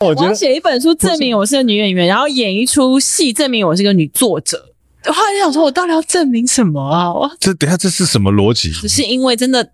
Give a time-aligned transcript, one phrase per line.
[0.00, 4.72] 我要写一本书证明我是个女演员，然后演一出戏证明我是个女作者。
[5.04, 7.12] 我后来就想说，我到底要证明什么啊？
[7.12, 8.70] 我这等下这是什么逻辑？
[8.70, 9.72] 只是因为真的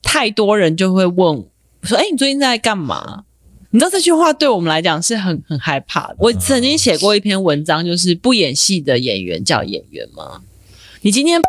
[0.00, 1.44] 太多人就会问
[1.82, 3.24] 说：“哎，你最近在干嘛？”
[3.70, 6.16] 你知道这句话对我们来讲是很很害怕的。
[6.20, 10.40] 我曾经写过一篇文章，就是不演戏的演员叫演员吗？
[11.00, 11.40] 你今天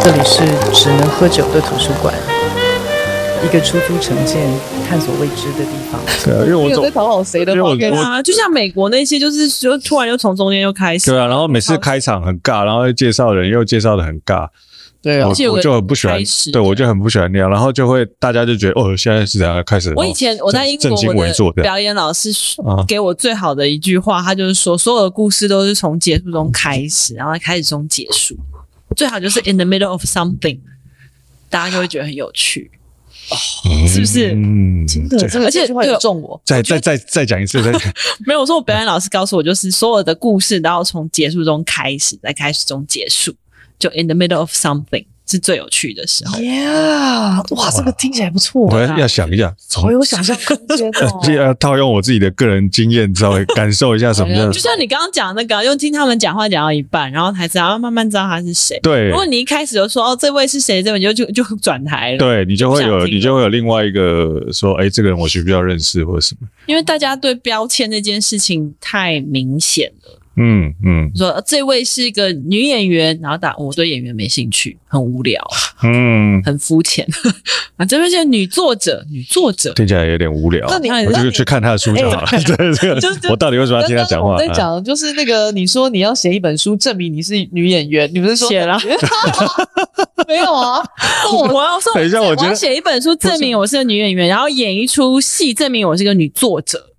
[0.00, 2.14] 这里是只能喝酒的图书馆，
[3.44, 4.48] 一个出租成见、
[4.88, 6.00] 探索未知的地方。
[6.24, 8.00] 对啊，因为我有在讨好谁的话？
[8.00, 11.10] 啊，就像美国那些，就是就突然又从中间又开始。
[11.10, 14.48] 对啊，然后每次开场很尬，然后介绍人又介绍的很尬。
[15.02, 16.20] 对啊，我就很不喜欢，
[16.52, 19.92] 对我就很不喜欢那样，然后就会大家就觉得哦，现在是怎样开始？
[19.94, 22.30] 我以前我在英国我的表演老师
[22.88, 28.36] 给我最好的一句话，他就是说，所有的故事都是从结束中开始，然后开始中结束，
[28.96, 30.58] 最好就是 in the middle of something，
[31.48, 32.68] 大家就会觉得很有趣，
[33.88, 34.32] 是不是？
[34.32, 36.40] 嗯，真的，而且会中我。
[36.44, 37.82] 再再再再讲一次，再讲。
[38.26, 43.34] 没有，我说我表演老师告诉我，就是所有的故事都要从结束中开始，在开始中结束。
[43.78, 46.38] 就 in the middle of something 是最有趣的时候。
[46.38, 48.62] Yeah，哇，这个听起来不错。
[48.62, 51.32] 我要想一下，我有想象空间哦。
[51.32, 54.50] 要套用我自己的个人经验，稍微感受一下什么样。
[54.52, 58.78] 就像你刚刚讲那个，用听他们讲话讲到一半，然后才知道慢慢知道他是谁。
[58.82, 59.08] 对。
[59.08, 62.18] 如果你一开始就说哦，这位是谁，这位就就 就转台了。
[62.18, 66.48] 对，你就会有你就会有另外一个说，哎，这个人我需不需要认识或者什么？
[66.66, 70.18] 因为大家对标签这件事情太明显了。
[70.36, 75.42] 嗯嗯，说这位是一个女演员，然后打我对演员没兴趣，很无聊，
[75.82, 77.06] 嗯，很肤浅
[77.76, 77.84] 啊。
[77.86, 80.66] 这边是女作者，女作者听起来有点无聊。
[80.68, 82.28] 那你我就去看她的书就好了。
[82.44, 84.34] 对，这个我到底为什么要听她讲话？
[84.34, 88.78] 我在讲，就是那个你说你要写一本书证明你是女演员，你不是说写了？
[90.28, 90.82] 没有啊，
[91.32, 96.92] 我要说，等一下，我觉得写一本书证明我是个女演员，然后演一出戏证明我是个女作者。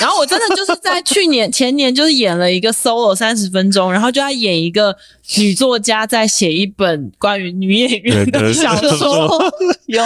[0.00, 4.96] 然后我真的就是在去年前年就是演了一个 solo 三十分钟，然后就要演一个
[5.36, 9.52] 女作家在写一本关于女演员的小说，
[9.86, 10.02] 有。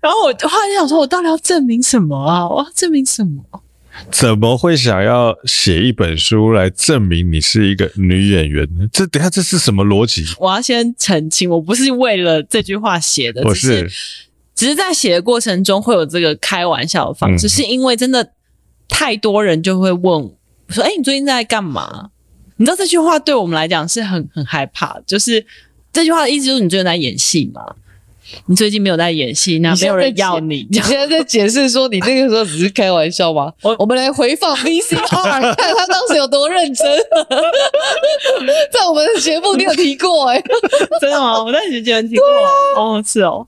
[0.00, 2.48] 然后我后来就想说，我到底要证明什么啊？
[2.48, 3.42] 我要证明什么？
[4.12, 8.86] 怎么会想要写一本书来证明你是一个女演员呢？
[8.92, 10.24] 这等下这是什么逻辑？
[10.38, 13.90] 我要先澄清，我不是为了这句话写的，不是，
[14.54, 18.30] 只是在写的过程中会有这个开玩笑的方式，嗯、是因为真的。
[18.88, 20.30] 太多人就会问
[20.68, 22.10] 说：“哎，你最近在干嘛？”
[22.58, 25.44] 你知道这句话对我们来讲是很很害怕，就是
[25.92, 27.62] 这句话的意思就是你最近在演戏嘛？
[28.46, 30.66] 你最近没有在演戏，那没有人要你。
[30.68, 33.52] 你现在在解释说你那个时候只是开玩笑吗？
[33.62, 34.96] 我我们来回放 VCR，
[35.54, 36.84] 看他当时有多认真。
[38.72, 40.44] 在我们的节目你有提过哎、欸，
[41.00, 41.44] 真的吗？
[41.44, 42.26] 我在节目提过。
[42.76, 43.46] 哦，是哦。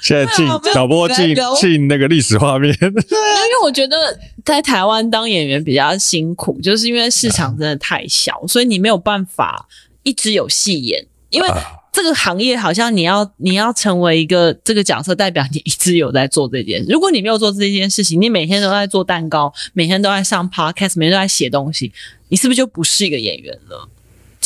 [0.00, 2.76] 现在进导播进进那个历史画面。
[2.80, 3.96] 因为我觉得
[4.44, 9.68] 在台湾当演员比较辛苦，就是因为市场真的太小，所以你没有办法
[10.02, 11.06] 一直有戏演。
[11.30, 11.48] 因为
[11.92, 16.86] 这个行业好像你要你要成为一个这个角色，代表你一直有在做这件事。
[16.88, 21.92] 如果你没有做这件事情，你每天都在做蛋糕，每天都在上 podcast，每天都在写东西，
[22.28, 23.88] 你是不是就不是一个演员了？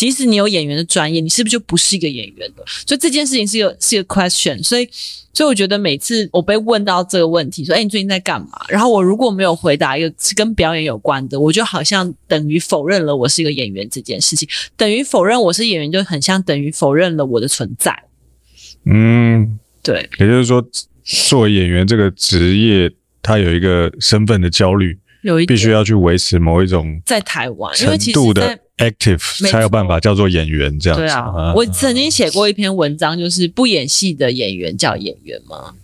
[0.02, 2.64] 即使你有演员的专业，你是不是就不是一个演员了？
[2.84, 4.60] 所以这件事情是一个是一个 question。
[4.60, 4.84] 所以，
[5.32, 17.96] 所以我觉得每次我被问到这个问题，说：“哎，你最近在干嘛？”然后我如果没有回答一个是跟表演有关的，我就好像等于否认了我是一个演员这件事情，等于否认我是演员，就很像等于否认了我的存在。
[18.86, 20.10] 嗯，对。
[20.19, 20.60] 也就是说，
[21.04, 22.90] 作为演员这个职业，
[23.22, 28.58] 他有一个身份的焦虑，有一必须要去维持某一种在台湾程度的。
[28.91, 31.04] Active 才有办法叫做演员这样子。
[31.04, 35.75] 对啊，我曾经写过一篇文章，就是不演戏的演员叫演员吗？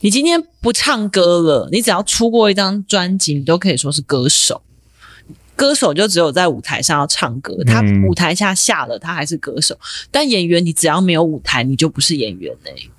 [0.00, 4.62] 你今天不唱歌了，你只要出过一张专辑，你都可以说是歌手。
[5.56, 9.76] 歌手就只有在舞台上要唱歌，他舞台下下了，他还是歌手。
[10.10, 12.90] 但演员，你只要没有舞台，你就不是演员嘞、欸。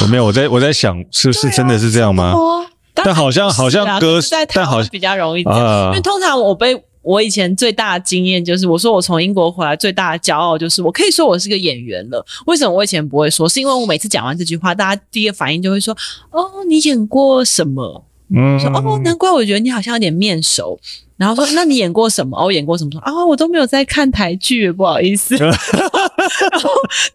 [0.00, 2.30] 我没有，我在我在想，是不是真的是这样吗？
[2.30, 2.64] 啊、
[2.94, 6.82] 但好像好像歌手，但好像比较容易因为通常我被。
[7.06, 12.26] 我以前最大的经验就是，我说我从英国回来最大的骄傲就是，我可以说我是个演员了。
[12.46, 13.48] 为什么我以前不会说？
[13.48, 15.96] 是因为我每次讲完这句话，大家第一个反应就会说
[16.32, 18.04] ：“哦，你演过什么？”
[18.34, 20.76] 嗯，说：“哦，难怪我觉得你好像有点面熟。”
[21.16, 22.90] 然后说：“那你演过什么？”哦，演过什么？
[22.90, 25.36] 说：“啊，我都没有在看台剧，不好意思。
[25.38, 26.70] ”然后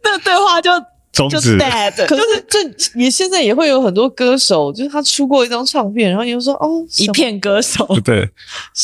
[0.06, 0.72] 那个对话就。
[1.12, 1.58] 终止。
[2.08, 2.60] 可是这
[3.00, 8.30] 也现在也会有很多歌手，就是他出过一张唱片，然后你就说哦，一片歌手， 对，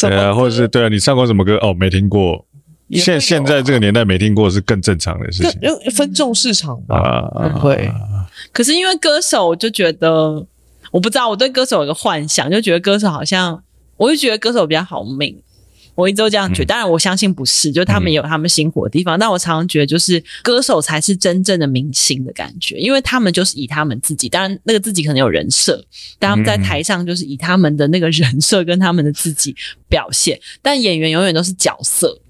[0.02, 1.56] 对啊，或者是对啊，你唱过什么歌？
[1.58, 2.46] 哦，没听过。
[2.92, 5.60] 现现在这个年代没听过是更正常的事情，
[5.92, 7.30] 分众市场吧，
[7.60, 7.76] 会。
[7.88, 10.48] 啊、可是因为歌手，我就觉得
[10.92, 13.62] 我我不知道，我对歌手有个幻想，就觉得歌手好像，
[13.98, 15.38] 我就觉得歌手比较好命。
[15.98, 19.18] 我一直都这样觉得，当然我相信不是，就他们有他们辛苦的地方。
[19.18, 25.84] 但我常常觉得，就是歌手才是真正的明星的感觉，因为他们就是以他们自己，当然那个自己可能有人设，
[26.20, 29.56] 但他们在台上就是以他们的那个人设跟他们的自己
[29.90, 30.40] 表现。
[30.62, 32.22] 但演员永远都是角色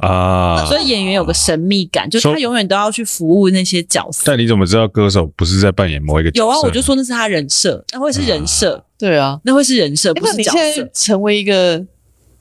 [0.00, 4.24] 啊，所以演员有个神秘感，就是他永远都要去服务那些角色。
[4.26, 6.44] 但你怎么知道歌手不是在扮演某一个角色？
[6.44, 10.58] 有啊，我就说那是他人设，那会是人设，对啊，那会是人设，不是角色。
[10.58, 11.86] 你现在成为一个。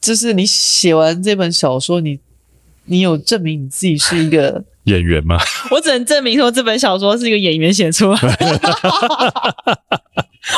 [0.01, 2.19] 就是你写完这本小说，你
[2.86, 5.38] 你有证明你自己是一个 演员吗？
[5.72, 8.62] 我只能证明说这本小说是一个演员写出来的。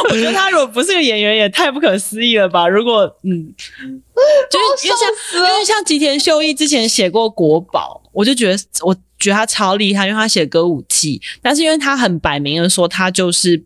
[0.10, 2.68] 我觉得他如果不是个演员，也太不可思议了吧？
[2.68, 3.54] 如果嗯，
[4.50, 13.62] 就是因为像因为像吉田秀一之前写过《国宝》，我就觉得我觉得他超厉害，因为他写《歌舞伎》，但是因为他很摆明的说他就是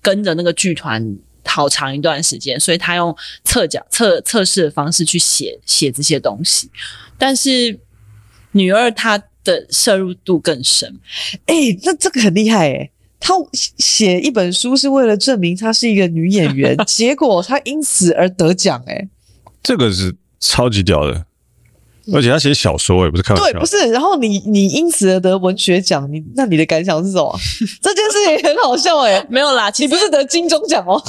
[0.00, 1.16] 跟着那个剧团。
[1.48, 6.70] 好长一段时间，所以他用测角测测试的方式去写写这些东西。
[7.16, 7.78] 但是
[8.52, 11.00] 女二她的摄入度更深，
[11.46, 12.90] 哎、欸，那这个很厉害哎、欸。
[13.20, 19.08] 她写一本书是为了证明她是一个女演员， 结果她因此而得奖哎、欸，
[19.62, 21.26] 这个是超级屌的。
[22.14, 23.90] 而且他写小说也不是开玩笑，对，不是。
[23.90, 27.38] 然后你你因此而得文学奖，你那你的感想是什么？
[27.82, 31.02] 这件事情很好笑哎、欸，没有啦，其实你不是得金钟奖哦，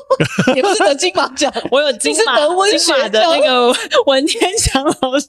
[0.56, 3.74] 也不是得金马奖， 我有金马，是得文学的那个
[4.06, 5.28] 文天祥老师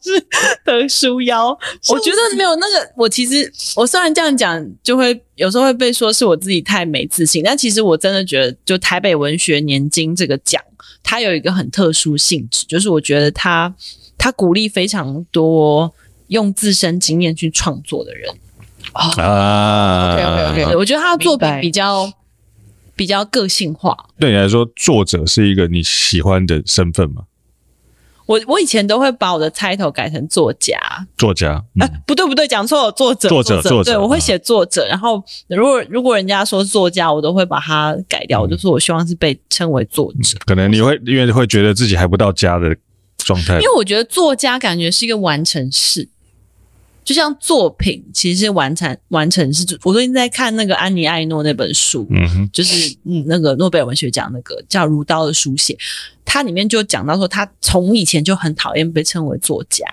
[0.64, 1.50] 的书腰。
[1.90, 10.62] 我觉得没有那个，我其实我虽然这样讲，就会有时候会被说是我自己太没自信，但其实我真的觉得，就台北文学年金这个奖，
[11.04, 13.74] 它有一个很特殊性质，就是我觉得它。
[14.28, 15.94] 他鼓励非常多
[16.28, 18.30] 用自身经验去创作的人
[18.92, 19.08] 啊。
[20.12, 22.12] OK OK OK，我觉得他的作品比较
[22.94, 23.96] 比较个性化。
[24.20, 27.24] 对你来说，作者是一个你喜欢的身份吗？
[28.26, 30.78] 我我以前都会把我的 title 改成作家。
[31.18, 31.64] 作家？
[31.80, 33.94] 哎、嗯，不对不对，讲错了，作者作者作者。
[33.94, 34.86] 对，我会写作者。
[34.90, 38.42] 然后如果如果人家说作家，我都会把它改掉。
[38.42, 40.38] 我就说我希望是被称为作者。
[40.46, 42.76] 可能你会因为会觉得自己还不到家的。
[43.28, 46.08] 状态，因为我觉得作家感觉是一个完成式，
[47.04, 49.66] 就像作品其实是完成完成式。
[49.84, 55.74] 我最近在看那个安妮艾诺那本书，嗯哼，就是嗯那个诺贝尔文学奖那个叫《如刀的书写》，
[56.24, 59.86] 它里面就讲到说，他从以前就很讨厌被称为作家，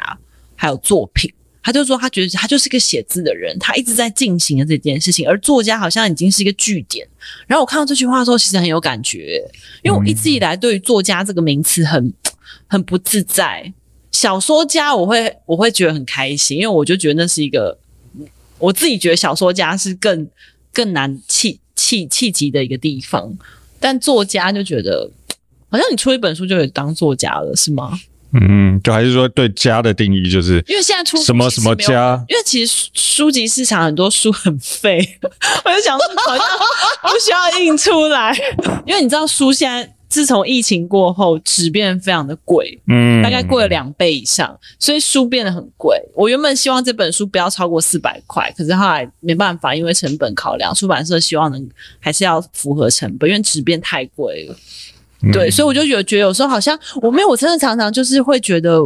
[0.55, 1.33] 还有作品。
[1.67, 7.09] 他就说他觉得他就是个写字的人，他一直在进行的这件事情，而作家好像已经是一个据点。
[7.47, 9.43] 然后我看到这句话的时候，其实很有感觉，
[9.83, 12.13] 因为我一直以来对于作家这个名词很。
[12.75, 13.73] 很不自在，
[14.11, 17.79] 小说家我会我会觉得很开心，因为我就觉得那是一个
[18.59, 20.29] 我自己觉得小说家是更
[20.73, 23.33] 更难气气气急的一个地方，
[23.79, 25.09] 但作家就觉得
[25.69, 27.97] 好像你出一本书就可以当作家了，是吗？
[28.33, 34.99] 嗯，就还是说对家的定义就是因为现在出什么什么家，因为其实书籍市场很多书很废，
[35.65, 36.45] 我就想说好像
[37.03, 38.37] 不需要印出来，
[38.85, 39.95] 因为你知道书现在。
[40.15, 46.01] 自从疫情过后，纸变得非常的贵，嗯，大概贵了两倍以上，所以书变得很贵。
[46.15, 51.69] 我原本希望这本书不要超过四百块，可是后来没办法，因为成本考量，出版社希望能
[51.99, 54.57] 还是要符合成本，因为纸变太贵了。
[55.33, 58.79] 对，所以我就觉得，觉得有时候好像我没有，我真的常常就是会觉得，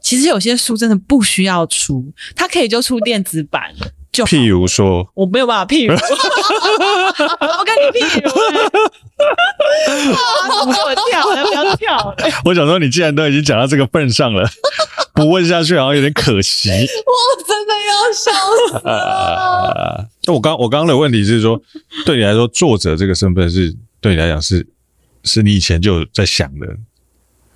[0.00, 2.04] 其实有些书真的不需要出，
[2.36, 3.74] 它可以就出电子版。
[4.16, 8.30] 就譬如说，我没有办法譬如， 我跟你譬如，
[10.64, 12.16] 不给我跳，不要跳。
[12.46, 14.48] 我想说，你既然都已经讲到这个份上了，
[15.12, 16.70] 不问下去好像有点可惜。
[16.70, 16.74] 我
[17.46, 18.32] 真的要笑
[18.68, 20.08] 死了。
[20.24, 21.60] 那 我刚我刚刚的问题是说，
[22.06, 24.66] 对你来说，作者这个身份是对你来讲是
[25.24, 26.66] 是你以前就在想的，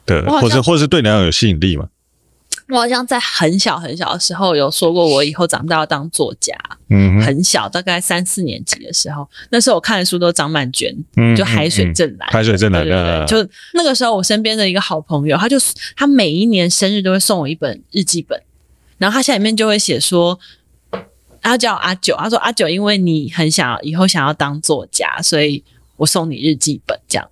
[0.05, 1.87] 对，或者或者是对你来讲有吸引力吗？
[2.70, 6.54] 我好像在很小很小的时候有说过，我以后长大要当作家。
[6.88, 15.56] 嗯，很小，大概三四年级的时候，那时候我看的书都张曼娟，嗯，就海水正蓝，海水正蓝，对对对，就那个时候，我身边的一个好朋友，他就
[15.96, 18.40] 他每一年生日都会送我一本日记本，
[18.98, 20.38] 然后他下里面就会写说，
[21.40, 25.62] 他叫阿九，他说阿九，因为你很想以后想要当作家，所以
[25.96, 27.28] 我送你日记本，这样。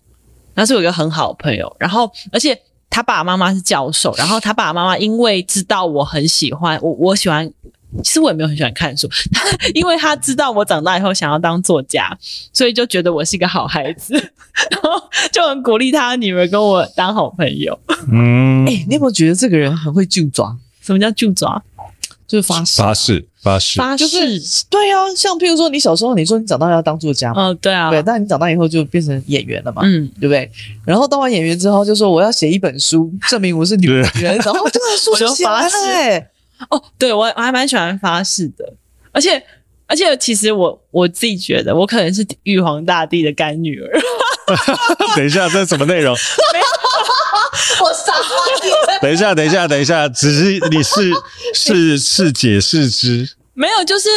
[0.55, 2.61] 那是我一个很好的朋友，然后而且。
[2.91, 7.51] 他爸爸妈妈是教授，然后他爸爸妈妈因为知道我很喜欢我，我喜欢，
[8.03, 9.09] 其实我也没有很喜欢看书，
[9.75, 12.17] 因为他知道我长大以后想要当作家，
[12.53, 14.15] 所以就觉得我是一个好孩子，
[14.71, 17.79] 然后就很鼓励他女儿跟我当好朋友。
[18.11, 20.57] 嗯，哎、欸，你有没有觉得这个人很会就抓？
[20.81, 21.63] 什么叫就抓？
[22.27, 24.99] 就是发誓、啊，发誓，发誓，发誓，就是对啊。
[25.17, 30.51] 像譬如说，你小时候你说你长大要当作家嘛，嗯、哦，对啊，对，但你长大以后就变成演员了嘛，嗯，对不对？
[30.85, 36.29] 然后当完演员之后，就说我要写一本书，证明我是女人，然后这个书就写完了、欸。
[36.71, 38.73] 哦，对我我还蛮喜欢发誓的，
[39.13, 39.43] 而且
[39.87, 44.01] 而且其实我我自己觉得我可能是玉皇大帝的干女儿。
[45.17, 46.15] 等一下，这是什么内容？
[47.81, 48.99] 我傻了。
[49.01, 51.13] 等一下，等一下，等一下，只是你是
[51.55, 53.29] 是是解释之，
[53.59, 54.09] 没有，就是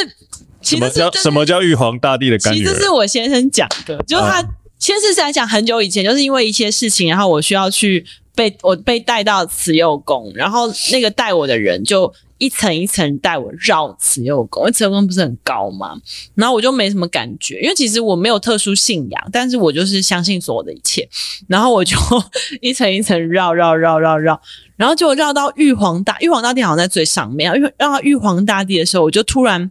[0.62, 2.69] 什么叫什么叫玉皇大帝的干女儿？
[2.69, 4.45] 其实是我先生讲的，就是他
[4.77, 8.05] 先是在讲很久以前，就是因为一些事情，然后我需要去
[8.36, 12.13] 被我被带到慈幼宫，然后那个带我的人就。
[12.41, 15.95] 一层一层带我绕慈幼宫，因为慈幼宫不是很高嘛，
[16.33, 21.07] 然后我就没什么感觉，因为其实我没有特殊信仰，但是我就是相信所有的一切，
[21.48, 21.95] 然后我就
[22.60, 24.41] 一层一层绕绕绕绕绕，
[24.81, 29.69] 然后就绕到玉皇大玉皇大帝好像在最上面，因为绕到玉皇大帝的时候，我就突然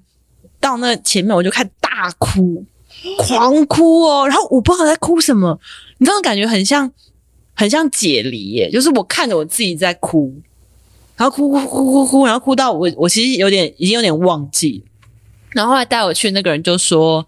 [0.60, 2.64] 到那前面，我就开始大哭，
[3.18, 5.58] 狂哭哦，然后我不知道在哭什么，
[5.98, 6.88] 你知道感觉很像
[7.54, 10.32] 很像解离耶，就是我看着我自己在哭。
[11.16, 14.84] 然后哭哭哭哭哭，然后哭到我，我其实有点已经有点忘记。
[15.50, 17.26] 然后后来带我去那个人就说，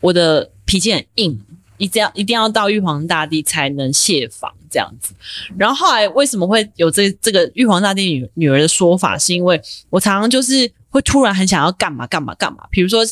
[0.00, 1.38] 我的脾气很硬，
[1.76, 5.14] 一定要一定要到玉皇大帝才能卸访这样子。
[5.56, 9.60] 然后后来为什么会有这这个玉皇大帝女女儿的说法，是因为
[9.90, 12.64] 我常常就是会突然很想要干嘛干嘛干嘛。
[12.70, 13.04] 比如说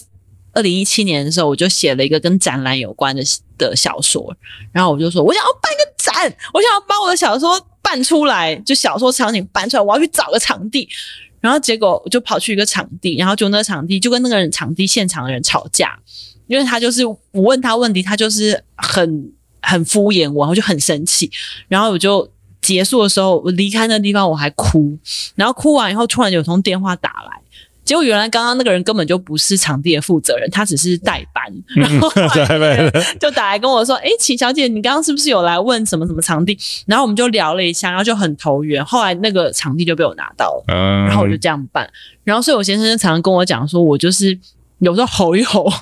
[0.53, 3.23] 二零一七年的时候，我就写了一个跟展览有关的
[3.59, 4.37] 的小说，
[4.73, 7.65] 然后我就说我想要办个展，我想要把我的小说。
[7.87, 10.89] 办出来，就小说场景搬出来，我要去找个场地，
[11.41, 15.97] 然后结果我就跑去一个场地，然后就那个场地就跟那个人场地现场的人吵架，
[16.49, 19.33] 因为他就是我问他问题，他就是很
[19.67, 21.29] 很敷衍我，然后就很生气，
[21.67, 22.29] 然后我就
[22.63, 24.97] 结束的时候，我离开那个地方我还哭，
[25.35, 27.41] 然后哭完以后突然有通电话打来。
[27.85, 31.45] 结果原来刚刚那个人根本就不是场地的负责人，他只是代班，
[31.77, 32.11] 然后
[33.21, 38.85] 就打来跟我说：“哎，秦小姐，你刚刚是不是有来问什么什么场地？”然后我们就聊了一下，然后就很投缘。
[38.85, 40.75] 后来那个场地就被我拿到了，
[41.07, 41.89] 然后我就这样办。
[42.25, 44.37] 然后所以我先生就常常跟我讲说，我就是
[44.81, 45.73] 有时候吼一吼。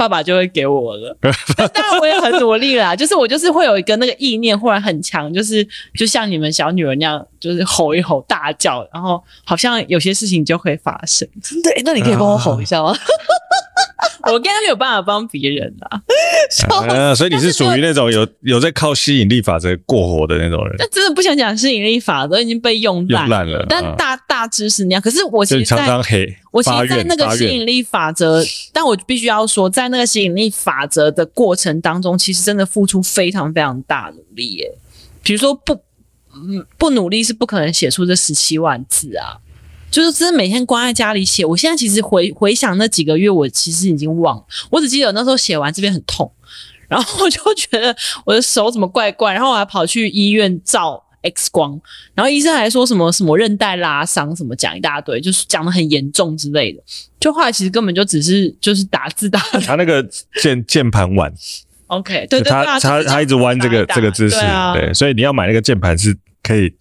[0.00, 1.14] 爸爸就会给我了，
[1.74, 2.96] 当然我也很努力啦。
[2.96, 5.62] 就是我就是会有一个那个意念，忽然很强，就是
[5.94, 11.28] 就像你们小女儿那样，就是吼一吼大叫，然后好像有些事情就会发生。
[11.62, 12.96] 对，那你可以帮我吼一下吗？
[14.24, 16.02] 我应该没有办法帮别人啦。
[16.88, 20.76] 啊，所以你是属于那种有有在靠吸引力法则过活的那种人。
[20.78, 23.58] 但真的不想讲吸引力法则，已经被用烂了。
[23.58, 25.00] 了但大大致是那样。
[25.02, 28.42] 可是我其实在常常黑，我其实，在那个吸引力法则，
[28.72, 34.72] 但我必须要说，在那个吸引力法则的过程当中，其实真的付出非常非常大努力耶。
[35.22, 35.74] 比如说不，
[36.34, 39.36] 嗯，不努力是不可能写出这十七万字啊。
[39.90, 41.44] 就是真的每天关在家里写。
[41.44, 44.44] 我现在其实回回想那几个月，我其实已经忘了。
[44.70, 46.30] 我只记得那时候写完这边很痛，
[46.88, 47.94] 然后我就觉得
[48.24, 51.80] 我的手怎么怪怪，然后我还跑去医院照 X 光，
[52.14, 56.82] 然后医生还说什么什么韧带拉伤，什么讲一大堆，就是讲的很严重之类的。
[57.18, 59.60] 就后来其实根本就只是就是打字打的。
[59.66, 60.02] 他那个
[60.40, 61.32] 键键盘碗
[61.88, 64.36] ，OK，对对对，他他他一直弯这个这个姿势，
[64.74, 66.72] 对，所以你要买那个键盘是可以。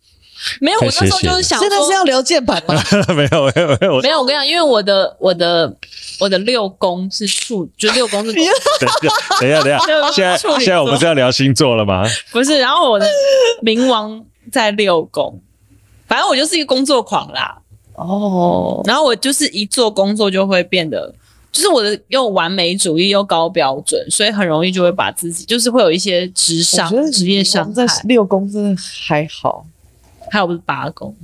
[0.61, 2.75] 没有，我那时候就是想，真的是要聊键盘吗？
[3.15, 4.01] 没有，没有，没有。
[4.01, 5.73] 没有，我跟你讲，因为我的我的
[6.19, 8.33] 我的六宫是处，就六宫是。
[8.33, 8.53] 等一下，
[9.39, 10.11] 等一下，等一下。
[10.11, 12.05] 现在现在我们是要聊星座了吗？
[12.31, 13.05] 不是，然后我的
[13.63, 15.41] 冥王在六宫，
[16.07, 17.57] 反正我就是一个工作狂啦。
[17.95, 18.81] 哦。
[18.85, 21.13] 然后我就是一做工作就会变得，
[21.51, 27.85] 就是我的又完美主义又高标准，所以很容易就会把自己，就是会有一些职上、职业伤害。
[27.85, 29.65] 在六宫真的还好。
[30.31, 31.15] 还有不是八宫，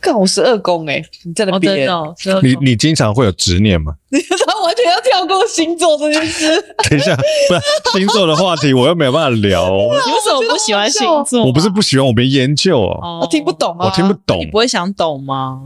[0.00, 1.02] 刚好十二宫哎！
[1.24, 3.94] 你在那边，哦、你你经常会有执念吗？
[4.10, 6.48] 他完全要跳过星座这件事。
[6.88, 9.70] 等一下，不是星座的话题，我又没有办法聊。
[10.06, 11.44] 你为什么不喜欢星座？
[11.44, 14.38] 我不是不喜欢，我没研究哦，我、哦、听不懂啊，我听不懂。
[14.38, 15.60] 你不会想懂吗？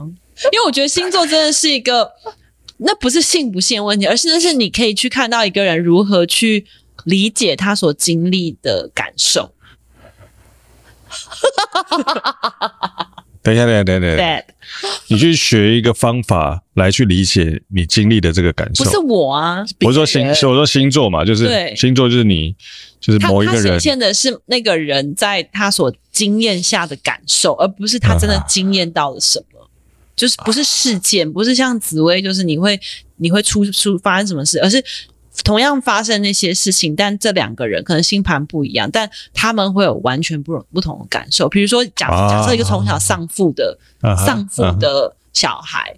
[0.52, 2.10] 因为我觉得星座真的是一个，
[2.78, 6.64] 那不是信不信的问题，而是那是你可以去看到一个人如何去
[7.04, 9.50] 理解他所经历的感受。
[13.42, 14.44] 等一下，等一下，等一下，等一下，
[15.08, 18.84] 你去学一个方法来去理解你经历的这个感受。
[18.84, 22.54] 不是我啊，我说星，我说星座嘛，就是星座就是你，
[23.00, 23.62] 就是某一个人。
[23.62, 29.70] 他显现的是那个人在他所经验下的感受，而不是他真的经验到了什么。
[30.14, 32.78] 就是不是事件，不是像紫薇，就是你会
[33.16, 34.84] 你会出出发生什么事，而是。
[35.44, 41.48] 同样发生那些事情，但这两个人可能星盘不一样，但他们会有完全不不同的感受。
[41.48, 43.78] 比如说假，假假设一个从小丧父的
[44.26, 45.96] 丧父的小孩，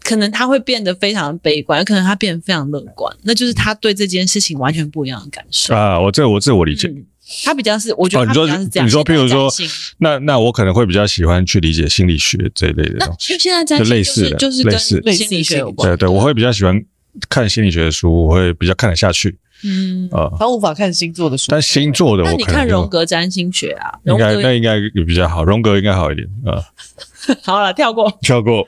[0.00, 6.00] 可能他会变得非常悲观，有可能他变得非常乐观，那就是他对这件事情完全不一样的感受啊。
[6.00, 6.88] 我这我这我理解。
[6.88, 7.04] 嗯
[7.44, 8.86] 他比较是，我觉得他比较是这样。
[8.86, 9.50] 哦、你说，你说，譬如说，
[9.98, 13.34] 那那我可能会比较喜欢去理解心理学这一类的东西。
[13.34, 15.90] 就现在在、就是、类似的，就是跟心理学有关。
[15.90, 16.82] 对对，我会比较喜欢
[17.28, 19.36] 看心理学的书，我会比较看得下去。
[19.64, 26.62] 嗯，啊，他无法看星座的书，但星座的我，那你看荣格占星学啊，应该那应该也比较好，荣格应该好一点啊。
[27.42, 28.66] 好了，跳过，跳过。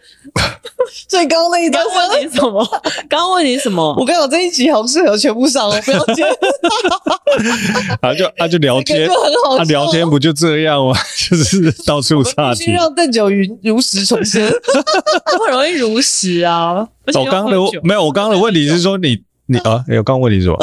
[1.09, 2.64] 最高那一段问你什么？
[3.09, 3.94] 刚 刚问你什么？
[3.99, 6.25] 我跟你讲这一集好适合全部上哦，不要接。
[8.00, 9.56] 啊，就啊就聊天，就很好。
[9.56, 10.94] 啊，聊天不就这样吗？
[11.28, 12.61] 就是到处岔题。
[12.61, 14.50] 必须让邓九云如实重申，
[15.38, 16.87] 不容易如实啊。
[17.14, 20.56] 我刚刚的没有，我刚刚的问题是说你你啊，哎，我刚刚问你是什么？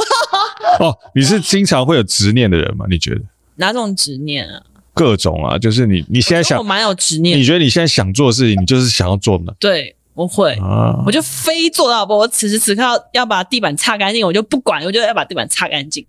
[0.79, 2.85] 哦，你是经常会有执念的人吗？
[2.89, 3.21] 你觉得
[3.55, 4.61] 哪种执念啊？
[4.93, 7.37] 各种啊，就是你你现在想，我蛮有执念。
[7.37, 9.55] 你觉得你现在想做的事情，你就是想要做的。
[9.59, 12.17] 对，我会，啊、我就非做到不。
[12.17, 16.03] 我此时此刻要要把地板擦干净，我就不管，我就要把地板擦干净。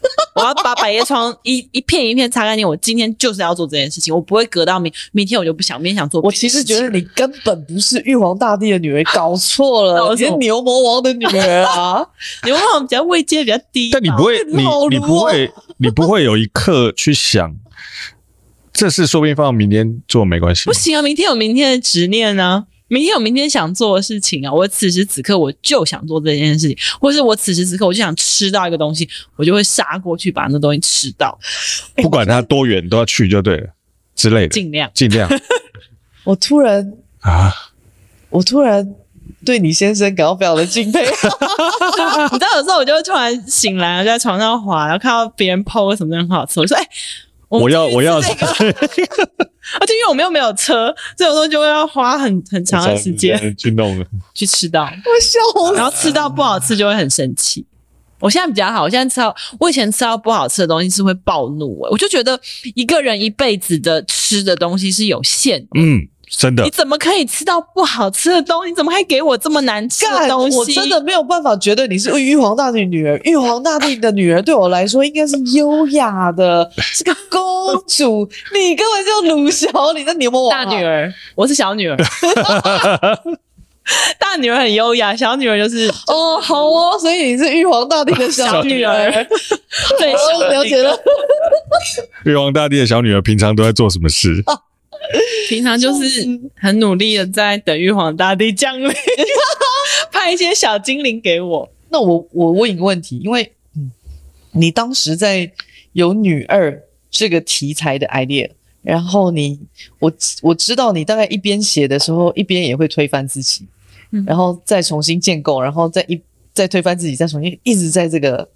[0.34, 2.66] 我要把百叶窗一一片一片擦干净。
[2.66, 6.20] 我今天就是要做这件事情，我不会隔到明明天，我就不想，明天想做。
[6.20, 12.04] 我其实觉得你根本不是玉皇大帝的女儿， 搞错了，你是牛魔王的女儿啊！
[12.44, 17.56] 牛魔王比较位阶比较低，但你不会，你你不会，你不会有一刻去想，
[18.72, 20.64] 这事说不定放到明天做没关系。
[20.66, 22.66] 不行啊，明天有明天的执念呢。
[22.88, 24.52] 明天有明天想做的事情啊！
[24.52, 31.38] 我此时此刻我就想做这件事情，或是我此时此刻我就想吃到一个东西，我就会杀过去把那东西吃到，
[31.96, 33.68] 不管它多远都要去就对了，
[34.14, 35.30] 之类的，尽量尽量。
[36.24, 37.52] 我突然啊，
[38.30, 38.94] 我突然
[39.44, 41.04] 对你先生感到非常的敬佩。
[42.32, 46.88] 你知道有时候我就会突然醒来，我就在床上滑，然后看到别人 po 什么东西很好吃，我说：“哎、欸，
[47.48, 48.20] 我，我要我要。”
[49.80, 54.84] 而且因为我们又没有车，这种东西就会要花很很长的时间去弄， 去吃到。
[54.84, 57.66] 我笑，然后吃到不好吃就会很生气。
[58.20, 62.40] 我现在比较好，我现在吃到我以前吃到不好吃的东西是会暴怒，我就觉得
[62.74, 65.68] 一个人一辈子的吃的东西是有限的。
[65.76, 66.08] 嗯。
[66.30, 66.62] 真的？
[66.64, 68.70] 你怎么可以吃到不好吃的东西？
[68.70, 70.56] 你怎么还给我这么难吃的东西？
[70.58, 73.20] 我真的没有办法觉得你是玉皇大帝女儿。
[73.24, 77.40] 玉皇大帝的女儿对我来说应该是优雅的，是个公
[77.86, 78.28] 主。
[78.52, 81.96] 你根本就鲁小，你的牛魔王大女儿，我是小女儿。
[84.18, 89.10] 大女儿很优雅，小女儿就是哦，好哦，所以你是玉皇大帝的小女儿。
[89.98, 90.94] 对，我了解了。
[92.26, 94.44] 玉皇大帝的小女儿平常都在做什么事？
[95.48, 98.88] 平常就是很努力的在等玉皇大帝降临，
[100.12, 101.70] 派一些小精灵给我。
[101.88, 103.90] 那我我问一个问题，因为嗯，
[104.52, 105.50] 你当时在
[105.92, 108.50] 有女二这个题材的 idea，
[108.82, 109.58] 然后你
[109.98, 113.66] 我我知道你大概一边写的时候，一边也会推翻自己，
[114.26, 116.20] 然后再重新建构，然后再一
[116.52, 118.46] 再推翻自己，再重新一直在这个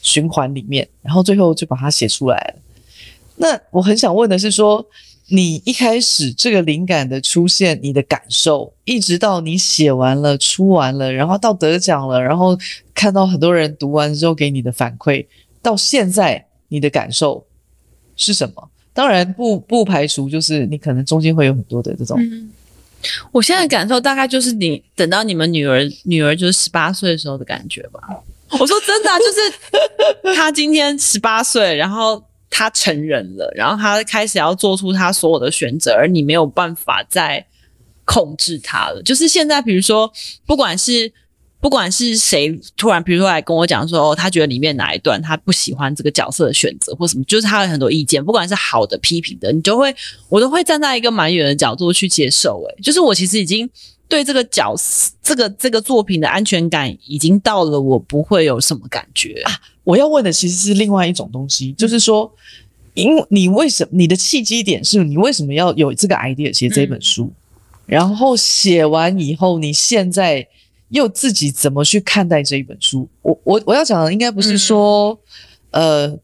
[0.00, 2.54] 循环里面，然后最后就把它写出来了。
[3.36, 4.84] 那我很想问的是说。
[5.30, 12.56] 你一开始这个灵感的出现，你的感受，一直到你写完了、出完了，然后到得奖了，然后
[12.94, 15.26] 看到很多人读完之后给你的反馈，
[15.60, 17.46] 到现在你的感受
[18.16, 18.70] 是什么？
[18.94, 22.18] 当然不不排除就是你可能中间会有很多的这种。
[22.18, 22.50] 嗯，
[23.30, 28.00] 我现在感受大概就是你等到你们女儿女儿就是十八岁的时候的感觉吧。
[28.58, 32.24] 我说真的，就是她今天十八岁，然后。
[32.50, 37.46] 他成人了，然后他开始要做出他所有的选择，而你没有办法再
[38.04, 39.02] 控制他了。
[39.02, 40.10] 就是现在，比如说，
[40.46, 41.12] 不管是
[41.60, 49.94] 不管是谁突然，比如说来跟我讲说，哦，他觉得里面哪一段他不喜欢这个角色的选择或什么，就是他有很多意见，不管是好的、批评的，你就会
[50.28, 52.64] 我都会站在一个蛮远的角度去接受。
[52.68, 53.68] 诶，就是我其实已经
[54.08, 59.52] 对这个角色、这个这个作品的安全感已经到了，我不会有什么感觉啊。
[59.88, 62.30] 我要问的其实是另外一种东西，就是说，
[62.92, 67.32] 因为你为什么你的契机点是你为什么要有这个 idea 写这本书，
[67.86, 70.46] 然后写完以后，你现在
[70.90, 73.08] 又自己怎么去看待这一本书？
[73.22, 75.18] 我我我要讲的应该不是说，
[75.70, 76.14] 呃，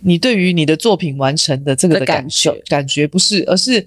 [0.00, 3.86] 你对于你的作品完成的这个的感受感觉不是，而是。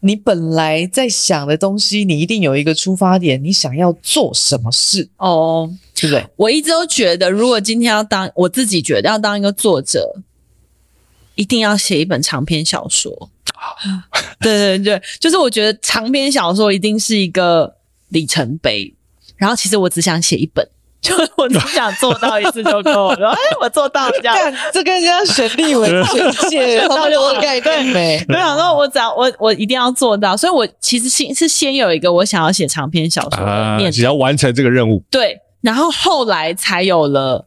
[0.00, 5.08] 你本来在想的东西，你一定有一个出发点，你想要做什么事。
[5.16, 5.68] 哦，
[6.00, 6.26] 对不对？
[6.36, 10.14] 我一直都觉得，如果今天要当我自己觉得要当一个作者，
[11.34, 13.30] 一定要写一本长篇小说。
[14.40, 17.76] 对对对，就是我觉得长篇小说一定是一个
[18.10, 18.94] 里程碑。
[19.36, 20.66] 然后，其实我只想写一本。
[21.02, 23.30] 就我只想做到一次就够了。
[23.36, 24.36] 哎，我做到了这样，
[24.72, 28.24] 这跟人家选立委选届，到底我概念没？
[28.28, 35.00] 我想说，我只要我我一定要做到，所以我其实先是先有一个我想要写长篇小说的念头，只要完成这个任务。
[35.08, 37.46] 对，然后后来才有了。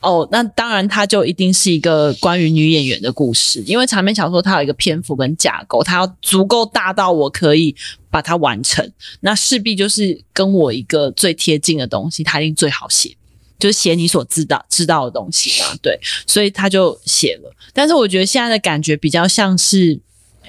[0.00, 7.74] 哦，那当然，它就一定是一个关于女演员的故事，因为长篇小说它有一个篇幅跟架构，它要足够大到我可以
[8.10, 8.86] 把它完成，
[9.20, 13.16] 那势必就是跟我一个最贴近的东西，它一定最好写，
[13.58, 17.50] 就是写你所知道知道的东西嘛，对，所以他就写了。
[17.72, 19.98] 但是我觉得现在的感觉比较像是，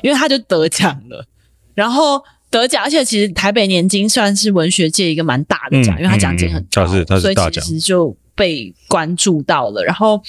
[0.03, 1.25] 因为他就得奖了，
[1.73, 2.21] 然后
[2.59, 6.85] 得奖，而且其实台北年金算是文学界一个蛮大的奖，嗯、因为他奖金很高，
[7.19, 8.15] 所以其实就。
[8.37, 10.21] 被关注到了，然后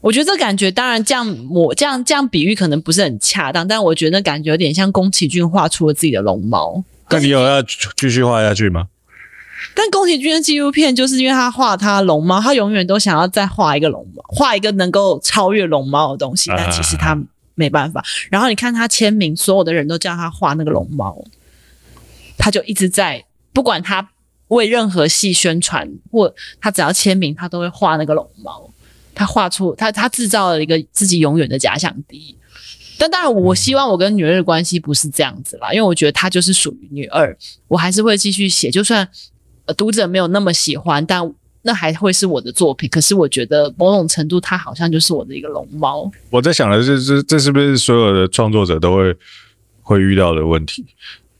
[0.00, 6.84] 我觉得这感觉，当然这样我这样这样比喻可能不是很恰当，但我觉得那感觉有点像宫崎骏画出了自己的龙猫。
[7.10, 7.60] 那你有要
[7.96, 8.86] 继续画下去吗？
[9.74, 17.20] 但宫崎骏的纪录片就是因为他画他龙猫，他永远都想要再画一个龙猫，画一个能够超越龙猫的东西，但其实他
[17.56, 18.00] 没办法。
[18.30, 21.20] 然后你看他签名，所有的人都叫他画那个龙猫，
[22.36, 24.10] 他就一直在不管他。
[24.48, 28.70] 为任何戏宣传，或他只要签名，他都会画那个龙猫。
[29.14, 32.36] 他画出他，他制造了一个自己永远的假想敌。
[32.98, 39.08] 但当然，我希望我跟女二的关系不是这样子啦，因为我觉得她就是属于女二，我还是会继续写，就算
[39.78, 42.88] 读者没有那么喜欢，但那还会是我的作品。
[42.90, 46.08] 可是我觉得某种程度，他好像就是我的一个龙猫。
[46.28, 49.16] 我在想的是，这这是不是所有的创作者都会
[49.80, 50.84] 会遇到的问题？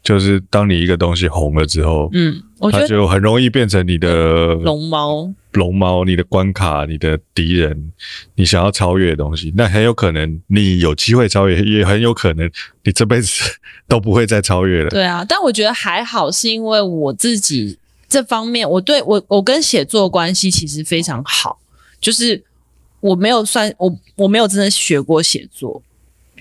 [0.05, 7.91] 就是当你一个东西红了之后，嗯，我觉得它就很容易变成你的龙猫，龙猫，你的关卡，你的敌人，
[8.35, 12.49] 你想要超越的东西，那很有可能你有机会超越，也很有可能
[12.83, 13.43] 你这辈子
[13.89, 14.91] 都不会再超越了。
[14.91, 21.59] 对啊，但我觉得还好，是因为我自己这方面，我对我我跟写作关系其实非常好，
[21.99, 22.45] 就是
[23.01, 25.83] 我没有算我我没有真的学过写作。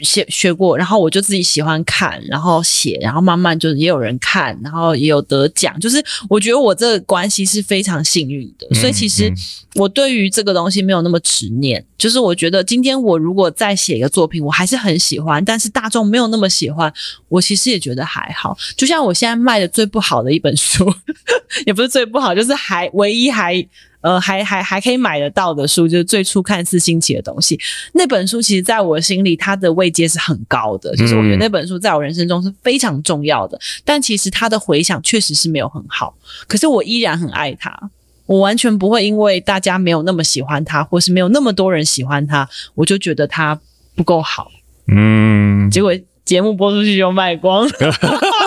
[0.02, 5.80] 写学过，然后我就自己喜欢看，然后写，然后慢慢就是也有人看，然后也有得奖。
[5.80, 9.32] 就是我觉得我这个关系是非常幸运的，嗯、所以其实
[9.76, 11.84] 我对于这个东西没有那么执念。
[11.98, 16.92] 就是我觉得今天我如果再写一个作品，我还是很喜欢，但是大众没有那么喜欢，
[17.30, 18.58] 我其实也觉得还好。
[18.76, 20.94] 就像我现在卖的最不好的一本书，
[21.66, 23.66] 也不是最不好，就是还唯一还。
[24.04, 27.58] 呃，还还还可以买得到的书，就是最初看似新奇的东西。
[27.94, 30.94] 那本书其实在我心里，它的位阶是很高的。
[30.98, 33.58] 就是我觉得那本书在我人生中是非常重要的。
[33.86, 36.14] 但其实它的回响确实是没有很好。
[36.48, 37.90] 可是我依然很爱它。
[38.26, 43.58] 我完全不会因为大家没有那么喜欢它，或是没有那么多人喜欢它，我就觉得它
[43.96, 44.52] 不够好。
[44.88, 45.72] 嗯。
[45.72, 45.94] 结果
[46.26, 47.66] 节目播出去就卖光。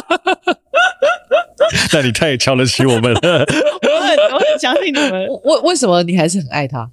[1.92, 5.26] 但你太瞧得起我们了， 我很我很相信你们。
[5.44, 6.90] 为为什么你还是很爱他？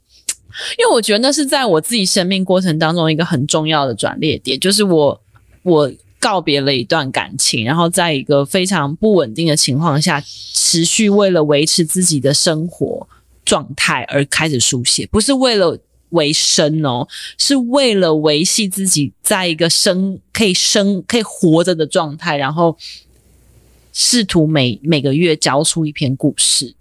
[0.77, 5.19] 因为我觉得那是在我自己生命过程当中一个很重要的转捩点，就是我
[5.63, 10.21] 我告别了一段感情，然后在一个非常不稳定的情况下，
[10.53, 13.08] 持续为了维持自己的生活
[13.43, 15.75] 状态而开始书写，不是为了
[16.10, 17.08] 维生哦，
[17.39, 22.77] 是为了维系自己在一个生可以生可以活着的状态，然后。
[23.93, 26.73] 试图每每个月交出一篇故事，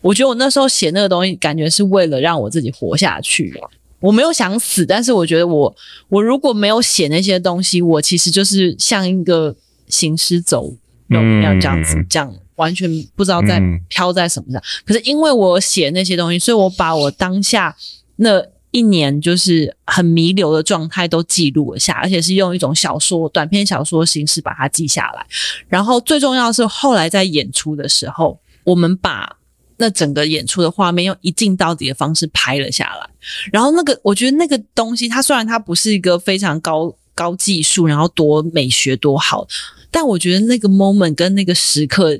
[0.00, 3.58] 我觉得我那时候写那个东西，感觉是为了让我自己活下去。
[4.00, 5.74] 我没有想死，但是我觉得我
[6.08, 9.54] 我如果没有写那些东西，我其实就是像一个
[9.88, 10.74] 行尸走
[11.06, 14.60] 肉一样这样子，这样完全不知道在飘在什么上。
[14.84, 17.74] 可是因为我写那些东西，所以我把我当下
[18.16, 18.44] 那。
[18.74, 25.24] 一年就是很弥留的状态都记录了下，而且是用一种小说、短篇小说形式把它记下来。
[25.68, 29.36] 然后最重要是，后来在演出的时候，我们把
[29.76, 33.08] 那整个演出的画面用一镜到底的方式拍了下来。
[33.52, 39.46] 然后那个，我觉得那个东西，它虽然它不是一个非常高高技术，然后多美学多好，
[39.92, 42.18] 但我觉得那个 moment 跟那个时刻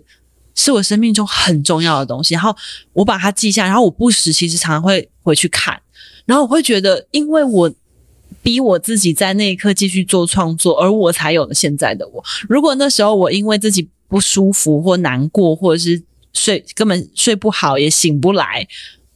[0.55, 2.35] 是我生命中很重要的东西。
[2.35, 2.55] 然后
[2.93, 5.81] 我把它记下，然后我不时其实常常会回去看。
[6.27, 7.73] 然后我会觉得，因为我
[8.43, 12.23] 逼我自己在那一刻继续做创作，而我才有了现在的我。
[12.49, 18.67] 如果那时候我因为自己不舒服或难过，或者是睡根本睡不好也醒不来，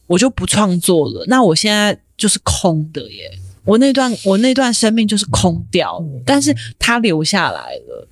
[0.07, 1.25] 我就不创作了。
[1.27, 3.31] 那我现在就是空的耶，
[3.65, 8.07] 我那段我那段生命就是空掉，但是它留下来了，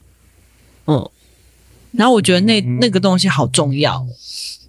[0.87, 1.09] 嗯。
[1.93, 4.05] 然后我觉得那那个东西好重要。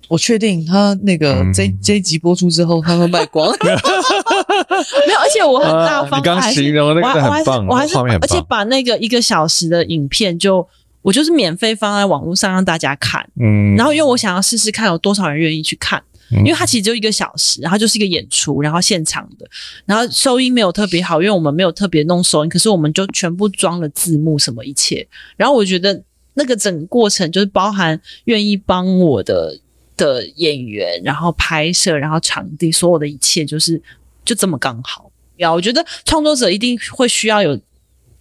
[0.09, 3.55] 我确定他那个这、嗯、这一集播出之后，他会卖光。
[3.61, 10.67] 没有，而且我很大方，呃、你刚形容那个很棒，我还是，我还是，而且把那个一个小时的影片就，
[11.03, 13.29] 我就是免费放在网络上让大家看。
[13.41, 19.47] 嗯，然后因为我想要试试看有多少人愿意去看，因为它其实就一个小时，然后就是一个演出，然后现场的，
[19.85, 25.07] 然后收音没有特别好，因为我们没有特别弄收音，可是我们就全部装了字幕什么一切。
[25.37, 26.03] 然后我觉得
[26.35, 29.59] 那个整个过程就是包含愿意帮我的
[29.99, 33.79] 的演员，然后拍摄，然后场地，所有的一切就是
[34.25, 35.13] 就这么刚好。
[35.37, 37.61] 呀，我觉得创作者一定会需要有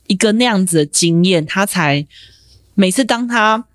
[0.08, 2.06] 一个那样子的经验，他才
[2.76, 3.66] 每次当他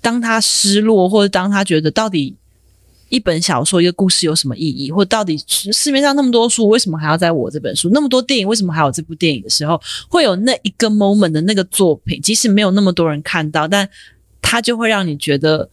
[0.00, 2.34] 当他失落，或者当他觉得到底
[3.08, 7.88] 一本小说一个故事有什么意义，或到底市面上那么多书，为什么还要在我这本书？
[7.90, 13.88] 那么多电影，为什么还有这部电影的时候，会有那一个 moment 的那个作品，即使没有那么多人看到，但
[14.42, 15.70] 他就会让你觉得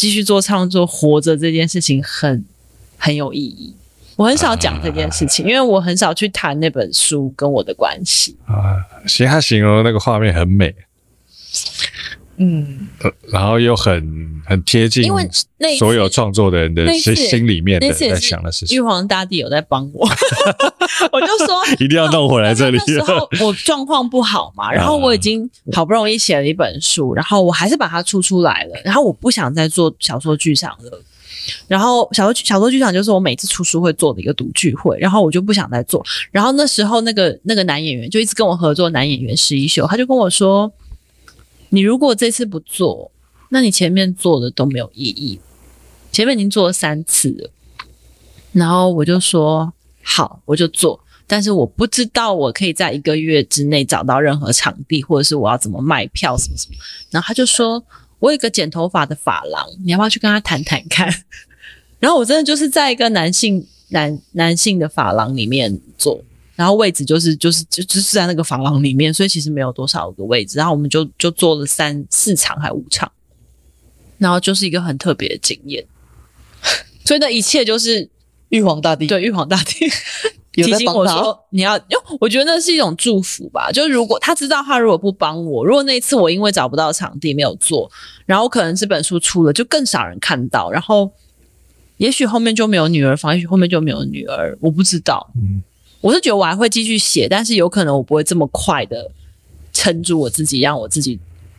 [0.00, 2.42] 继续做创作、活着这件事情很
[2.96, 3.74] 很有意义。
[4.16, 8.80] 我很少讲这件事情，因为我很少去谈那本书跟我的关系啊。
[9.02, 10.74] 其实他形容那个画面很美，
[12.42, 12.88] 嗯，
[13.30, 15.28] 然后又很很贴近，因为
[15.78, 18.78] 所有创作的人的心心里面的在想的事情。
[18.78, 20.08] 玉皇大帝有在帮我，
[21.12, 22.78] 我就说 一定要弄回来这里。
[22.78, 31.02] 那时候我状况不好嘛， 然后我已经好不容易写了一本书，然后我还是把它出出来了，然后我不想再做小说剧场了。
[31.66, 36.02] 然后小说小说剧场就是我每次出书会做的一个读聚会，然后我就不想再做。
[36.30, 40.70] 然后那时候那个那个男演员就一直跟我合作，男演员石一秀，他就跟我说
[41.70, 43.10] ：“你如果这次不做，
[43.48, 45.40] 那你前面做的都没有意义。
[46.12, 47.50] 前面已经做了三次了。”
[48.52, 49.72] 然后我就说
[50.04, 51.00] ：“好，我就做。
[51.26, 56.74] 但是我不知道我可以在一个月之内找到任何场地，或者是我要怎么卖票什么什么。”
[57.10, 57.82] 然后他就说。
[58.20, 61.10] 我有个剪头发的发廊，你要不要去跟他谈谈看？
[61.98, 66.22] 然后我真的就是在一个男性男男性的发廊里面做，
[66.60, 70.58] 然后位置就是就是就就是在那个房廊里面，所以其实没有多少个位置。
[70.58, 73.10] 然后我们就就做了三四场还五场，
[74.18, 75.82] 然后就是一个很特别的经验。
[77.06, 78.06] 所以那一切就是
[78.50, 79.86] 玉皇大帝，对，玉皇大帝。
[80.52, 83.70] 提醒我说你要，因为我觉得那是一种祝福吧。
[83.72, 87.90] 就是如果他知道他如果不帮我，如果那一次我因为找不到场地没有做，
[88.26, 91.10] 然后可能这本书出了就更少人看到，然后
[91.96, 95.30] 也许后面就没有女儿房，也许后面就没有女儿，我不知道。
[95.36, 95.62] 嗯，
[96.00, 99.10] 我是觉得我还会继续写，但是有可能我不会这么快的
[99.72, 101.18] 撑住我自己，让我自己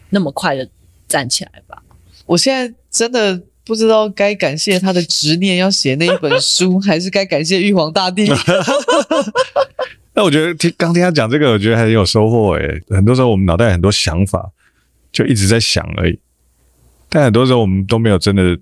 [0.09, 0.67] 那么快的
[1.07, 1.81] 站起来吧。
[2.25, 3.41] 我现在真的。
[3.63, 8.27] 不知道该感谢他的执念要写那一本书，还是该感谢玉皇大帝。
[10.13, 12.81] 那我觉得听刚听他讲这个，我觉得还很有收获诶。
[12.89, 14.51] 很多时候我们脑袋很多想法，
[15.11, 16.19] 就一直在想而已，
[17.07, 18.57] 但很多时候我们都没有真的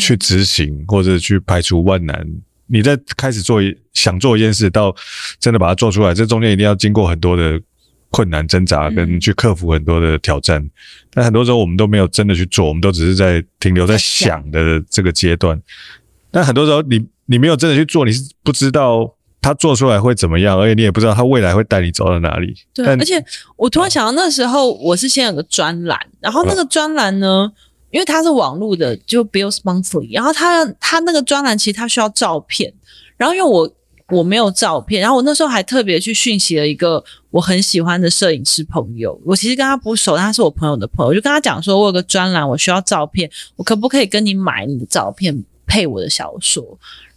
[0.00, 2.28] 去执行，或者去排除万难。
[2.66, 4.94] 你在开始做一想做一件事，到
[5.40, 7.60] 真的把它做出来，这中间一定要经过很多的。
[8.08, 10.70] 困难挣扎跟去克服很多的挑战，嗯、
[11.12, 15.60] 但很多时候我们都没有真的去做，我们都只是在停留在想的这个阶段。
[16.30, 22.54] 但很多时候你你没有真的去做，你是不知道他做出来会怎么样，而且你也不知道他未来会带你走到哪里。
[22.72, 23.22] 对，而且
[23.56, 27.52] 我突然想到那时候我是先有个专栏，然后那个专栏呢，
[27.96, 32.72] 因为它是网络的，就 Bills Monthly，然后他他那个专栏其实他需要照片，
[33.16, 33.68] 然后因为我。
[34.10, 39.20] 我没有照片，然后我那时候还特别去讯息了一个我很喜欢的摄影师朋友。
[39.24, 45.44] 我其实跟他不熟，他是我朋友的朋友，我就跟他讲说，我有个专栏，我需要照片，我可不可以跟你买你的照片
[45.76, 46.64] 配我的小说？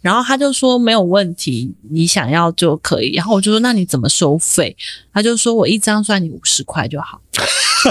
[0.02, 3.14] 然后他就说没有问题，你想要就可以。
[3.14, 4.76] 然后我就说那你怎么收费？
[5.14, 7.18] 他就说我一张算你五十块就好。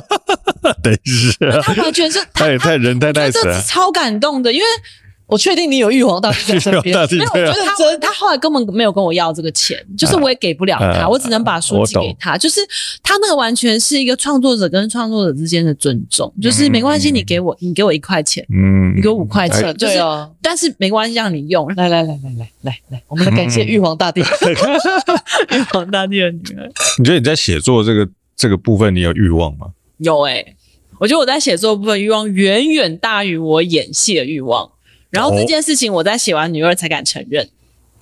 [0.84, 4.65] 等一下，他完全是他也太人太 nice 了，超感动的，因为。
[5.30, 6.98] 我确定你有玉皇大帝在身边，
[7.34, 12.36] 没有，我觉得他他后来根本没有跟我要这个钱，就是我也给不了他，我只能把书寄给他。
[12.36, 12.60] 就是
[13.04, 21.68] 他那个完全是一个创作者跟创作者之间的尊重，就是没关系，你给我你给我一块钱，嗯，你给我五块钱，对哦，但是没关系，让你用。
[21.76, 24.22] 来来来来来来来，我们来感谢玉皇大帝，
[25.56, 26.72] 玉皇大帝的女儿。
[26.98, 29.68] 你觉得你在写作这个这个部分，你有欲望吗？
[30.00, 30.56] 有诶，
[31.00, 34.68] 我觉得我在写作部分欲望远远大于我演戏的欲望。
[35.10, 37.50] 然后这件事情我在写完女二才敢承认，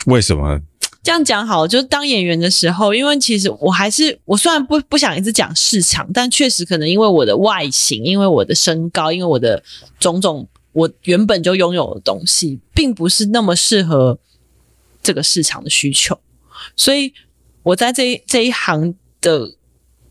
[0.06, 0.60] 为什么？
[1.04, 9.64] 这样讲好，就是当演员的时候，因为其实我还是我虽然不不想一直讲市场，但确实可能因为我的外形，因为我的身高，因为我的
[10.00, 14.20] 种种，我原本就拥有的东西，并不是那么适合
[15.02, 16.20] 这个市场的需求，
[16.76, 17.14] 所以
[17.64, 19.54] 我在这这一行的。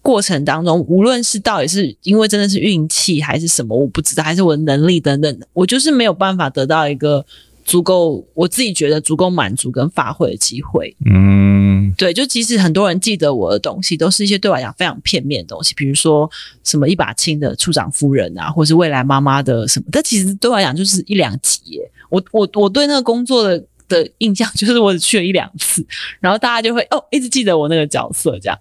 [0.07, 7.27] 过程当中，无论是到底是因为真的是运气还是什么，我不知道，还是我的能力等等，我就是没有办法得到一个
[7.65, 10.95] 足够，我自己觉得足够满足跟发挥的机会。
[11.05, 16.31] 嗯，对，就即使很多人记得我的东西，都是一些对我来讲非常片面的东西，比如说
[16.63, 21.91] 什么一把青的处长夫人啊，或是未来妈妈的什么，但其实对我来讲就是一两集耶。
[22.11, 25.85] 我我我对那个工作的的印象就是我只去了一两次，
[26.21, 28.57] 然后大家就会哦一直记得我那个角色这样。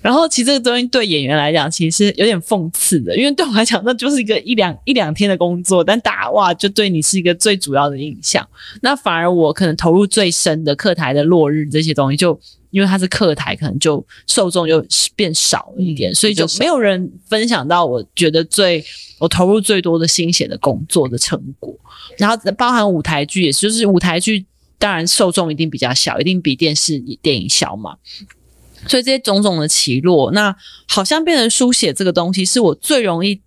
[0.00, 8.46] 然后其实这个东西对演员来讲，其实有点讽刺的，因为对我来讲，那就是一个一两一两天的工作，但打哇就对你是一个最主要的印象。
[8.80, 12.38] 那反而我可能投入最深的课台的落日这些东西，就
[12.70, 14.84] 因为它是课台，可能就受众就
[15.16, 18.84] 变少了一点，所以就没有人分享到我觉得最
[19.18, 21.74] 我投入最多的心血的工作的成果。
[22.16, 24.46] 然后包含舞台剧，也就是舞台剧，
[24.78, 27.96] 当然受众一定比较小，一定比电视电影小嘛。
[28.88, 30.54] 所以这些种种的起落，那
[30.88, 33.40] 好像变成书写这个东西，是我最容易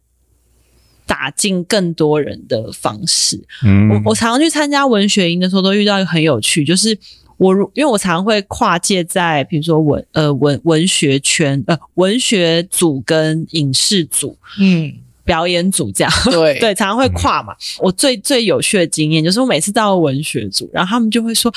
[1.05, 3.41] 打进更多人的方式。
[3.63, 6.97] 嗯，我我常常去参加文学营的时候，都遇到一个很有趣，就是
[7.37, 14.93] 我因为我常常会跨界在，比如说文呃文文学圈呃文学组跟影视组，嗯，
[15.25, 17.55] 表演组这样，对 对，常常会跨嘛。
[17.79, 21.51] 我最最有趣的经验就是，我每次到文学组，然后他们就会说。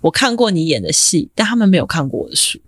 [0.00, 2.58] 我看过你演的戏，但他们没有看过我的书。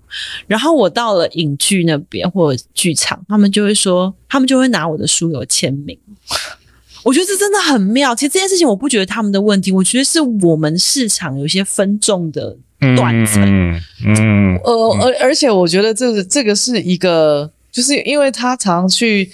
[0.46, 5.98] 然后我到了影剧那边或者剧场，他们就会说，他们就会拿我的书有签名。
[7.04, 8.14] 我觉得这真的很妙。
[8.14, 12.56] 其实这件事情，我不觉得他们的问题，我觉得是我们市场有一些分众的
[12.96, 13.42] 断层。
[13.44, 19.30] 嗯，嗯呃，而而且我觉得这个这个是一个，就是因为他常去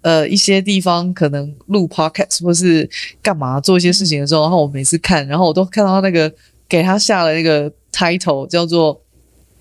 [0.00, 2.88] 呃一些地方，可能录 podcast 或是
[3.22, 6.32] 干嘛做一些事情的时候，然后我每次看，然后我都看到那个。
[6.68, 9.00] 给他下了一个 title，叫做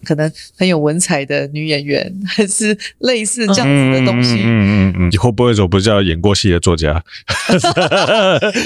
[0.03, 4.35] 可能很有文采的女演员，还是类似这样子的东西。
[4.43, 7.03] 嗯嗯嗯，你会不会说不叫演过戏的作家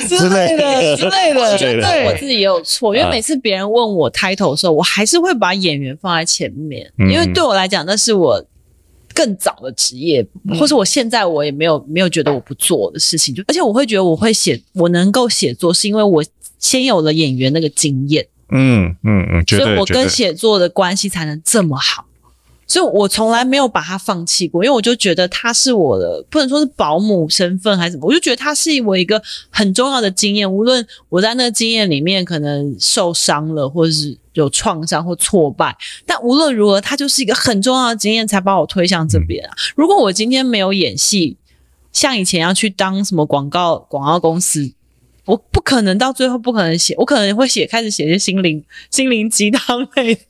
[0.08, 1.82] 之类的之类的？
[1.82, 8.46] 对，我自己也有错，因为每次别人问我 title 的时候，我还是会把演员放在前面，因为对我来讲，那是我
[9.14, 10.26] 更早的职业，
[10.60, 13.34] 或是我现在我也没有没有觉得我不做的事情。
[13.34, 16.24] 就而且我会觉得我会写，我能够写作，是因为我。
[16.60, 22.06] 先有了演员那个经验，嗯嗯嗯，所以我跟写作的关系才能这么好，
[22.68, 39.54] 所以我从来没有把他放弃过，因为我就觉得他是我的，不能说是保姆身份还是什么，我就觉得他是我一个很重要的经验，无论我在那个经验里面可能受伤了，或者是有创伤或挫败，但无论如何，他就是一个很重要的经验，才把我推向这边啊。
[39.76, 41.38] 如果我今天没有演戏，
[41.92, 44.74] 像以前要去当什么广告广告公司。
[45.30, 50.22] 我不可能到最后不可能写，我可能会写开始写些心灵心灵鸡汤类的，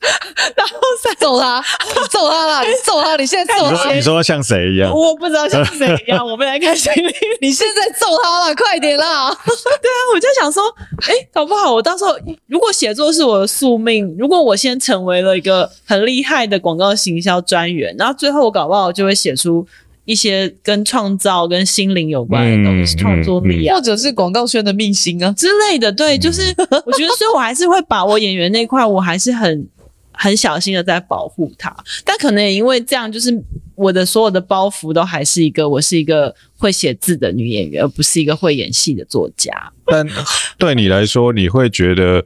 [0.54, 1.64] 然后再揍他，
[2.10, 3.16] 揍他啦，你揍他！
[3.16, 4.92] 你现在揍他，你说，你说像谁一样？
[4.94, 7.10] 我不知道像谁一样，我们来看心灵。
[7.40, 9.30] 你现在揍他了，快点啦！
[9.30, 10.62] 对啊，我就想说，
[11.08, 12.14] 哎、欸，搞不好我到时候
[12.46, 19.66] 如果写作是我的宿命，如果我先成为了一个很厉害的广告行销专员，然后最后我搞不好就会写出。
[20.04, 25.92] 一些跟创造、跟心灵有关的东西，创、嗯、作力啊，或者是广告圈的秘辛啊之类的。
[25.92, 26.42] 对，就是
[26.86, 29.68] 我觉得，所以我还是会把我演员那块，我还是很
[30.12, 31.74] 很小心的在保护它。
[32.04, 33.32] 但可能也因为这样，就是
[33.76, 39.52] 我的所有的包袱都还是一个，我是一个会写字的女演员，而不是一个会演戏的作家。
[39.86, 40.06] 但
[40.58, 42.24] 对你来说，你会觉得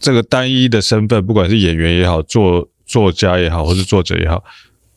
[0.00, 4.42] 这个单一的身份，不管是演员也好，作作家也好，或是作者也好。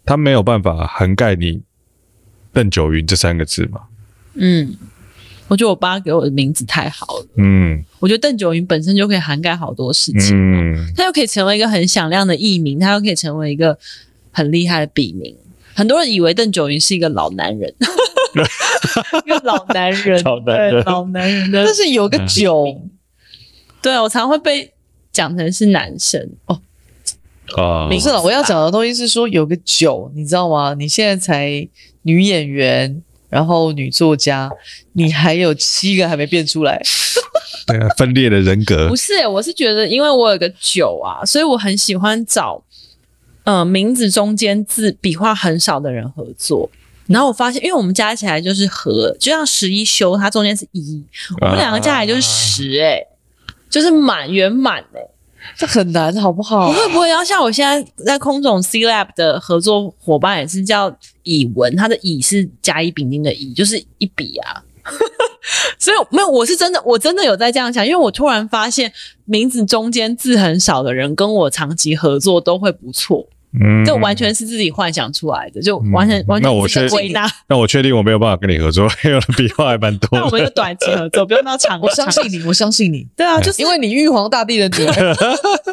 [0.10, 1.62] 他没有办法涵盖你
[2.52, 3.82] 邓九云这三个字嘛？
[4.34, 4.76] 嗯，
[5.48, 7.28] 我觉得我爸给我的名字太好了。
[7.38, 10.32] 嗯，我觉得邓九云本身就可以涵盖好多事情。
[10.34, 13.78] 嗯，他又可以成为一个很响亮的艺名，他又可以成为一个
[14.32, 15.36] 很厉害的笔名。
[15.76, 17.72] 很多人以为邓九云是一个老男人，
[19.28, 22.82] 一个老男人，老男人，老男人的，但是有个九，
[23.80, 24.74] 对，我常常会被
[25.12, 26.60] 讲成是男生哦。
[27.56, 30.74] 啊，不是了，我要讲的东西是说有个九，你知道吗？
[30.74, 31.68] 你现在才
[32.04, 34.50] 女演员，然后女作家，
[34.94, 36.82] 你还有七个还没变出来。
[37.68, 38.88] 对啊，分裂的人格。
[38.90, 42.64] 不是、欸，我是觉得，因为我有个九啊，所以我很喜欢找，
[43.44, 46.70] 嗯、呃，名字中间字笔画很少的人合作。
[47.08, 51.04] 然后我发现，因为我们加起来就是和，就像十一休，它中间是一，
[51.42, 53.06] 我们两个加起来就是十、欸，哎、啊，
[53.70, 55.10] 就是满圆满，哎、欸。
[55.58, 56.72] 这很难，好不好？
[56.72, 64.64] 不会不会要像我现在在空总 C Lab 的合作伙伴也是叫乙文，他的乙是甲乙丙丁的乙，就是一笔啊。
[65.78, 68.92] 所以没有，我是真的，我真的有在这样想，因为我突然发现
[69.26, 73.28] 名字中间字很少的人跟我长期合作都会不错。
[73.52, 77.28] 嗯，这完全是自己幻想出来的，就完全、嗯、完全是个归纳。
[77.48, 80.10] 那我确定我没有办法跟你合作，因为笔画还蛮多。
[80.12, 81.82] 那我们就短期合作， 不用到长。
[81.82, 83.08] 我相信你，我相信你。
[83.16, 85.16] 对啊，就是因为你玉皇大帝的女儿。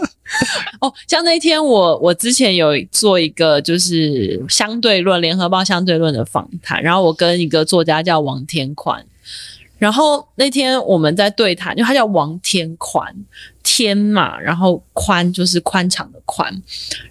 [0.81, 9.05] 哦，像那天我我之前有做一个就是相对论，联合报相对论的访谈，然后我跟一个作家叫王天宽。
[9.79, 13.15] 然后那天我们在对谈，因为他叫王天宽，
[13.63, 16.51] 天嘛，然后宽就是宽敞的宽，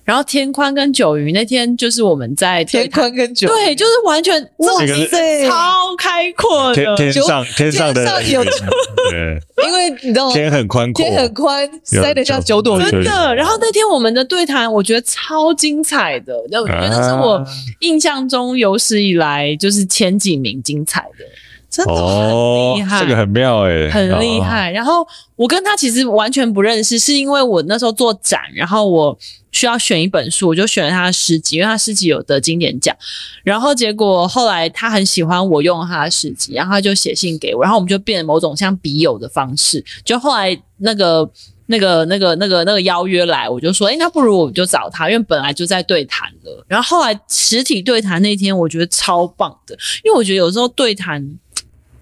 [0.03, 3.51] 然后天宽跟九鱼那天就是我们在天宽跟九鱼。
[3.51, 6.95] 对，就是完全哇塞，超开阔的。
[6.95, 8.43] 天天上天上的天上有
[9.11, 13.36] 对，因为你知道天很宽阔，天很宽，塞得下九朵云，真的。
[13.36, 17.45] 然后那天我们的对谈，我觉得超精彩的，我觉得是我
[17.82, 21.26] 印象中有史以来就是前几名精彩的。
[21.70, 22.30] 真的很
[22.76, 24.72] 厉害，哦，这个很妙诶、欸，很厉害。
[24.72, 25.05] 然后
[25.36, 29.18] 我跟他其实完全不认识，是因为我那时候做展，然后我
[29.51, 32.95] 需要选一本书，我就选了他的诗集，因为他诗集有得经典奖。
[33.43, 39.84] 然后结果后来他很喜欢我用他的诗集，然后他就写信给我，然后我们就变成某种像笔友的方式。
[40.03, 41.30] 就后来那个
[41.68, 46.66] 那个那个那个那个邀约来，我就说，诶，那不如我们就找他，因为本来就在对谈了。
[46.68, 51.39] 然后后来实体对谈那天，我觉得超棒的，因为我觉得有时候对谈。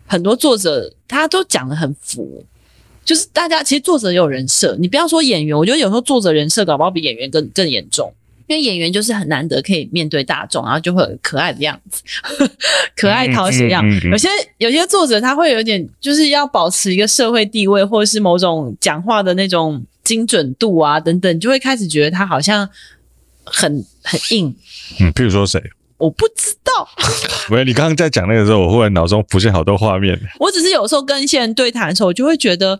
[0.05, 2.43] 很多作者他都讲的很浮，
[3.03, 8.13] 就是大家其实作者也有人设，你不要说演员，我觉得有时候作者人设搞不好比演员更更严重，
[8.47, 12.03] 因为演员就是很难得可以面对大众，然后就会有可爱的样子，
[12.95, 13.83] 可爱讨喜样。
[13.85, 22.69] 嗯嗯嗯嗯、有些有些作者他会有点就是要保持一个社会地位，或者是某种讲话的那种精准度啊等等，就会开始觉得他好像
[23.43, 24.55] 很很硬。
[24.99, 25.61] 嗯，譬如说谁？
[26.03, 26.87] 我不知道，
[27.49, 27.63] 没有。
[27.63, 30.19] 你刚刚在讲那个时候，我忽然脑中浮现好多画面。
[30.37, 32.77] 我只是有时候跟一些人对谈的时候，我就会觉得，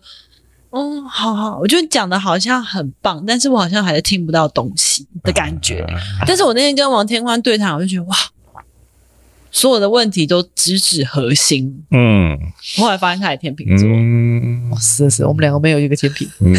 [0.70, 5.80] 嗯，好好，我觉得讲的好像很棒，但是我好像还是听不到东西的感觉。
[6.20, 8.16] 啊、但是我那天跟王天宽对谈，我就觉得哇。
[9.54, 11.84] 所有的问题都直指核心。
[11.92, 12.36] 嗯，
[12.76, 13.88] 后来发现他也天秤座。
[13.88, 16.28] 嗯，是是，我们两个没有一个天秤。
[16.40, 16.52] 嗯，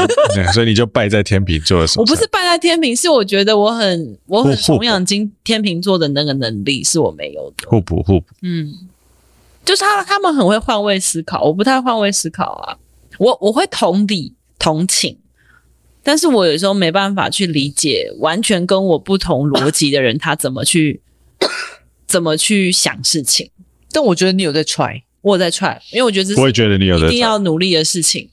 [0.54, 2.02] 所以你就败在天秤座的手上。
[2.02, 7.70] 我不是败在天秤，是我觉得我很我很崇仰金天秤座的那个能力是我没有的。
[7.70, 8.28] 互补互补。
[8.44, 8.74] 嗯，
[9.66, 12.78] 就是他他们很会换位思考，我不太换位思考啊。
[13.18, 15.18] 我我会同理同情，
[16.02, 21.02] 但是我有时候没办法去理解完全跟我不同逻辑的人他怎么去。
[22.16, 23.50] 怎么去想事情？
[23.92, 28.30] 但我觉得你有在 try，我有在 try，因为我觉得这是我也觉得你有在一定要努力的事情，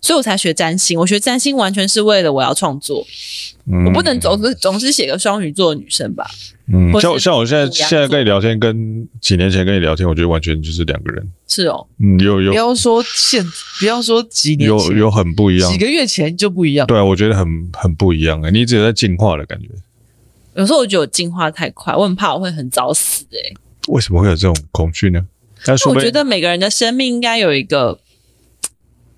[0.00, 0.98] 所以我才学占星。
[0.98, 3.06] 我学占星完全是为了我要创作，
[3.70, 6.26] 嗯、我不能总是总是写个双鱼座的女生吧？
[6.72, 11.30] 嗯，像像我现在现在跟你聊天，跟几年前跟你聊天，我觉得完全就是两个人。
[11.46, 13.44] 是哦，嗯，有有，不要说现，
[13.78, 16.86] 不要说几年前，有有很不一样，几个月前就不一样。
[16.86, 19.68] 对啊，我觉得很很不一样哎、欸，你一直在进化的感觉。
[20.56, 23.54] 有时候我觉得我进化太快，我很怕我会很早死诶、欸。
[23.88, 25.24] 为什么会有这种恐惧呢？
[25.64, 27.98] 但是我觉得每个人的生命应该有一个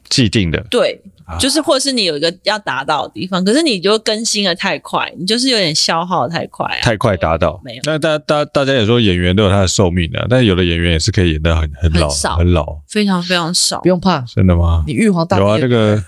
[0.08, 1.00] 既定的，对，
[1.38, 7.60] 就是或是你有一个要达到的地方，可是你就更新的太快，你就是有点消耗太快，啊，太快达到。
[7.64, 13.80] 没有，那大大大家也说演员都有他的寿命的，但是有的演员也是可以演得很很老，很，很老，非常非常少。
[13.80, 14.84] 不用怕，真的吗？
[14.86, 16.02] 你玉皇大帝有啊，这个。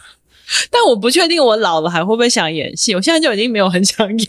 [0.71, 2.95] 但我不确定我老了还会不会想演戏。
[2.95, 4.27] 我现在就已经没有很想演。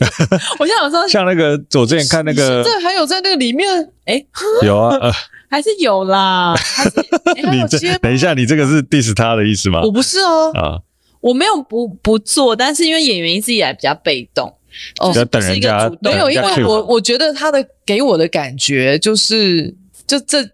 [0.58, 3.68] 我现在有时候像那个，我之前看那个，现在还有在那个里面，
[4.04, 4.26] 哎、欸，
[4.62, 5.12] 有啊，呃，
[5.50, 6.54] 还是有啦。
[6.56, 9.82] 还是欸、 还有你这等一下，你这个是 diss 他的意思吗？
[9.82, 10.78] 我不是哦，啊，
[11.20, 14.52] 我没有不不做，但是因为演员一直以来比较被动，
[15.00, 19.74] 哦，要等人家没有，因为我我觉得他的给我的感觉就是，
[20.06, 20.48] 就这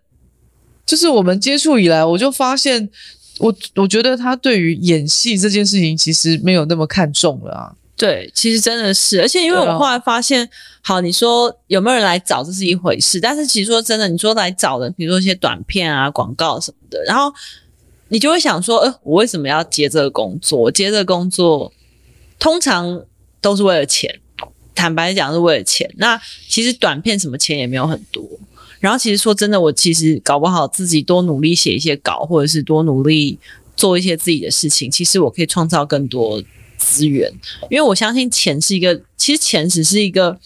[0.87, 2.89] 就是我们接触以来，我就发现。
[3.39, 7.75] 我我觉得他对于演戏这件事情其实没有那么看重了啊。
[7.97, 10.51] 对，其实真的是，而且因为我后来发现，啊、
[10.83, 17.35] 好，你说有没有人来找这是一回事，但是其实说真的，你说来找的，比如说一些短片啊、广告什么的，然后
[18.07, 20.61] 你就会想说，呃，我为什么要接这个工作？
[20.61, 21.73] 我接这个工作
[22.39, 23.03] 通常
[23.41, 24.21] 都是为了钱，
[24.77, 25.93] 坦白讲是为了钱。
[25.97, 28.25] 那其实短片什么钱也没有很多。
[28.81, 33.39] 然后其实说真的，我其实搞不好自己多努力写一些稿，或者是多努力
[33.77, 36.43] 做一些自己的事情，其实我可以创造更多
[36.77, 37.33] 资源。
[37.71, 40.39] 因为我相信钱是一个，其实钱只是一个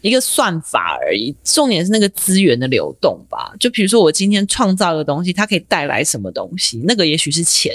[0.00, 3.52] 一个算法而已，重点是那个资源的流动吧。
[3.58, 7.74] 就比如说我今天创造一个东西，它可以带来什么东西，那个也许是钱。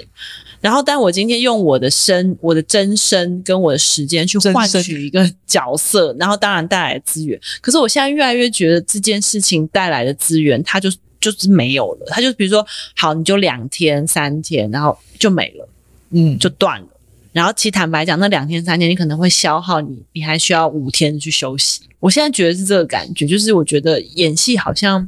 [0.62, 7.39] 然后，但我今天用我的身、我的真身跟我的时间去换取一个角色，然后当然带来资源。
[7.59, 10.89] 可是我现在越来越觉得这件事情带来的资源，它就
[11.20, 12.05] 就是没有了。
[12.09, 15.68] 它就比如说，好，你就两天、三天，然后就没了，
[16.12, 16.88] 嗯，就断了。
[17.34, 21.82] 然后其实坦白讲，那两天三天你可能会消耗你，你还需要五天去休息。
[21.99, 25.07] 我现在觉得是这个感觉，就是我觉得演戏好像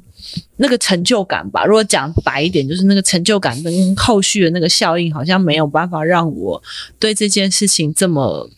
[0.57, 1.65] 那个成就感吧。
[1.65, 6.61] 如果讲白一点，就是那个成就感跟后续的那个效应，好像没有办法让我
[6.99, 8.49] 对这件事情这么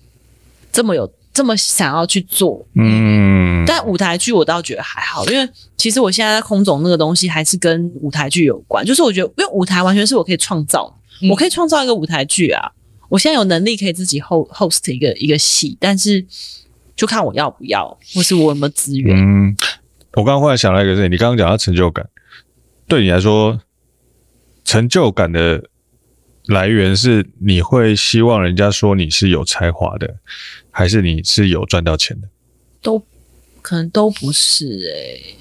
[0.72, 1.12] 这么有。
[1.36, 5.46] 这么想要去做，嗯，但舞台剧我倒觉得还好，因为
[5.76, 12.72] 其实我现在在空总那个东西还是跟舞台剧有关，就是我觉得因为舞台完全是我可以创造，嗯、我可以创造一个舞台剧啊，
[13.10, 16.26] 我现在有能力可以自己 host host 一个一个戏，但是
[16.96, 19.18] 就看我要不要，或是我有没有资源。
[19.18, 19.54] 嗯，
[20.16, 22.08] 我刚刚忽然想到一个事情，你刚刚讲到成就感，
[22.88, 23.60] 对你来说，
[24.64, 25.64] 成就感的
[26.48, 30.16] 来源是你会希望人家说你是有才华的。
[30.78, 32.28] 还是你是有赚到钱的，
[32.82, 33.02] 都
[33.62, 35.36] 可能都不是诶、欸，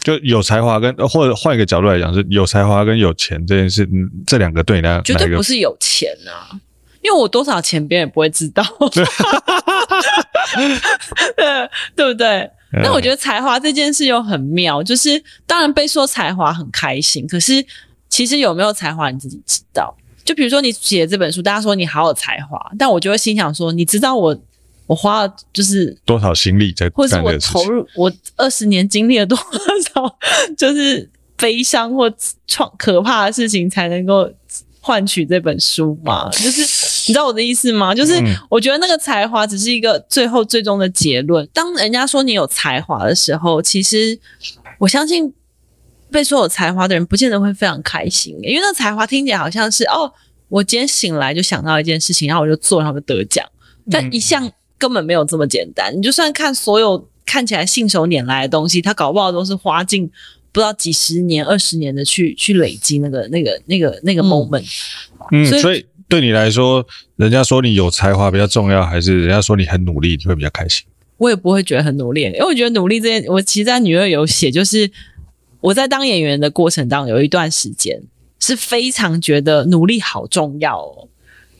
[0.00, 3.88] 就有才华跟或者换一个角度来讲，是有才华跟有钱这件事，
[4.26, 6.58] 这两个对你来讲，绝对不是有钱啊，
[7.02, 8.64] 因为我多少钱别人也不会知道，
[11.36, 12.50] 对，对不对？
[12.82, 17.64] 那我觉得才华这件事又很妙，就是当然被说才华很开心，可是
[18.08, 19.96] 其实有没有才华你自己知道。
[20.24, 24.38] 就比如说你写这本书，大家说你好有才华，但我就会心想说，你知道我
[24.86, 29.38] 我花了就是多少心力在，或是我投入我二十年经历了多
[29.94, 30.18] 少，
[30.54, 32.12] 就是悲伤或
[32.46, 34.30] 创可怕的事情才能够
[34.80, 36.28] 换取这本书嘛？
[36.30, 37.94] 就是你知道我的意思吗？
[37.94, 38.14] 就是
[38.50, 41.46] 我觉得那个才华只是一个最后最终的结论。
[41.52, 44.18] 当人家说你有才华的时候，其实
[44.78, 45.32] 我相信。
[46.10, 50.10] 被说有才华的人，不见得会非常开心，因为那才华听起来好像是哦，
[50.48, 53.46] 我今天醒来就想到一件事情，然后我就做，然后就得奖。
[53.90, 55.94] 但一向根本没有这么简单。
[55.94, 60.10] 你就算看所有看起来信手拈来的东西，他搞不好都是花尽
[60.52, 64.66] 不知道几十年、二十年的去去累积那个、那个、那个、那个 moment。
[65.32, 66.86] 嗯，所以，所以对你来说，
[67.16, 70.86] 人家说你有才华比较重要，还是人家说你很努力，你会比较开心？
[71.16, 74.90] 我也不会觉得很努力，因为我觉得努力这件，我其实在女二有写，就是。
[75.60, 78.00] 我在当演员的过程当中，有一段时间
[78.38, 81.08] 是非常觉得努力好重要哦。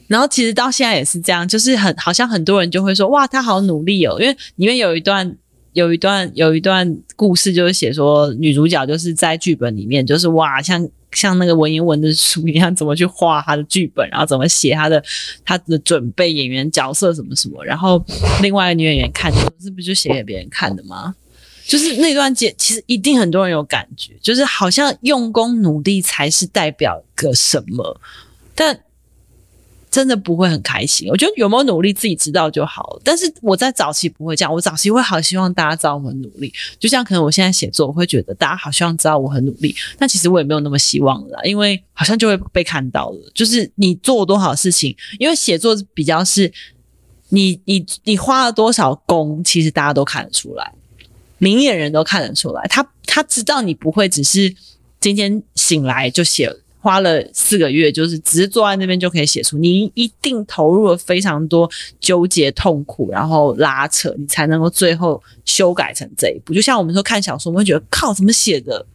[0.06, 5.36] 然后其实到现在也是这样，就是很好像很多人就会说哇，他好努力哦，因为里面有一段
[5.78, 15.02] 有一段有一段故事，就是写说女主角就是在剧本里面，就是哇，像像那个文言文的书一样，怎么去画她的剧本，然后怎么写她的
[15.44, 17.64] 她的准备演员角色什么什么。
[17.64, 18.04] 然后
[18.42, 21.14] 另外一个女演员看，这不就写给别人看的吗？
[21.64, 28.00] 就是那段节，其实一定很多人有感觉，就是好像用功努力才是代表个什么，
[28.54, 28.80] 但
[29.90, 31.08] 真的不会很开心。
[31.08, 33.02] 我觉得有没有努力自己知道就好了。
[33.04, 36.52] 但是我在早期不会这样，我早期会好希望大家知道我很努力。
[36.78, 43.32] 就像可能我现在写作，我会觉得大家好希望知道我很努力，但其实我也没有那么希望了，因为好像就会被看到了。
[43.34, 46.52] 就是你做多少事情，因为写作比较是
[47.30, 50.72] 你你你花了多少功，其实大家都看得出来。
[51.38, 54.52] 明眼人都看得出来，他他知道你不会只是
[55.00, 61.68] 今天醒来就写了，花了四个月，就是只是坐在那边就可以写出，你一定投入了非常多
[61.98, 66.54] 纠结、痛苦，然后拉扯，你才能够最后修改成这一步。
[66.54, 68.86] 就像我们说看小说，我们会觉得靠，怎么写的？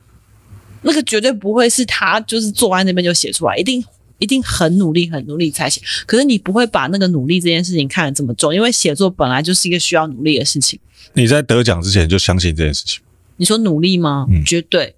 [0.84, 3.84] 那个绝对不会是他就是坐在那边就写出来，一定
[4.20, 5.82] 一定很努力、很努力才写。
[6.06, 10.80] 可是你不会把那个努力这件事情看得这么重，因为写作本来就是一个需要努力的事情。
[11.14, 13.02] 你在得奖之前就相信这件事情？
[13.38, 14.26] 你说努力吗？
[14.30, 14.96] 嗯，绝对，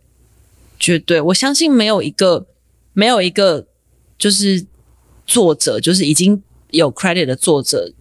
[0.79, 1.21] 绝对。
[1.21, 2.45] 我相信没有一个，
[2.96, 3.68] 没有一个，
[4.18, 4.66] 就是
[5.28, 6.41] 作者，就是已经
[6.72, 7.93] 有 credit 的作者，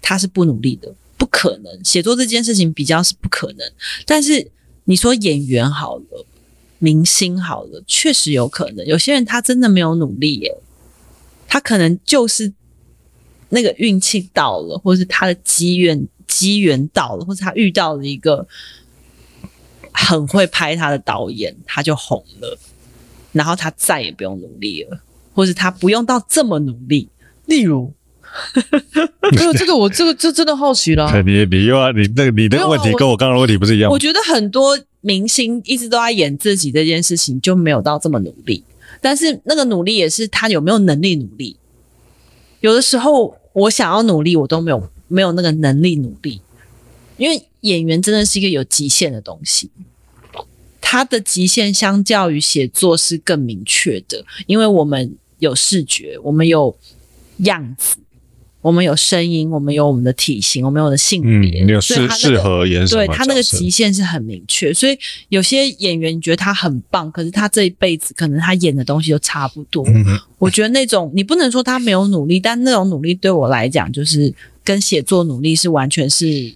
[0.00, 1.84] 他是不努力的，不可能。
[1.84, 3.72] 写作这件事情比较是不可能。
[4.06, 4.48] 但是
[4.84, 6.24] 你说演员好了，
[6.78, 8.86] 明星好了，确实有可能。
[8.86, 10.56] 有些人他真的没有努力耶，
[11.48, 12.52] 他可能就是
[13.48, 16.06] 那个运气到了，或是他的机缘。
[16.28, 18.46] 机缘到了，或者他遇到了一个
[19.92, 22.58] 很会拍他的导演，他就红了，
[23.32, 25.00] 然后他再也不用努力了，
[25.34, 27.08] 或者他不用到这么努力。
[27.46, 27.92] 例如，
[29.32, 31.10] 没有这个，我这个这真的好奇了。
[31.22, 33.94] 你你又要你那个你那个问题跟我刚刚的问题不是一样吗？
[33.94, 38.62] 我觉得很多明星一直都在演自己这件事情，就没有到这么努力。
[39.00, 41.56] 但是那个努力也是他有没有能力努力。
[42.60, 44.88] 有的时候我想要努力，我都没有。
[45.08, 46.40] 没有那个能力努力，
[47.18, 49.70] 因为演员真的是一个有极限的东西，
[50.92, 56.76] 他的极限相较于写作是更明确的，因为我们有视觉，我们有
[57.38, 57.96] 样子，
[58.60, 63.06] 我们有声音，我们有我们的体型，我们有的性别，适适合演什么？
[63.06, 64.98] 对，他那个极限是很明确，所以
[65.30, 69.82] 有些演员你觉得他很棒，可是他这一辈子可能他演的东西都差不多。
[69.88, 70.04] 嗯、
[70.36, 74.30] 我觉得那种你不能说他没有努力，但那种努力对我来讲，就是
[74.62, 76.52] 跟写作努力是完全是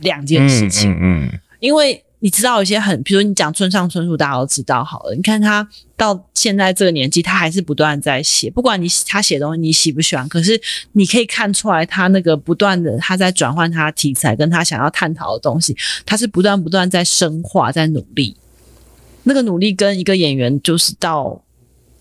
[0.00, 0.90] 两件事情。
[0.90, 2.02] 嗯，嗯，嗯，因为。
[2.20, 5.14] 你知道有些很，比如你讲村上春树，大家都知道好了。
[5.14, 5.66] 你看他
[5.96, 8.50] 到现在这个年纪，他还是不断在写。
[8.50, 10.60] 不管你他写东西你喜不喜欢，可是
[10.92, 18.34] 你可以看出来他那个不断的他在转换他的题材，跟他想要探讨的东西，他是不断不断在深化，在努力。
[19.22, 21.40] 那个努力跟一个演员就是到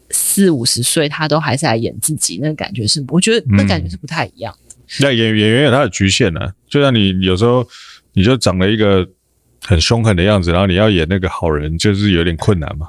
[0.09, 4.51] 四五十岁，他都还是在演自己，那个感觉是，我觉得那感觉是不太一样。
[4.99, 7.63] 那、嗯、演演员有他的局限呢、啊，就像你有时候
[8.13, 9.07] 你就长了一个。
[9.63, 12.87] 很凶狠的样子，然后你要演那个好人，就是有点困难嘛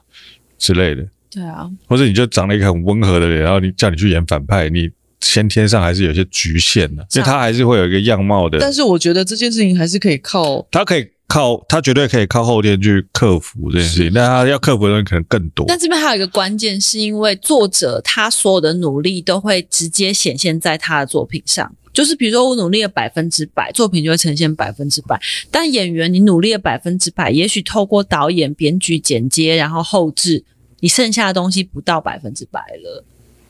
[0.59, 1.07] 之类的。
[1.31, 4.89] 对啊，或者你就长了一个很温和的脸，然后你叫你去演反派，你
[5.21, 8.59] 先天上还是有些局限的，所以他还是会有一个样貌的。
[8.59, 14.13] 但是我觉得这件事情还是可以靠，他可以靠，他绝对可以靠后天去克服这件事情。
[14.15, 15.67] 但他要克服的东西可能更多。
[15.69, 21.71] 但这边还有一个关键，是因为作者他所有的努力都会直接显现在他的作品上。
[21.99, 25.21] 就是比如说，我努力了百分之百，作品就会呈现百分之百。
[25.51, 30.45] 但演员，你努力了百分之百，也许透过导演、编剧、剪接，然后后置，
[30.79, 33.05] 你剩下的东西不到百分之百了。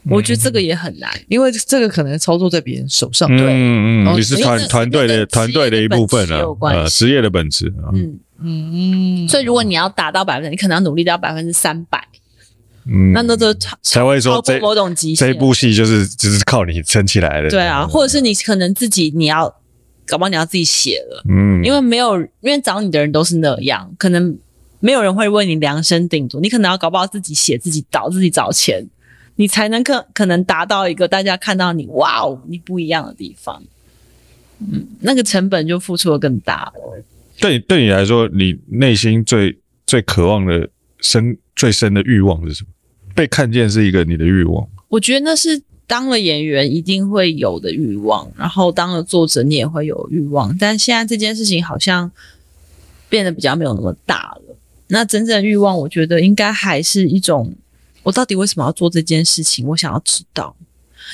[0.08, 3.28] 我觉得这个也很难，因为这个可能操作在别人手上。
[3.28, 7.70] 对，嗯嗯，你是团团队的团队的一部分啊，呃，职业的本质。
[7.92, 12.07] 嗯嗯，所以如果你要达到百分之，你可能要努力到百分之三百。
[12.90, 17.50] 嗯，那那都才会说这某种极限，这一部戏就是就是靠你撑起来的。
[17.50, 19.46] 对啊，或者是你可能自己你要，
[20.06, 21.22] 搞不好你要自己写了。
[21.28, 24.38] 嗯，因为没有，因为找你的人都是那样，可能
[24.80, 26.40] 没有人会为你量身定做。
[26.40, 28.86] 你可能要搞不好自己写，自己导，自己找钱，
[29.36, 33.62] 你才能可可能达到一个大家看到你哇哦，你不一样的地方。
[34.60, 37.04] 嗯，那个成本就付出的更大了。
[37.38, 40.68] 对你对你来说，你内心最最渴望的
[41.00, 42.70] 深最深的欲望是什么？
[43.18, 52.08] 被看见是一个你的欲望，我觉得那是当了演员一定会有的欲望，然后当了作者你也会有欲望，但现在这件事情好像
[53.08, 54.56] 变得比较没有那么大了。
[54.86, 57.52] 那真正的欲望，我觉得应该还是一种，
[58.04, 59.66] 我到底为什么要做这件事情？
[59.66, 60.54] 我想要知道。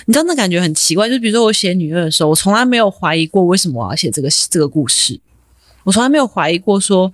[0.05, 5.19] 你知道那感觉很奇怪，就比如说我写女二的时候，我从来没有怀疑过为什么我要写这个这个故事，
[5.85, 7.11] 我从来没有怀疑过说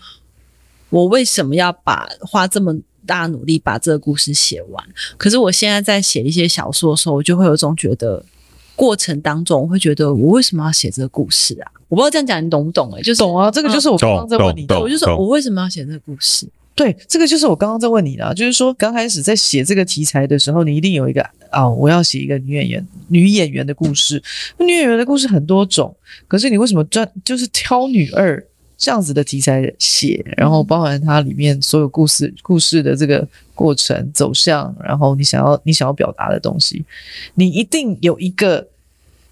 [0.88, 2.76] 我为什么要把花这么。
[3.07, 4.84] 大努力把这个故事写完，
[5.16, 8.24] 可是我现在在写一些小说的时候，我就会有种觉得，
[8.76, 11.70] 过程当中我会觉得，我为什么要写这个故事啊？
[11.88, 12.98] 我不知道这样讲你懂不懂、欸？
[12.98, 16.46] 诶，就是懂啊，这个就是我刚刚在问你的，我就说我为什么要写这个故事？
[16.76, 21.20] 对，这个就是我刚刚在问你的，就是说刚开始在写这个题材的时候，你一定有一个
[21.51, 24.22] 啊、哦，我要写一个女演员、女演员的故事。
[24.59, 25.94] 女演员的故事很多种，
[26.26, 28.42] 可是你为什么专就是挑女二？
[28.81, 36.83] 这样子的题材写，然后包含它里面所有故事故事的这个过程走向，然后你想要你想要表达的东西，
[37.35, 38.66] 你一定有一个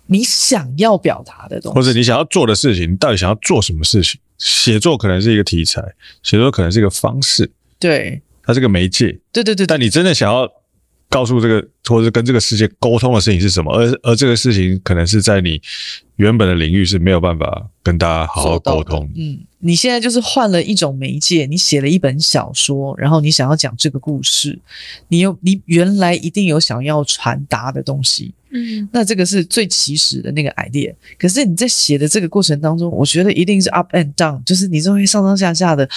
[0.04, 4.20] 你想要表达的东西，或者你想要做的事情，你到底想要做什么事情？
[4.36, 5.82] 写作可能是一个题材，
[6.22, 9.66] 写作可能是一个方式，对，它是个媒介，对对对，对。
[9.66, 10.46] 但你真的想要
[11.08, 13.72] 告诉这个，或者跟这个世界沟通的事情是什么？
[13.72, 15.60] 而而这个事情可能是在你。
[16.16, 19.08] 原本的领域是没有办法跟大家好好沟通。
[19.14, 24.58] 嗯，你现在就是换了一种媒介，你写了一本小说，然后你想要讲这个故事，
[25.06, 28.34] 你有你原来一定有想要传达的东西。
[28.50, 30.92] 嗯，那这个是最起始的那个 idea。
[31.16, 35.88] 可是你在写的这个过程当中，我觉得一定是 up and down，就是你就会上上下下的。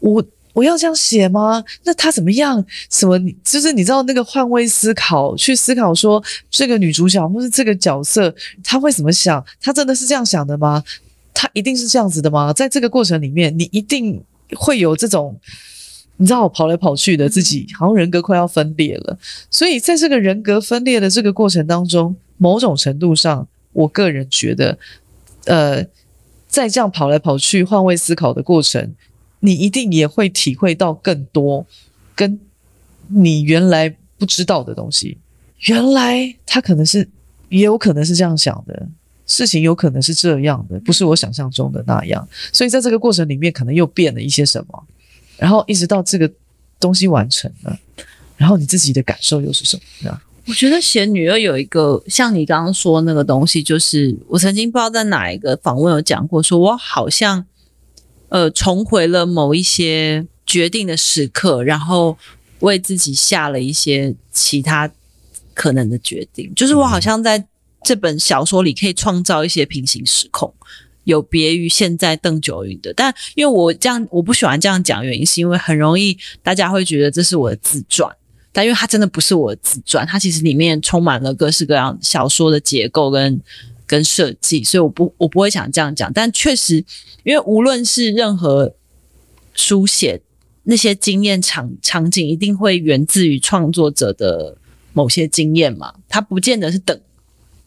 [0.00, 0.24] 我。
[0.56, 1.62] 我要这样写吗？
[1.84, 2.64] 那他怎么样？
[2.88, 3.20] 什么？
[3.44, 8.34] 就是你知道那个换位思考，去思考说这个女主角或是这个角色，
[8.64, 9.44] 他会怎么想？
[9.60, 10.82] 他真的是这样想的吗？
[11.34, 12.54] 他一定是这样子的吗？
[12.54, 14.18] 在这个过程里面，你一定
[14.54, 15.38] 会有这种，
[16.16, 19.18] 你知道，跑来跑去的自己，好像人格快要分裂了。
[19.50, 24.78] 所以在这个人格分裂的这个过程当中，某种程度上，我个人觉得，
[25.44, 25.84] 呃，
[26.48, 28.94] 在这样跑来跑去、换位思考的过程。
[29.46, 31.64] 你一定也会体会到更多，
[32.16, 32.40] 跟
[33.06, 33.88] 你原来
[34.18, 35.16] 不知道的东西。
[35.60, 37.08] 原来他可能是，
[37.48, 38.88] 也有可能是这样想的，
[39.24, 42.28] 事情有可能是这样的，不是我想象中的那样。
[42.52, 44.84] 所以在这个过程里面，可能又变了一些什么。
[45.38, 46.28] 然后一直到这个
[46.80, 47.78] 东西完成了，
[48.36, 50.20] 然后你自己的感受又是什么呢？
[50.48, 57.46] 我觉得写女二有一个像你刚刚说那个东西，就是我曾经不知道在哪一个访问有讲过，说我好像。
[58.28, 62.16] 呃，重回了某一些决定的时刻，然后
[62.60, 64.90] 为自己下了一些其他
[65.54, 66.52] 可能的决定。
[66.54, 67.46] 就是我好像在
[67.84, 70.52] 这本小说里可以创造一些平行时空，
[71.04, 72.92] 有别于现在邓九云的。
[72.94, 78.12] 但因为我这样，我不喜欢这样讲，原因是因为很容易大家会觉得这是我的自传，
[78.52, 83.40] 但因为它真的不是我的自传，它其实里面充满了各式各样小说的结构跟
[83.86, 86.12] 跟设计，所以我不我不会想这样讲。
[86.12, 86.84] 但确实，
[87.24, 88.74] 因为无论是任何
[89.54, 90.20] 书写
[90.64, 94.56] 那些经验场场景，一定会源自于创作者的。
[94.96, 96.98] 某些经验嘛，它不见得是等，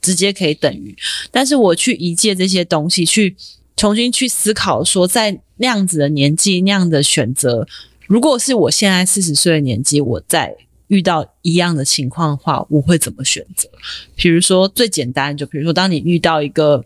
[0.02, 0.98] 直接可以等于。
[1.30, 3.36] 但是我去移借这些东西，去
[3.76, 7.68] 重新去思考，说在那样子的年纪，那样的选择，
[8.08, 10.58] 如果是我现在四十岁的年纪，我在
[10.90, 13.68] 遇到一样的情况的话，我会怎么选择？
[14.16, 16.86] 比如说最简单，就比如说当你遇到一个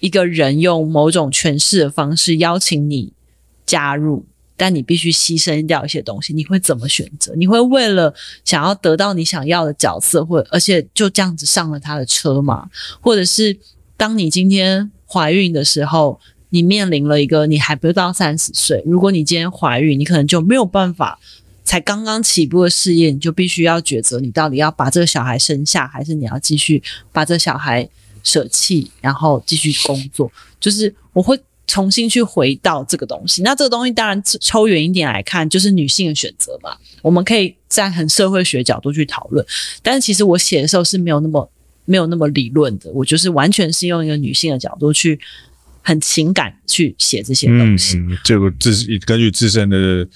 [0.00, 3.12] 一个人用某种诠释的方式邀请你
[3.66, 4.24] 加入。
[4.54, 7.34] 但你必须牺牲掉一些东西，你会怎么选择？
[7.34, 8.14] 你会为了
[8.44, 12.70] 想要得到你想要的角色，或而且就这样子上了他的车吗？
[13.00, 13.56] 或者是
[13.96, 16.20] 当你今天怀孕的时候，
[16.50, 21.18] 你面临了一个你还不到三十岁，如果你今天怀孕，你可能就没有办法，
[21.64, 26.82] 才刚刚起步的事业，你就必须要抉择，你到底要把这个小孩生下，还是你要继续
[27.12, 27.88] 把这小孩
[28.22, 30.30] 舍弃，然后继续工作？
[30.60, 31.38] 就是我会。
[31.64, 36.76] 重新去回到这个东西，那这个东西当然抽远一点来看，就是女性的选择嘛。
[37.00, 39.46] 我们可以在很社会学角度去讨论，
[39.80, 41.50] 但是其实我写的时候是没有那么
[41.86, 45.18] 没有那么理论的，我就是完全是用一个女性的角度去
[45.80, 47.96] 很情感去写这些东西。
[47.96, 48.74] 嗯，这个自
[49.06, 50.06] 根据自身的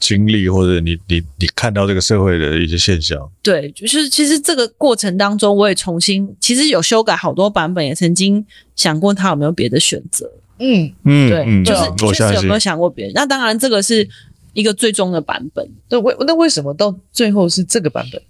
[0.00, 8.44] 经历或者你你你看到这个社会的一些现象，对，就是其实这个过程当中，我也重新其实有修改好多版本，也曾经
[8.74, 10.28] 想过他有没有别的选择。
[10.58, 13.14] 嗯嗯，对，嗯、就是确实有没有想过别人？
[13.14, 14.06] 那当然，这个是
[14.52, 15.66] 一个最终的版本。
[15.88, 18.20] 对，为那为什么到最后是这个版本？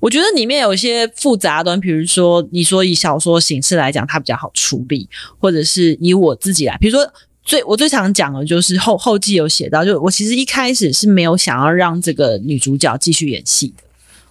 [0.00, 5.08] 我觉得里面有一些复杂的，比如说你说以小说形式来讲，它比较好处理，
[5.38, 7.10] 或者是以我自己来，比如说
[7.44, 13.82] 最我最常讲的就是后后记有写到，就我其实一开始是没有想要让这个女主角继续演戏的，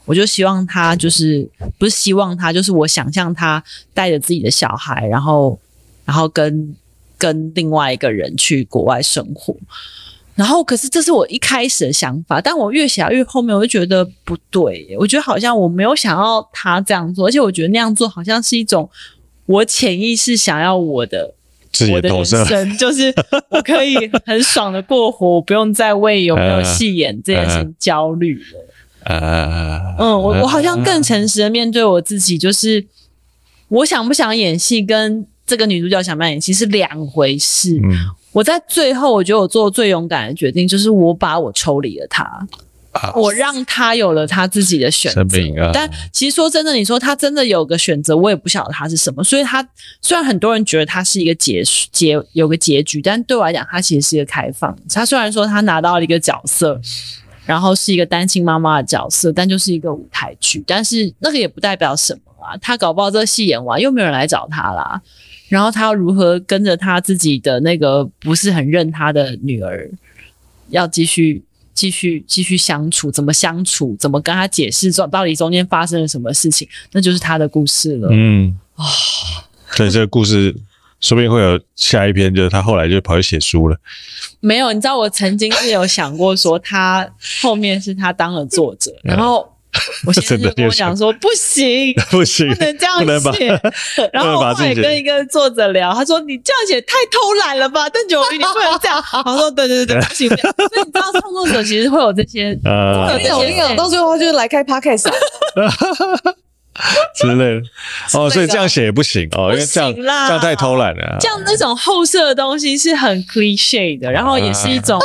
[0.06, 1.48] 我就希望她就是
[1.78, 5.60] 不是希望她，就是我想象她带着自己的小孩，然后
[6.06, 6.76] 然后跟。
[7.16, 9.56] 跟另外一个人去国外生活，
[10.36, 18.90] 然后可是这是我一开始的想法，但我越想越后面，我就觉得不对，我觉得好像我没有想要他这样做，而且我觉得那样做好像是一种
[19.46, 21.34] 我潜意识想要我的
[21.74, 22.46] 自己的投射，
[22.80, 23.14] 就是
[23.50, 28.60] 我可以很爽的过活，我不用再为有没有戏演这件事情焦虑了。
[29.06, 32.86] 呃，嗯，我我好像更诚实的面对我自己，就是
[33.68, 35.28] 我想不想演戏跟。
[35.46, 37.78] 这个女主角想不想演戏是两回事。
[37.84, 37.92] 嗯，
[38.32, 42.48] 我在最后，我觉得我做最勇敢的决定，就是我把我抽离了她，
[42.94, 45.38] 啊、我让他有了他自己的选择。
[45.62, 49.24] 啊、但其实说真的，你说他真的有个选择，我也不晓得他是什么。
[49.24, 49.68] 所以他
[50.02, 54.78] 虽然很多人觉得他是一个结结有个结局，但对我来讲，他其实是一个开放。
[54.90, 56.80] 他虽然说他拿到了一个角色，
[57.46, 60.64] 然后是一个单亲妈妈的角色，但就是一个舞台剧。
[60.68, 62.56] 但是那个也不代表什么啊。
[62.58, 65.02] 他搞不好这个戏演完，又没有人来找他啦。
[65.50, 69.90] 然后他要如何跟着他自己的那个不是很认他的女儿，
[70.70, 73.12] 要继续继续继续相处？
[73.12, 73.96] 怎么相处？
[74.00, 74.92] 怎么跟他解释？
[74.92, 76.68] 中到底中间发生了什么事情？
[76.92, 78.10] 那就是他的故事了。
[78.12, 78.86] 嗯啊，
[79.72, 80.56] 所以这个故事
[81.00, 83.78] 说不定会有下一篇，就是他后来就跑去写书了。
[84.40, 87.10] 没有，你知道我曾经是有想过说，他
[87.42, 89.53] 后面是他当了作者，然后。
[90.06, 93.48] 我现在就跟我讲说不行， 不行，不能这样写。
[94.14, 97.90] 然后我也跟一个作者聊，他说你这样写太偷懒了吧？
[97.90, 99.04] 邓九云，你不能这样。
[99.26, 100.28] 我说对对对对，不行。
[100.30, 105.10] 所以你知道创作者其实会有这些，呃，有有有，到最后他就是来开 podcast
[107.16, 107.62] 之类的。
[108.14, 111.18] 哦，所以这样写也不行哦，因为这样这样太偷懒了。
[111.20, 115.00] 这样那种后设的东西是很 cliche 的，然后也是一种。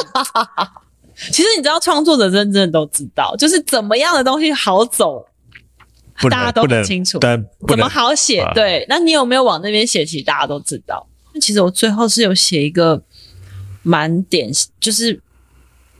[1.32, 5.26] 其实你知道，创作者真正都知道，就是怎么样的东西好走，
[6.30, 7.18] 大家都很清楚。
[7.18, 8.40] 但怎么好写？
[8.40, 10.04] 啊、对，那你有没有往那边写？
[10.04, 11.04] 其实大家都知道。
[11.40, 13.02] 其实我最后是有写一个
[13.82, 15.20] 蛮典型，就是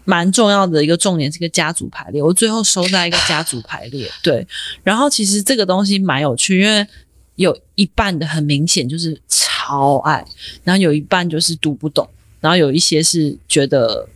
[0.05, 2.23] 蛮重要的一个重点，是一个家族排列。
[2.23, 4.09] 我最后收在一个家族排列。
[4.23, 4.47] 对，
[4.85, 6.87] 然后其实这个东西蛮有趣，因为
[7.35, 10.25] 有一半的很明显就是超爱，
[10.63, 12.09] 然后有一半就是读不懂，
[12.41, 14.09] 然后有一些是觉得。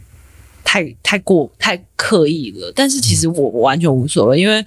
[0.64, 4.64] 太太过太刻意了，但是其实我我完全无所谓，因为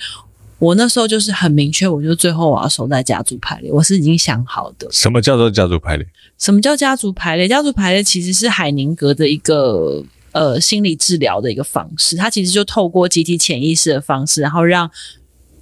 [0.60, 4.88] 我那时候就是很明确，我就最后我要守在家族排列，我是已经想好的。
[4.92, 6.08] 什么叫做家族排列？
[6.38, 7.48] 什么叫家族排列？
[7.48, 14.90] 家族排列其实是海宁格的一个呃心理治疗的一个方式，它其实就透过集体潜意识的方式，然后让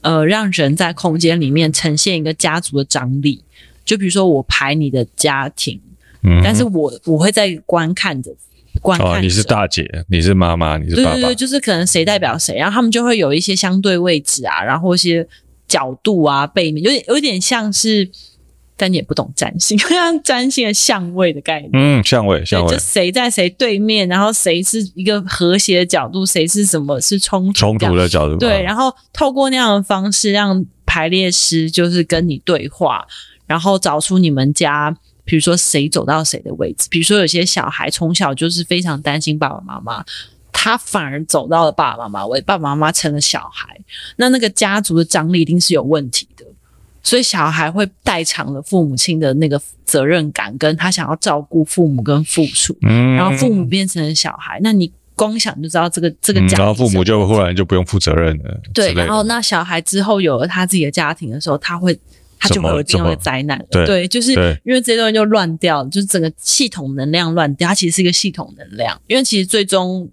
[0.02, 3.44] 呃，让人在空间里面呈现一个家族的张力。
[3.86, 5.80] 就比如说，我排你的家庭，
[6.24, 8.32] 嗯，但是我我会在观看着。
[8.84, 15.26] 观看、哦，你是大姐，你是妈妈，你是爸爸，对对对，就是可能谁代表谁，然后他们就会有一些相对位置啊，然后一些
[15.68, 18.08] 角度啊，背面有点有点像是，
[18.76, 33.08] 但你也不懂占星， 像占星的相位的概念，嗯，相位相位，就谁在谁对面，然后谁是一个和谐的角度，谁是什么是冲突冲突的角度，对，然后透过那样的方式让排列师就是跟你对话，
[33.48, 34.94] 然后找出你们家。
[35.26, 40.04] 比如说谁走到谁的位置，比如说有些小孩从小就是非常担心爸爸妈妈，
[40.52, 43.80] 他反而走到了爸爸妈妈位，爸爸妈妈成了小孩，
[44.18, 46.46] 那那个家族的张力一定是有问题的，
[47.02, 61.98] 所以小孩会代偿了父母亲的那个责任感，跟他想要照顾父母跟付出，嗯，然后父母变成了小孩，那你光想就知道这个这个家，然后父母就忽然就不用负责任了，对，然后那小孩之后有了他自己的家庭的时候，他会。
[62.44, 64.34] 他就会有这样的灾难了，对，对，就是
[64.66, 67.70] 因为这些东西就乱掉了，就是整个系统能量乱掉。
[67.70, 70.10] 它其实是一个系统能量，因为其实最终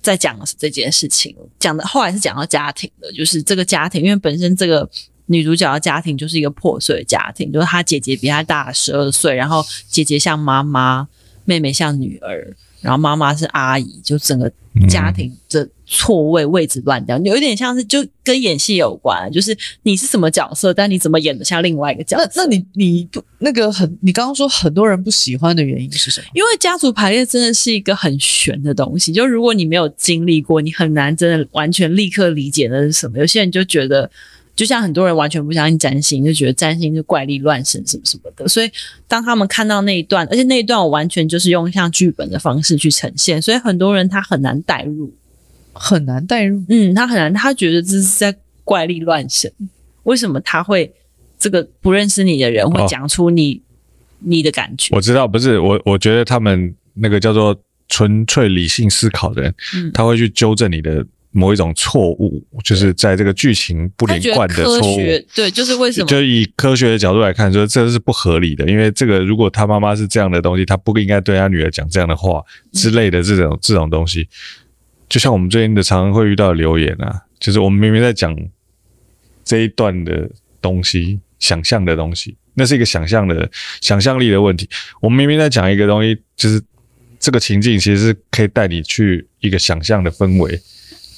[0.00, 4.88] 在讲的是这件事情，讲的后来是讲到家庭的，就是这个家庭，因为本身这个
[5.26, 11.08] 女主角的家庭就是一个破碎的家庭，就是她姐姐比她大十二岁，然后姐姐像妈妈，
[11.44, 12.56] 妹妹像女儿。
[12.80, 14.50] 然后妈妈是阿姨，就整个
[14.88, 22.30] 家庭的错位位置乱掉，有一点像是就跟演戏有关，就是你是什么角色，但你怎么演得像另外一个角色？
[22.36, 26.26] 那那你你不那个很，你刚刚说很多人不喜欢的原因是什么？
[26.34, 33.18] 因为家族排列真的是一个很玄的东西，就如果你没有经历过，你很难真的完全立刻理解那是什么。
[33.18, 34.10] 有些人就觉得。
[34.60, 38.46] 就像很多人完全不相信占星，就觉得占星是怪力乱神什么什么的。
[38.46, 38.70] 所以
[39.08, 45.10] 当他们看到那一段，而且那一段我完全就是用像剧本的方式去呈现，所以很多人他很难代入，
[45.72, 46.62] 很难代入。
[46.68, 49.50] 嗯，他很难，他觉得这是在怪力乱神。
[50.02, 50.92] 为什么他会
[51.38, 53.60] 这个不认识你的人会讲出你、哦、
[54.18, 54.94] 你的感觉？
[54.94, 57.58] 我知道，不是我，我觉得他们那个叫做
[57.88, 61.06] 纯粹理性思考的人，嗯、他会去纠正你的。
[61.32, 64.96] 某一种错误，就是在这个剧情不连贯的错误。
[65.34, 66.06] 对，就是为什么？
[66.06, 68.68] 就以科学的角度来看，说这是不合理的。
[68.68, 74.28] 因为这个，如果他妈妈是这样的东西，他不应该对他女儿讲这样的话之类的这种、嗯、这种东西。
[75.08, 78.36] 就像我们最近的常常会遇到的留言啊，就是我们明明在讲
[79.44, 80.28] 这一段的
[80.60, 83.48] 东西，想象的东西，那是一个想象的
[83.80, 84.68] 想象力的问题。
[85.00, 86.60] 我们明明在讲一个东西，就是
[87.20, 90.60] 这个情境其实是可以带你去一个想象的氛围。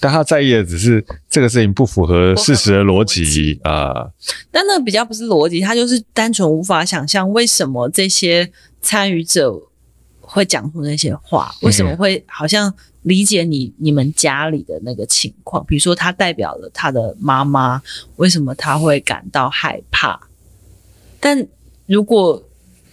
[0.03, 4.11] 但他在意的只是这个事情不符合事实的逻辑啊。
[4.51, 8.51] 但那个比较不是逻辑，他就是单纯无法想象为什么这些
[8.81, 9.57] 参与者
[10.21, 15.65] 会讲出那些话，为什么会好像理解你你们家里的那个情况。
[15.67, 17.81] 比如说，他代表了他的妈妈，
[18.17, 20.19] 为什么他会感到害怕？
[21.21, 21.47] 但
[21.87, 22.43] 如果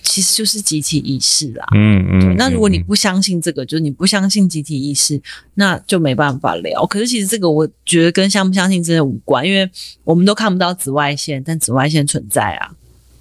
[0.10, 2.36] 其实就是集体意识啦，嗯嗯。
[2.36, 5.22] 那如果你不相信这个，就是你不相信集体意识，
[5.53, 6.84] 那就没办法聊。
[6.88, 9.70] 可是其实这个我觉得跟相不相信真的无关，因为
[10.03, 12.72] 我们都看不到紫外线，但紫外线存在啊，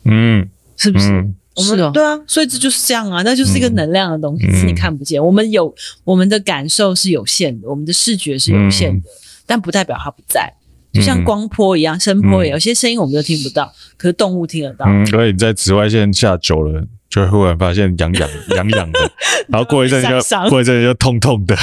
[0.05, 1.11] 嗯，是不是？
[1.11, 5.23] 嗯、我们是的对啊，所以这就是这样啊，那就是一个能量的东西，嗯、是你看不见。
[5.23, 5.75] 我们有
[6.05, 9.13] 我们的感受是有限的，我们的视觉是有限的，嗯、
[9.45, 10.51] 但不代表它不在。
[10.93, 14.87] 就像光波一样，声波也有些声音我们都听不到，可是动物听得到。
[14.87, 19.01] 嗯，所以你在紫外线下久了，就会忽然发现痒痒 痒痒的，
[19.49, 20.19] 然后过一阵就
[20.49, 21.55] 过一阵就痛痛的。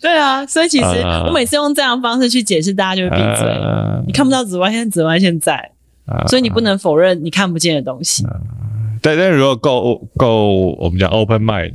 [0.00, 0.84] 对啊，所以其实
[1.26, 3.48] 我每次用这样的方式去解释，大家就会闭嘴。
[4.06, 5.72] 你看不到紫外线，紫外线在，
[6.28, 8.24] 所以你不能否认你看不见的东西。
[9.00, 11.74] 但但如果够够，我们讲 open mind，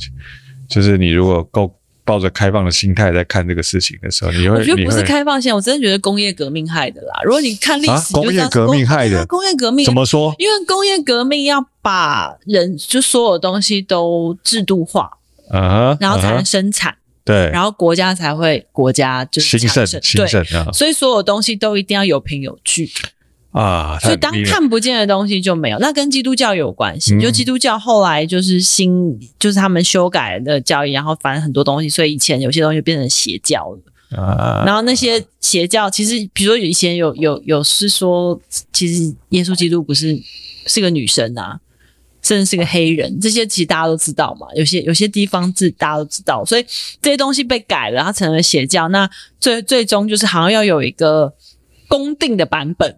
[0.70, 1.76] 就是你如果够。
[2.12, 7.22] 抱着开放的心态在看这个事情的时候，你会我觉得不是开放性，我真的觉得工业革命害的啦。
[7.24, 10.36] 如果你看历史，工业革命害的，工业革命怎么说？
[10.38, 15.10] 因为工业革命要把人就所有东西都制度化，
[15.50, 16.94] 啊，然后才能生产，
[17.24, 20.44] 对，然后国家才会国家就是兴盛，兴盛，
[20.74, 22.92] 所以所有东西都一定要有凭有据。
[23.52, 27.16] 啊，所以当看不见的东西就没有，那跟基督教有关系。
[27.16, 34.22] 嗯、就基督教后来就是新，就是他们修改的教义，然后反正很多东西，所以以前有些东西变成邪教了。
[34.22, 38.40] 啊，然后那些邪教其实，比如说以前有有有是说，
[38.72, 40.18] 其实耶稣基督不是
[40.66, 41.60] 是个女生啊，
[42.22, 44.48] 甚至是个黑人，这些其实大家都知道嘛。
[44.56, 46.66] 有些有些地方是大家都知道，所以
[47.02, 48.88] 这些东西被改了，它成了邪教。
[48.88, 49.10] 那
[49.42, 51.34] 最最终就是好像要有一个
[51.90, 52.96] 公定的版本。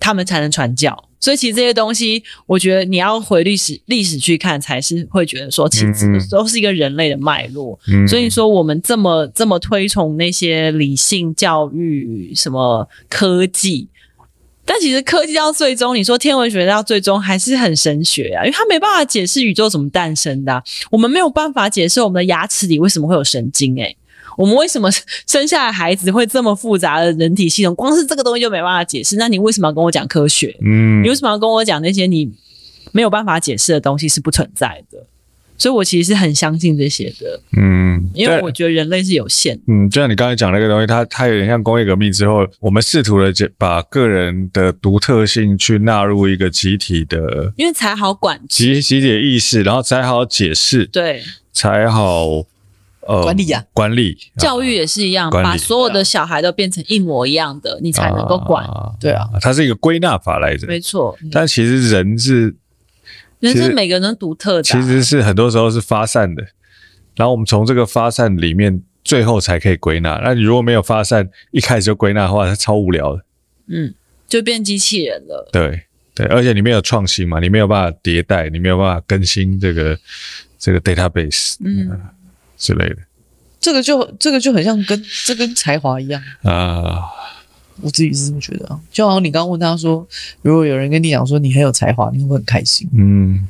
[0.00, 7.78] 他们才能传教，所以其实这些东西，我觉得你要回历史历史去看，才是会觉得说，其实都是一个人类的脉络。
[8.08, 13.88] 所以说，我们这么这么推崇那些理性教育、什么科技，
[14.64, 20.62] 但其实科技到最终，你说天文学到最终还是很神学啊，因为它没办法解释宇宙怎么诞生的啊。
[20.90, 23.96] 我们没有办法解释我们的牙齿里为什么会有神经诶，
[24.38, 24.88] 我们为什么
[25.26, 27.74] 生下来孩子会这么复杂的人体系统？
[27.74, 29.16] 光是这个东西就没办法解释。
[29.16, 30.56] 那你为什么要跟我讲科学？
[30.64, 32.32] 嗯，你为什么要跟我讲那些你
[32.92, 35.04] 没有办法解释的东西是不存在的？
[35.60, 52.44] 所以我其实是很相信这些的，嗯，因为我觉得人类是有限的，嗯，就像你刚才讲那个东西，它它有点像工业革命之后，我们试图的把个人的独特性去纳入一个集体的，因为才好管集集体的意识，然后才好解释，对，才好
[53.08, 58.64] 呃管理呀，管理，教育也是一样，把所有的小孩都变成一模一样的，你才能够管，
[59.00, 62.54] 对啊，它是一个归纳法来着，没错，但其实人是。
[63.40, 66.42] 人是每个人独特的，其实是很多时候是发散的，
[67.14, 70.20] 然后我们从这个发散里面，最后才可以归纳。
[70.24, 73.22] 那你如果没有发散，一开始就归纳的话，它超无聊的。
[73.68, 73.94] 嗯，
[74.26, 75.48] 就变机器人了。
[75.52, 75.82] 对
[76.16, 79.96] 对，而且你没有创新嘛，你没有办法迭代，你没有办法更新这个
[80.58, 82.00] 这个 database，嗯、呃、
[82.58, 82.96] 之类的。
[83.60, 87.02] 这个就这个就很像跟这跟才华一样啊。
[87.80, 90.04] 我自己是这么觉得啊，就好像你刚刚问他说，
[90.42, 92.88] 如果有人跟你讲说你很有才华，你会不会很开心？
[92.92, 93.46] 嗯，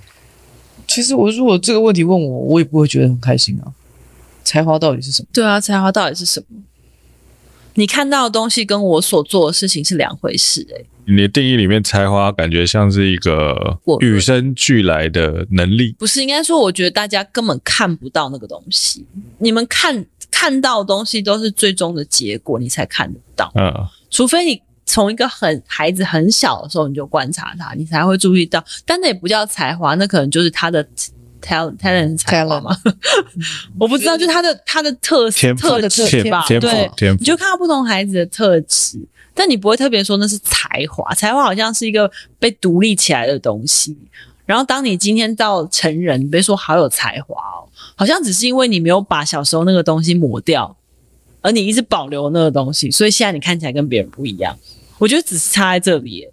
[0.87, 3.73] 其实我如果这个问题问我，我也不会觉得很开心啊。
[4.45, 5.29] 才华到底是什么？
[5.33, 6.61] 对啊，才华到底是什么？
[7.79, 10.87] 你看到的东西跟我所做的事情是两回事诶、欸。
[11.07, 16.21] 你的定义里面，才华感觉像是一个与生俱来的能力，不是？
[16.21, 19.07] 应该说，我觉得大家根本看不到那个东西。
[19.39, 23.53] 你们看看到的东西都是最终的结果，你才看得到。
[23.55, 23.73] 嗯。
[24.11, 28.63] 除非你从一个很孩子很小的时候你就观察他，你才会注意到。
[28.85, 30.85] 但那也不叫才华，那可能就是他的
[31.41, 32.77] talent talent 才华嘛。
[33.79, 36.45] 我不知道，就是他的他的特色特质吧。
[36.49, 38.99] 对，你就看到不同孩子的特质，
[39.35, 41.15] 但你不会特别说那是才华。
[41.15, 43.97] 才华好像是一个被独立起来的东西。
[44.47, 50.75] 然后当你今天到成人，别说好有才华哦，好像只是因为你没有把小时候那个东西抹掉。
[51.41, 54.59] 而你一直保留那个东西，所以现在你看起来跟别人不一样。
[54.99, 56.27] 我觉得只是差在这里，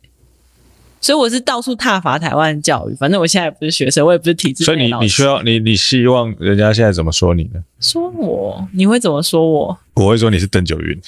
[1.05, 2.95] 所以我是到处踏伐台湾教育。
[2.95, 4.63] 反正我现在也不是学生，我也不是体制。
[4.63, 7.63] 所以你你需要你你希望人家现在怎么说你呢？
[7.79, 8.67] 说我？
[8.73, 9.77] 你会怎么说我？
[9.93, 10.99] 我会说你是邓九云。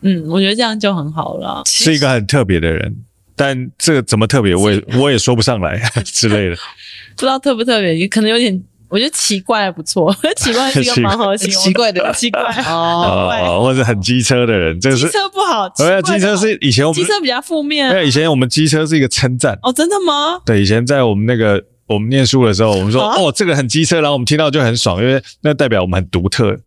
[0.00, 1.62] 嗯，我觉得这样就很好了。
[1.66, 2.96] 是一个很特别的人，
[3.36, 6.56] 但这个怎么特别，我也我也说不上来之类的。
[7.14, 8.60] 不知道特不特别，也可能有点。
[8.88, 20.40] 我觉得奇怪还不错， 奇怪是一个蛮好的形容，奇怪 的奇怪哦，哦，或者很机车的人，这个是机车不好，没有机车是以前我们机车比较负面，没有以前我们机车是一个称赞哦，真的吗？
[20.46, 26.58] 对，以前在我们那个我们念书的时候，我们说哦，这个很机车，然后我们听到就很爽，因为那代表我们很独特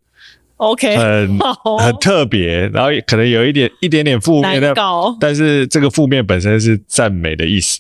[0.58, 1.40] ，OK，很
[1.80, 4.76] 很特别，然后可能有一点一点点负面的，
[5.20, 7.80] 但是这个负面本身是赞美的意思，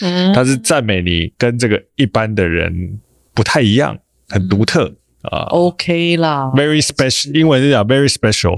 [0.00, 3.00] 嗯，它是赞美你跟这个一般的人
[3.34, 3.98] 不太一样。
[4.28, 4.90] 很独特
[5.22, 8.54] 啊，OK 啦，very special，英文是讲 very special。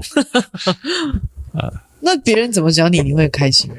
[1.53, 1.69] 啊，
[1.99, 3.69] 那别人怎么讲你，你会很开心？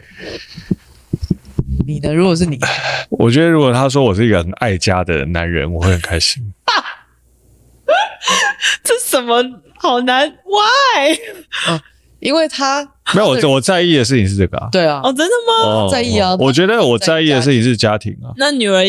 [1.87, 2.13] 你呢？
[2.13, 2.59] 如果是你，
[3.09, 6.53] 我觉得如果他说我是一个很爱家的男人，我会很开心。
[8.85, 9.43] 这什么
[9.79, 11.17] 好难？Why？
[11.69, 11.81] 啊，
[12.21, 12.83] 因为他
[13.15, 14.69] 没有我，我在意的事情是这个啊。
[14.71, 15.55] 对啊，哦，真的吗？
[15.65, 16.37] 哦、在意啊。
[16.39, 18.35] 我觉得我在意的事情是家庭啊。
[18.37, 18.83] 那女儿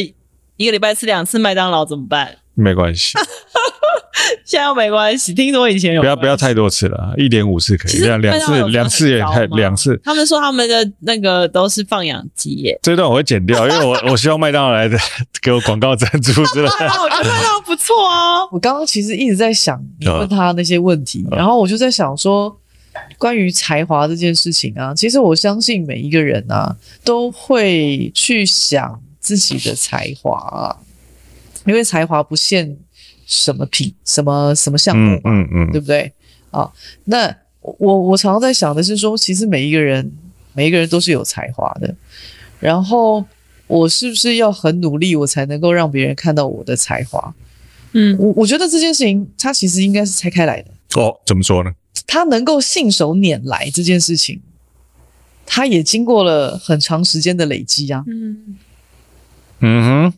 [0.57, 2.35] 一个礼拜吃两次麦当劳怎么办？
[2.55, 3.13] 没关系，
[4.43, 5.31] 现在又没关系。
[5.31, 9.99] 听说以前有，不要不要太多次了，一点五次可以，两两次两次也太两次。
[10.03, 12.79] 他们说他们的那个都是放养鸡耶。
[12.81, 14.97] 这段我会剪掉，因为我 我希望麦当劳来的
[15.41, 16.85] 给我广告赞助之类的。
[17.03, 18.43] 我觉得麦当劳不错啊。
[18.51, 22.59] 我刚刚其实一直在想你问他那些问题，然后我就在想说，
[23.19, 30.77] 关于才华这件事情啊，其实我相信每一个人啊都会去想自己的才华啊。
[31.65, 32.77] 因为才华不限
[33.25, 36.13] 什么品、什么什么项目嘛，嗯嗯，嗯对不对？
[36.49, 36.71] 啊，
[37.03, 40.09] 那我我常常在想的是说，其实每一个人
[40.53, 41.93] 每一个人都是有才华的，
[42.61, 43.21] 然后
[43.67, 47.35] 我是不是要很努力，我才能够让别人看到我的才华？
[47.91, 50.71] 嗯，我我觉得这件事情它其实应该是拆开来的。
[51.01, 51.71] 哦，怎么说呢？
[52.05, 54.39] 他能够信手拈来这件事情，
[55.45, 58.05] 他也经过了很长时间的累积啊。
[58.07, 58.55] 嗯
[59.59, 60.13] 嗯哼。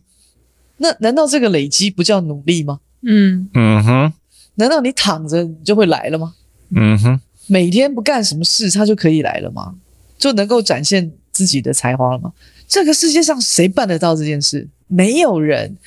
[0.78, 2.80] 那难道这个累积不叫努力吗？
[3.02, 4.14] 嗯嗯哼，
[4.56, 6.34] 难道你躺着你就会来了吗？
[6.70, 9.76] 嗯哼，每天不干什么事，他就可以来了吗？
[10.18, 12.32] 就能够展现自己的才华了吗？
[12.68, 14.68] 这个世界上谁办得到这件事？
[14.88, 15.78] 没有人，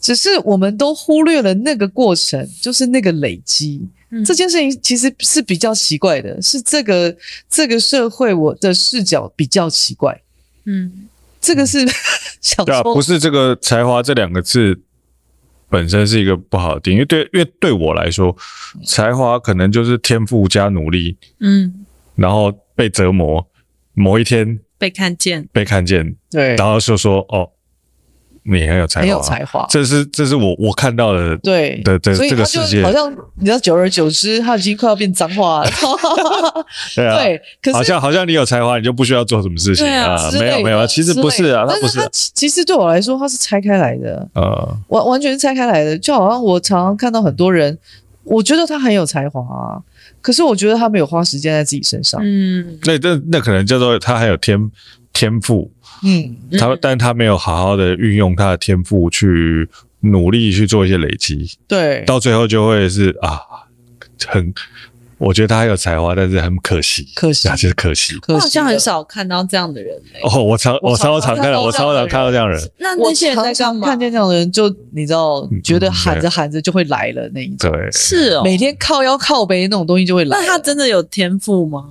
[0.00, 3.86] 只是我们都忽略了那个过程，就是那个累积。
[4.10, 7.16] 嗯，这件事情其实是比较奇怪的，是这个
[7.48, 10.20] 这个社会我的视角比较奇怪。
[10.64, 11.08] 嗯，
[11.40, 11.78] 这个是
[12.40, 12.94] 想对啊，说。
[12.94, 14.80] 不是这个才华这两个字
[15.68, 18.36] 本身是一个不好的定义，因为对，因为对我来说，
[18.84, 21.86] 才华可能就是天赋加努力，嗯，
[22.16, 23.46] 然后被折磨，
[23.94, 27.50] 某一天被看见，被看见，对，然后就说哦，
[28.50, 35.70] 你很有才华，很有才华，这是这是我我看到的，对的的所以他就这个世界，好像你知道，久而久之，他已经快要变脏话了。
[36.94, 45.96] 对啊，对，可是好像好像你有才华，你就不需要做什么事情对啊没有没有，其实不是啊，他不是但是他，其实对我来说，他是拆开来的，呃，完完全是拆开来的。
[45.98, 47.76] 就好像我常常看到很多人，
[48.24, 49.80] 我觉得他很有才华啊，
[50.20, 52.20] 可是我觉得他没有花时间在自己身上。
[52.22, 54.70] 嗯，那那那可能叫做他还有天
[55.12, 55.70] 天赋，
[56.02, 59.68] 嗯，他但他没有好好的运用他的天赋去
[60.00, 63.40] 努力去做一些累积，对，到最后就会是啊，
[64.26, 64.52] 很。
[65.20, 68.14] 我觉得他很有才华，但是很可惜，可惜啊，就是可惜。
[68.20, 72.70] 可惜我好像很少看到这样的人欸哦，我常我超常看到，我超常看到这样的人。
[72.78, 73.86] 那那些人在干嘛？
[73.86, 77.70] 看见这样的人，就你知道，觉得嗯喊着喊着就会来了那一种。
[77.70, 80.38] 对，是哦，每天靠腰靠背那种东西就会来。
[80.40, 81.84] 那他真的有天赋吗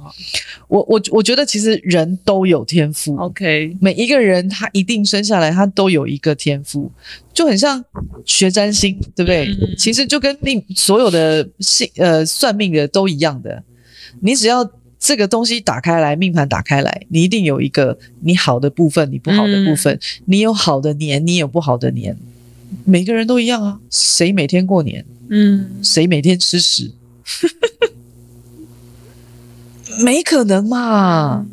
[0.67, 3.15] 我我我觉得其实人都有天赋。
[3.17, 6.91] ？OK，每一个人他一定生下来他都有一个天赋，
[7.39, 7.81] 就很像
[8.25, 9.47] 学占星，对不对？
[9.61, 13.63] 嗯其实就跟命所有的星呃算命的都一样的，
[14.19, 14.69] 你只要
[14.99, 22.17] 这个东西打开来，命盘打开来，你一定有一个你好的部分，你不好的部分，嗯你有好的年，你有不好的年，
[22.83, 25.05] 每个人都一样啊，谁每天过年？
[25.29, 26.91] 嗯，谁每天吃屎？
[30.03, 31.45] 没可能嘛！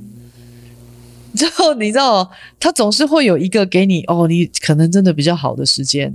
[1.37, 2.29] 之后你知道，
[2.59, 6.13] 他总是会有一个给你哦，你可能真的比较好的时间，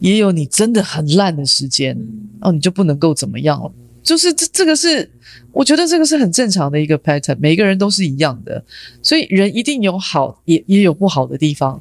[0.00, 1.96] 也有你真的很烂的时间
[2.40, 3.70] 哦，你就不能够怎么样了。
[4.02, 5.08] 就是这这个是，
[5.52, 8.64] 我觉得这个是很正常的一个 pattern，每个人都是一样的，
[9.00, 11.80] 所以人一定有好，也也有不好的地方。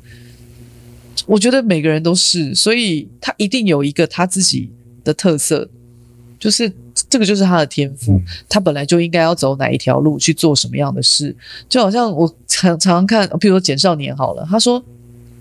[1.25, 4.69] 我觉得每个人都是，所以他一定有一个他自己
[5.03, 5.67] 的特色，
[6.41, 6.69] 就是
[7.07, 8.21] 这个就是他的天赋，嗯。
[8.49, 11.33] 他本来就应该要走哪一条路去做什么样的事，
[11.69, 14.83] 就好像我常常常看，比如说简少年好了，他说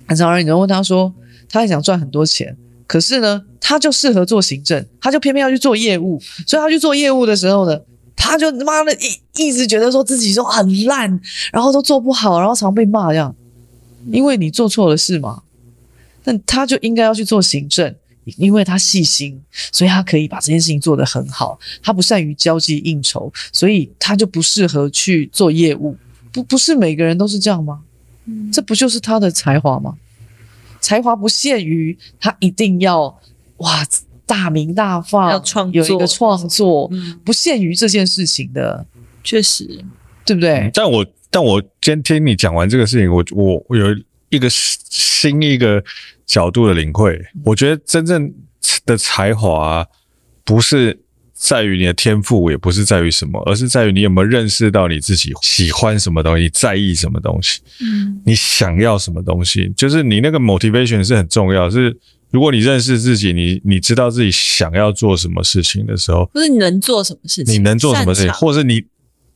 [0.07, 1.11] 很常人有人问他说，
[1.49, 2.55] 他也想赚很多钱，
[2.87, 7.81] 可是呢，他就适合做行政，他就偏偏要去做业务，所以他去做业务的时候呢，
[8.15, 11.19] 他就他妈的一一直觉得说自己说很烂，
[11.51, 13.35] 然后都做不好，然后常被骂这样，
[14.13, 15.43] 因为你做错了事嘛。
[16.23, 17.95] 但他就应该要去做行政，
[18.37, 19.41] 因为他细心，
[19.73, 21.59] 所以他可以把这件事情做得很好。
[21.83, 25.97] 他不善于交际应酬，所以他就不适合去做业务。
[26.33, 27.81] 不，不是每个人都是这样吗？
[28.53, 29.97] 这不就是他的才华吗？
[30.81, 33.07] 才华不限于他一定要
[33.57, 33.85] 哇
[34.25, 38.87] 大名大放，要创作有一个创作，嗯不限于这件事情的，
[39.25, 39.85] 确实，
[40.25, 40.71] 对不对？
[40.73, 43.87] 但我但我今天听你讲完这个事情，我我我有
[44.31, 45.85] 一个新一个
[46.25, 47.21] 角度的领会。
[47.45, 48.33] 我觉得真正
[48.87, 49.87] 的才华啊，
[50.45, 50.99] 不是
[51.35, 59.73] 在于你的天赋，也不是在于什么，而是在于你有没有认识到你自己喜欢什么东西，在意什么东西，嗯你想要什么东西。
[59.77, 61.71] 就是你那个 motivation 是很重要。
[61.71, 61.97] 是
[62.31, 68.85] 如果你认识自己，你你知道自己想要做什么事情的时候，不是你能做什么事情，你能做什么事情，或者是你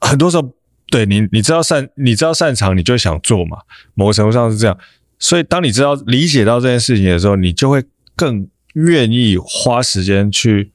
[0.00, 0.48] 很多时候
[0.94, 3.58] 对你你知道擅你知道擅长，你就想做嘛。
[3.94, 4.78] 某个程度上是这样，
[5.18, 7.82] 所以当你知道理解到这件事情的时候，你就会
[8.14, 10.70] 更愿意花时间去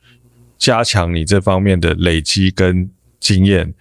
[0.58, 3.74] 加强你这方面的累积跟经验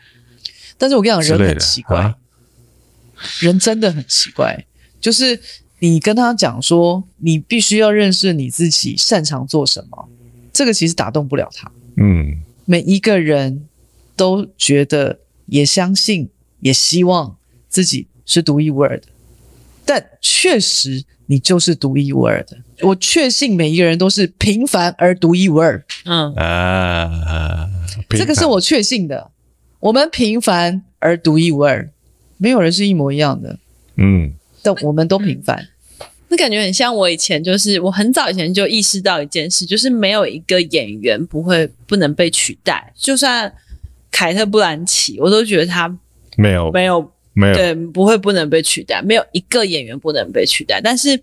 [0.78, 1.98] 但是我跟你讲，人很奇怪。
[1.98, 2.14] 啊。
[3.40, 4.64] 人真的很奇怪，
[5.00, 5.40] 就是
[5.80, 10.08] 你跟他讲说，你必须要认识你自己擅长做什么，
[10.52, 11.68] 这个其实打动不了他。
[11.96, 13.66] 嗯，每一个人
[14.14, 15.18] 都觉得，
[15.48, 16.28] 也相信，
[16.60, 17.36] 也希望
[17.68, 19.06] 自己是独一无二的，
[19.84, 22.56] 但确实你就是独一无二的。
[22.82, 27.68] 我确信每一个人都是平凡而独一无二，嗯，啊，
[28.10, 29.30] 这个是我确信的。
[29.80, 31.90] 我们平凡而独一无二，
[32.36, 33.58] 没有人是一模一样的，
[33.96, 34.32] 嗯。
[34.60, 35.68] 但我们都平凡。
[36.26, 43.50] 那感觉很像我以前，就是我很早以前就意识到一件事，就是没有一个演员不会不能被取代，就算
[44.10, 45.88] 凯特·布兰奇，我都觉得他
[46.36, 50.80] 没有没有没有对不会不能被取代，没有一个演员不能被取代。
[50.80, 51.20] 但是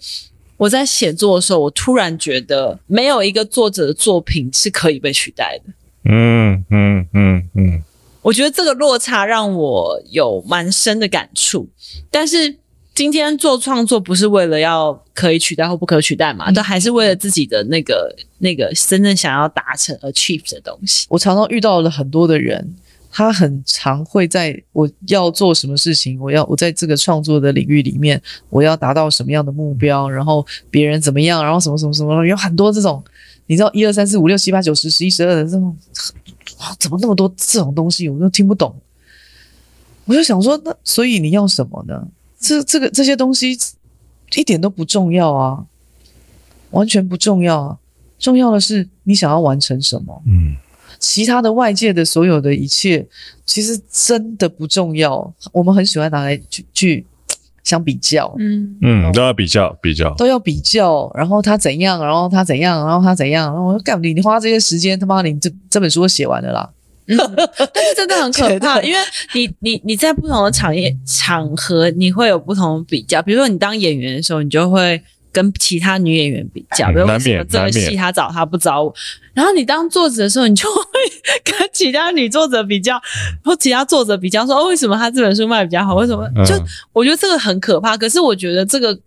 [0.57, 5.73] 我在写作的时候，我突然觉得没有一个作者的作品是可以被取代的。
[6.05, 7.83] 嗯嗯嗯嗯
[8.21, 11.67] 我觉得这个落差让我有蛮深的感触，
[12.09, 12.55] 但是
[12.95, 21.05] 今天做创作不是为了要可以取代或不可取代嘛，都、嗯还是为了自己的那个那个真正想要达成 achieve 的东西。
[21.09, 22.73] 我常常遇到了很多的人，
[23.11, 28.19] 他很常会在我要做什么事情，我要我在这个创作的领域里面，
[28.49, 33.03] 我要达到什么样的目标，然后别人怎么样，然后什么什么什么，有很多这种，
[33.47, 35.75] 你知道一二三四五六七八九十十一十二的这种，
[36.79, 38.73] 怎么那么多这种东西，我都听不懂。
[40.05, 42.07] 我就想说，那所以你要什么呢？
[42.45, 43.57] 这这个这些东西
[44.35, 45.65] 一点都不重要啊，
[46.69, 47.77] 完全不重要啊。
[48.19, 50.21] 重要的是你想要完成什么。
[50.27, 50.55] 嗯，
[50.99, 53.05] 其他的外界的所有的一切，
[53.45, 55.33] 其实真的不重要。
[55.51, 57.05] 我们很喜欢拿来去去
[57.63, 58.33] 相比较。
[58.37, 61.11] 嗯嗯，都要比较比较，都要比较。
[61.15, 66.69] 然后他怎样，然后他怎样，然后他怎样，然后我干你你花这些时间，他妈你这这本书都写完了啦。
[67.07, 67.17] 嗯，
[67.73, 68.99] 但是真的很可 怕，因为
[69.33, 73.21] 你你你在不同的场业场合，你会有不同的比较。
[73.21, 74.99] 比如说你当演员的时候，你就会
[75.31, 78.93] 跟其他女演员比较，比如说什么这个戏他找他不找我。
[79.33, 80.81] 然后你当作者的时候，你就会
[81.43, 82.99] 跟其他女作者比较，
[83.43, 85.93] 或其他作者比较说，哦，为什么他这本书卖比较好？
[85.95, 86.27] 为什么？
[86.45, 86.55] 就
[86.91, 87.95] 我觉得这个很可怕。
[87.95, 88.97] 可是我觉得这个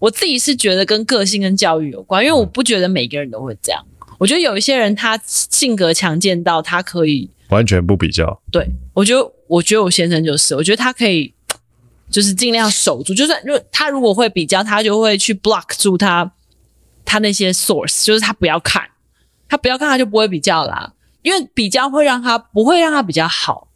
[0.00, 3.80] 我自己是觉得跟个性跟教育有关，因为我不觉得每个人都会这样。
[4.18, 7.30] 我觉得有一些人他性格强健到他可以。
[7.48, 11.32] 完全不比较，对，我觉得，我觉得我先生就是，我觉得他可以，
[12.10, 16.30] 就是尽量守住，就算如果他如果会比较，他就会去 block 住他
[17.04, 18.82] 他那些 source，就是他不要看，
[19.48, 20.92] 他不要看，他就不会比较啦，
[21.22, 23.68] 因为比较会让他不会让他比较好。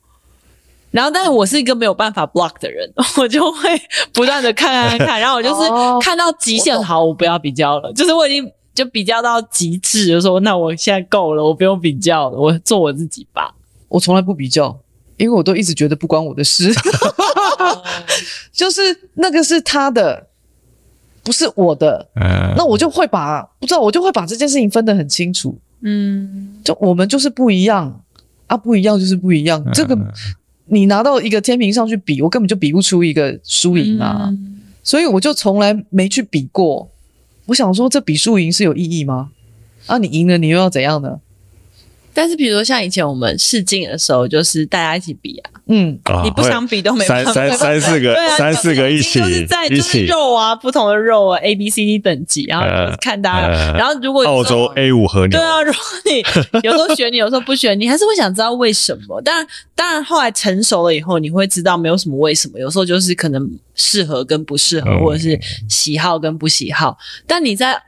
[0.90, 3.82] 然后，但是我是一个没有办法 block 的人， 我就会
[4.14, 5.70] 不断的看看看看，然后我就是
[6.00, 13.54] 看到极限，好，我不要比较了，就是我已经就比较到极致，就说那我现在够了，我不用比较了，我做我自己吧。
[13.88, 14.78] 我从来不比较，
[15.16, 16.72] 因为我都一直觉得不关我的事，
[18.52, 18.80] 就是
[19.14, 20.28] 那个是他的，
[21.22, 22.08] 不是我的。
[22.14, 25.58] 嗯，那我就会把不知道，我就会把这件事情分得很清楚。
[25.80, 28.02] 嗯，就我们就是不一样
[28.46, 29.64] 啊，不一样就是不一样。
[29.72, 29.96] 这个
[30.66, 34.30] 你拿到一个天平上去比，我根本就比不出一个输赢啊。
[34.82, 36.90] 所以我就从来没去比过。
[37.46, 39.30] 我想说，这比输赢是有意义吗？
[39.86, 41.18] 啊，你赢了，你又要怎样呢？
[42.14, 52.66] 但是，比如说像以前我们试镜的时候，就是大家一起比啊，嗯，你不想比都没办法，三三 三四个，对啊，三四个一起，就是在就是肉啊，不同的肉啊，A B C D 等级，然后
[53.00, 59.20] 看大家，然后如果澳洲 A 五和牛，对啊，如果你 有时候选你，有时候不选你，还是会想知道为什么。
[59.22, 66.96] 当然，当然后来成熟了以后，你会知道没有什么为什么，有时候就是可能适合跟不适合，或者是喜好跟不喜好。
[67.26, 67.80] 但你在。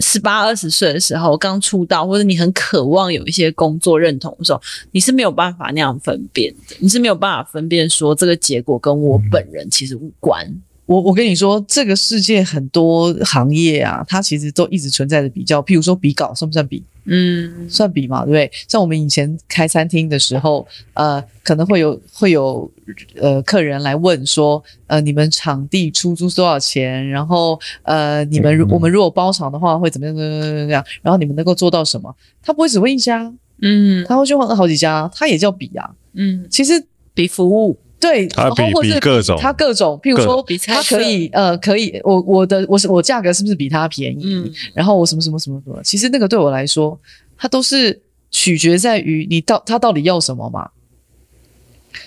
[0.00, 4.60] 十八二十岁的时候刚出道，或者你很渴望有一些工作认同的时候，
[4.92, 10.46] 你是没有办法那样分辨的，你是没有办法分辨说这个结果跟我本人其实无关。
[10.88, 15.62] 我我跟你说，这个世界很多行业啊，它其实都一直存在着比较。
[15.62, 16.82] 譬如说比稿算不算比？
[17.04, 18.50] 嗯，算比嘛，对不对？
[18.66, 22.70] 像我们以前开餐厅的时候，呃，可能会有会有
[23.16, 27.06] 呃客人来问说，呃，你们场地出租多少钱？
[27.10, 30.16] 然后呃，你们我们如果包场的话会怎么样？
[30.16, 30.40] 怎么样？
[30.40, 30.82] 怎么样？
[31.02, 32.14] 然后你们能够做到什么？
[32.42, 36.82] 他不会只问一家，嗯，他会去问好几家，他也叫比啊，嗯，其实
[37.12, 37.78] 比服务。
[38.00, 44.22] 对，他比比各种，他各种，譬如说，他可以，呃，可以，我我的我是我价格是不是比他便宜？
[44.24, 46.98] 嗯，然后我什么什么什么什么，其实那个对我来说，
[47.36, 48.00] 它都是
[48.30, 50.70] 取决在于你到他到底要什么嘛。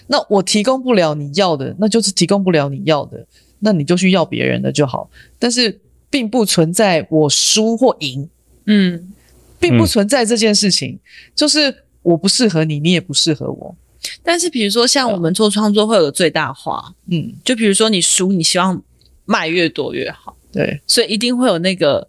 [0.07, 3.26] 那我提供不了你要的，那就是提供不了你要的，
[3.59, 5.09] 那你就去要别人的就好。
[5.38, 5.77] 但是
[6.09, 8.30] 并不存在我输或赢，
[8.65, 9.11] 嗯，
[9.59, 10.97] 并不存在这件事情，
[11.35, 13.76] 就是我不适合你，你也不适合我。
[14.23, 18.82] 但是，比如说像我们做创作会有个最大化，嗯，就比如说你书，你希望
[19.26, 22.07] 卖越多越好，对，所以一定会有那个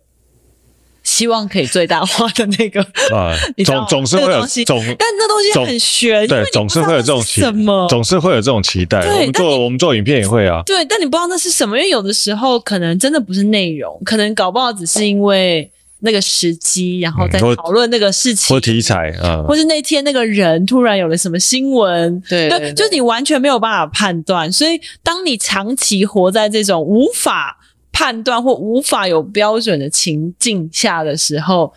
[1.03, 2.81] 希望可以最大化的那个
[3.15, 9.01] 啊， 总总是会有总，但那东西很玄，对，总是会有这种期什么，总是会有这种期待。
[9.01, 15.71] 我们做我们做影片也会啊，对，但你不知道那是什么，因为有的时候可能真的不是内容，可能搞不好只是因为。
[16.05, 24.51] 那个时机，然后再讨论那个事情，或题材啊，或是那天那个人突然有了什么新闻，对，对，对，就你完全没有办法判断。
[24.51, 27.57] 所以，当你长期活在这种无法
[27.93, 31.73] 判断或无法有标准的情境下的时候，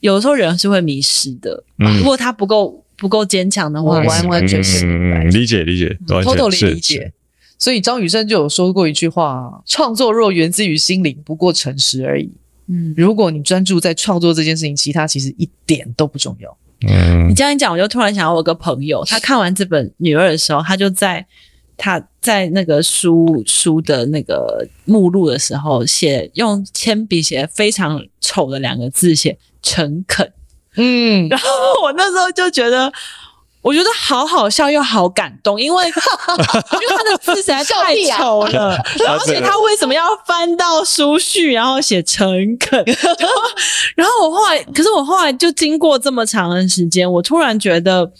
[0.00, 1.64] 有的时候人是会迷失的。
[1.80, 6.70] 嗯，如果他不够不够坚强的话，完完全全理解理解，完全理解。
[6.70, 7.12] 理解。
[7.58, 12.30] 所以张雨生就有说过一句话：创作若源自于心灵，不过诚实而已。
[12.68, 16.56] 嗯，如果你专注在创作这件事情，其他其实一点都不重要。
[16.86, 21.26] 嗯，你这样一讲，我就突然想到我有个朋友，他看完这本《女二》的时候，他就在
[21.76, 30.32] 他在那个书书的那个目录的时候写，用铅笔写非常丑的两个字，写诚恳。
[30.76, 31.48] 嗯，然后
[31.82, 32.92] 我那时候就觉得，
[33.60, 38.76] 我觉得好好笑又好感动，因为 因为他的字实在太丑了，
[39.08, 42.82] 而且他为什么要翻到书序，然后写诚恳？
[43.96, 48.10] 然后我后来，可是我后来就经过这么长的时间，我突然觉得，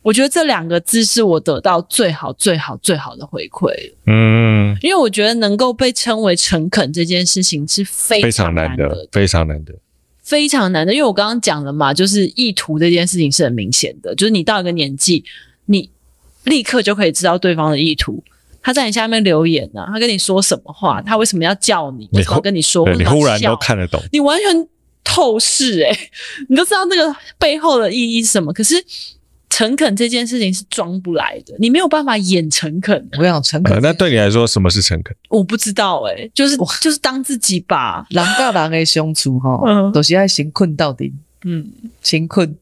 [0.00, 3.72] 我觉得这两个字是我得到最好、最好、最好的回馈。
[4.06, 9.72] 嗯，因为我觉得能够被称为诚恳这件事情是非常难得，非常难的。
[10.24, 15.22] 非常难的，因为我刚刚讲了嘛，就是意图这件事情是很明显的，就是你到一个年纪，
[15.66, 15.88] 你
[16.44, 18.24] 立刻就可以知道对方的意图。
[18.62, 24.68] 他在你下面留言呢、啊，他跟你说什么话，他为什么要叫你，为什么要跟你说，你忽然都看得懂，你完全
[25.04, 26.10] 透视诶、欸，
[26.48, 28.52] 你都知道那个背后的意义是什么。
[28.52, 28.82] 可是。
[29.54, 32.92] 诚恳这件事情是装不来的，你没有办法演诚恳。
[33.12, 35.16] 我跟你讲诚恳、呃，那对你来说什么是诚恳？
[35.28, 38.04] 我不知道哎、欸，就是就是当自己吧。
[38.10, 41.14] 人跟人的相处哈，嗯，都是爱行困到底。
[41.44, 41.70] 嗯，
[42.02, 42.56] 先困。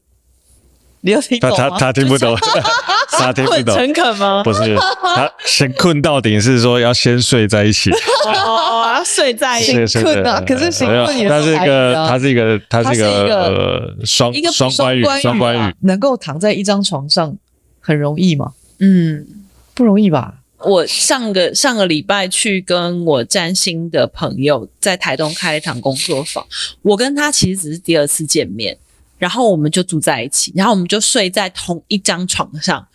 [1.05, 1.55] 你有听懂吗？
[1.57, 2.35] 他他，他听不懂。
[3.11, 4.41] 他听不懂诚恳吗？
[4.43, 7.91] 不是，他先困到顶是说要先睡在一起。
[7.91, 9.85] 哦哦，要睡在一起。
[9.85, 10.41] 先困啊！
[10.47, 11.29] 可是先困也是。
[11.29, 15.75] 他是一个，他是一个，他是一个呃双双关语，双关语。
[15.81, 17.35] 能够躺在一张床上
[17.79, 18.53] 很容易吗？
[18.79, 19.27] 嗯，
[19.73, 20.35] 不容易吧。
[20.65, 26.43] 我上个上个礼拜去跟我占星的朋友在台东开了一场工作坊，
[26.81, 28.77] 我跟他其实只是第二次见面，
[29.23, 32.85] 然后我们就住在一起，然后我们就睡在同一张床上。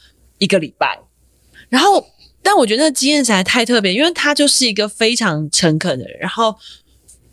[0.41, 0.97] 一个礼拜，
[1.69, 2.07] 然后，
[2.45, 6.17] 但我觉得那经验实在太特别，因为他就是一个非常诚恳的人。
[6.21, 6.55] 然后，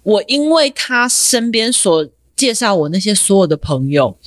[0.02, 4.18] 我因为他身边所介绍我那些所有的朋友，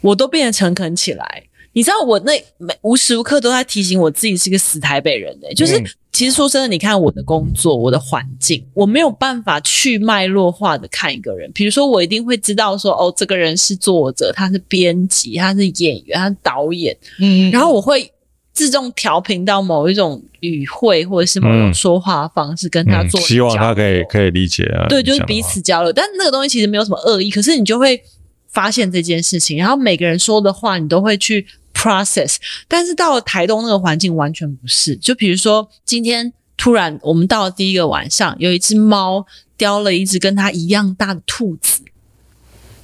[0.00, 1.44] 我都变得诚恳起来。
[1.74, 5.78] 你知道，我那每无时无刻都在提醒我自己是一个死台北人呢、就是，
[6.12, 11.50] 其实说真的，你看我的工作，我的环境，我没有办法去脉络化的看一个人。
[11.52, 16.94] 比如说，我一定会知道说，哦，这个人是作者，他是编辑，他是演员，他是导演。
[17.20, 18.12] 嗯，然后我会
[18.52, 24.88] 自动调频到某一种语汇或者是某种说话方式跟他做、嗯嗯，希望他可以可以理解啊。
[24.88, 25.92] 对，就是彼此交流。
[25.92, 28.02] 但那个东西其实没有什么恶意，可是你就会
[28.48, 31.46] 发现这件事情，然后每个人说的话，你都会去。
[31.74, 32.36] process，
[32.68, 34.96] 但是到了台东那个环境完全不是。
[34.96, 39.26] 就比如说，今天突然我们到了第一个晚上，有一只猫
[39.56, 41.82] 叼了一只跟它一样大的兔子，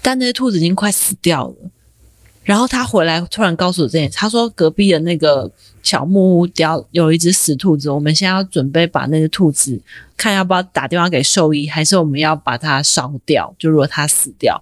[0.03, 1.57] 但那些兔子已经快死掉了。
[2.47, 5.51] 然后他回来突然告诉我这件事，他说隔壁的那个
[5.83, 9.79] 小木屋叼有一只死兔子，我们现在要准备把那只兔子。
[10.17, 13.55] 看要不要打电话给兽医，还是我们要把它烧掉？
[13.59, 14.59] 就如果它死掉，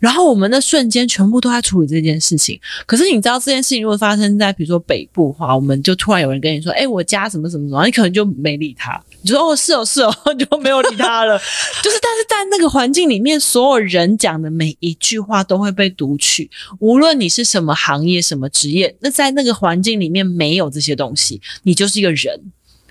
[0.00, 2.58] 然后我们的瞬间全部都在处理这件事情。
[2.84, 9.00] 可是你知道这件事情如果发生在比如说北部的话，我们就突然有人跟你说：“哎、我家什么什么什么”，你可能就没理他。
[9.32, 11.38] 你说：“哦，是哦，是哦”， 就没有理他了。
[11.82, 16.50] 就是，但是在那个环境里面，所有人讲的每一句话都会被读取，
[16.80, 22.40] 无论你是什么行业、什么职业，那在那个环境里面没有这些东西，你就是一个人。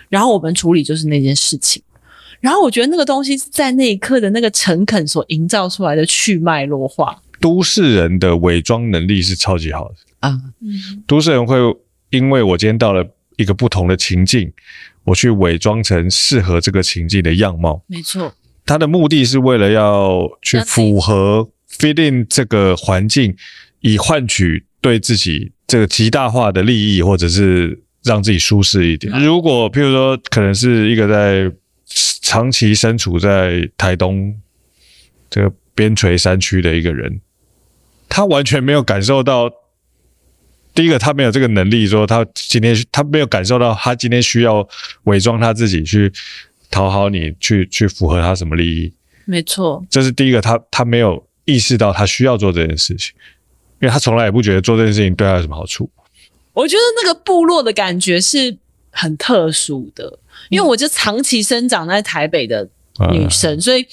[0.09, 1.83] 然后我们处理就是那件事情。
[2.39, 7.19] 然后我觉得那个东西在那一刻的那个诚恳所营造出来的去脉络化。
[7.41, 11.57] 都市人的伪装能力是超级好的啊，嗯，都市人会
[12.11, 13.05] 因为我今天到了
[13.37, 14.51] 一个不同的情境，
[15.07, 17.81] 我去伪装成适合这个情境的样貌。
[17.87, 18.33] 没错，
[18.65, 23.33] 他的目的是为了要去符合 fit in 这个环境，
[23.79, 29.13] 以换取对自己这个极大化的利益，或者是让自己舒适一点。
[29.23, 31.49] 如果譬如说，可能是一个在
[32.21, 34.35] 长期身处在台东
[35.29, 37.21] 这个边陲山区的一个人，
[38.09, 39.49] 他完全没有感受到。
[40.77, 44.65] 第一个，他没有这个能力，说他今天他没有感受到，他今天需要
[45.05, 46.13] 伪装他自己去
[46.69, 48.93] 讨好你，去去符合他什么利益。
[49.25, 53.11] 没错，这是第一个，他他没有意识到他需要做这件事情，
[53.81, 55.89] 因为他从来也不觉得做这件事情对他有什么好处。
[56.53, 58.55] 我觉得那个部落的感觉是
[58.91, 60.19] 很特殊的。
[60.49, 62.69] 因为我就长期生长在台北的
[63.11, 63.83] 女生，嗯、所以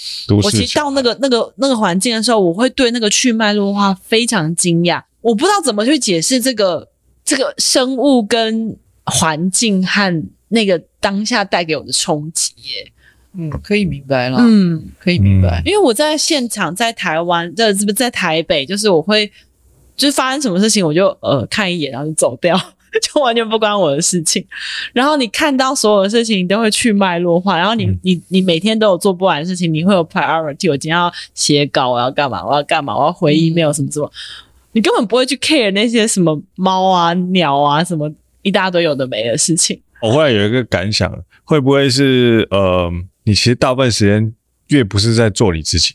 [0.42, 5.02] 我其实到那个那个那个环境的时候，我会对那个去脉络化非常惊讶。
[5.24, 6.86] 我不知道怎么去解释这个
[7.24, 8.76] 这个生物跟
[9.06, 12.92] 环境和那个当下带给我的冲击耶。
[13.32, 14.36] 嗯，可以明白了。
[14.38, 15.62] 嗯，可以明白。
[15.64, 18.66] 因为我在现场，在台湾，这是不是在台北？
[18.66, 19.26] 就是我会，
[19.96, 22.60] 就是发生什么事情，我就呃看一眼，然后就走掉。
[23.02, 24.46] 就完全不关我的事情，
[24.92, 30.70] 然后你看到所有的事情，你都会去脉络化，然后你你你每天都有做不完的事情，你会有 priority。
[30.70, 32.46] 我今天要写稿，我要干嘛？
[32.46, 32.96] 我要干嘛？
[32.96, 34.08] 我要回 email 什么什么？
[34.74, 39.80] 你根本不会去 care 那些什么猫啊、鸟啊什么一大堆有的没的事情。
[40.02, 41.10] 我后来有一个感想，
[41.44, 42.92] 会不会是呃，
[43.22, 44.34] 你其实大部分时间
[44.68, 45.94] 越不是在做你自己，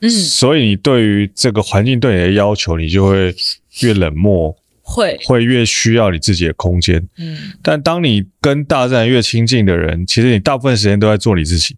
[0.00, 3.34] 嗯，所以你对于这个环境对你的要求，你就会
[3.80, 4.54] 越冷漠。
[4.82, 7.00] 会会越需要你自己的空间。
[7.16, 11.76] 嗯，但当你跟大自然越亲近的人，其实你大部分时间都在做你自己，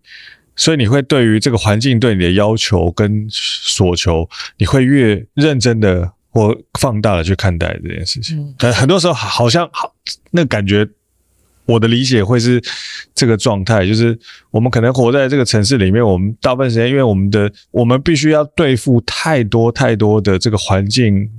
[0.56, 8.54] 所以你会对于这个环境对你的要求跟所求，你会越认真的或放大的去看待这件事情。
[8.58, 9.94] 但很多时候好像好
[10.30, 10.88] 那感觉。
[11.64, 12.60] 我的理解会是
[13.14, 14.18] 这个状态，就是
[14.50, 21.30] 我们可能活在这个城市里面，我们大部分时间，因为我们的我们必须要对付太多太多的这个环境、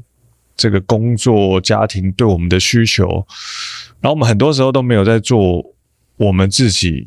[0.55, 3.27] 这个工作、家庭对我们的需求，
[3.99, 5.61] 然后我们很多时候都没有在做
[6.15, 7.05] 我们自己，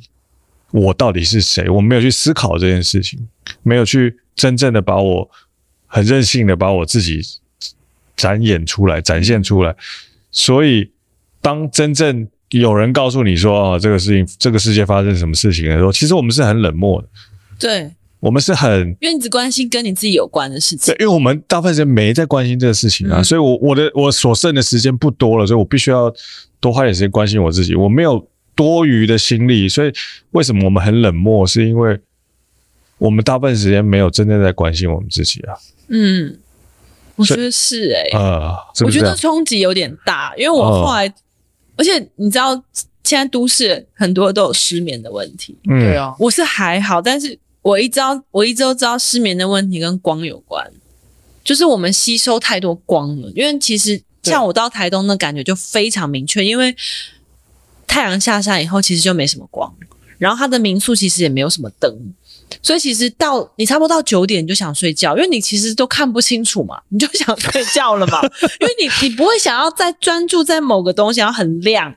[0.77, 1.71] 我到底是谁？
[1.71, 3.19] 我没有去思考这件事情，
[3.63, 5.29] 没有去真正的把我
[5.87, 7.23] 很任性的把我自己
[8.15, 9.75] 展演出来、展现出来，
[10.31, 10.91] 所以
[11.41, 17.09] 当真正有人告诉你说啊，这个事情，这个世界发生什么事情的时候，其实我们是很冷漠的。
[17.59, 17.91] 对，
[18.21, 20.95] 我们是很，因为你只关心跟你自己有关的事情。
[20.95, 26.13] 对，因为我们大部分时间没在关心这个事情啊，嗯、所以我我的我所剩的时间不多了，所以我必须要
[26.61, 27.75] 多花点时间关心我自己。
[27.75, 29.93] 我没有多余的心力，所以
[30.33, 31.47] 为什么我们很冷漠？
[31.47, 32.01] 是因为
[32.99, 35.55] 我们大部分时间没有真正在关心我们自己啊。
[35.87, 36.37] 嗯，
[37.15, 41.15] 我觉得是哎、欸，啊，我觉得冲击有点大，因为我后来。
[41.79, 42.55] 而且你知道，
[43.05, 45.55] 现在都市很多都有失眠的问题。
[45.69, 50.67] 嗯，对啊，我是还好，但是我一知道，我一直都知道失眠的问题跟光有关，
[51.45, 53.31] 就是我们吸收太多光了。
[53.35, 56.75] 因为其实像我到台东的感觉就非常明确，因为
[57.87, 59.73] 太阳下山以后，其实就没什么光，
[60.19, 61.95] 然后它的民宿其实也没有什么灯。
[62.63, 68.23] 所以其实到你差不多到九点你就想睡觉，因为你其实都看不清楚嘛，你就想睡觉了嘛。
[68.61, 71.93] 因为你你不会想要再专注在某个东西，然后很亮，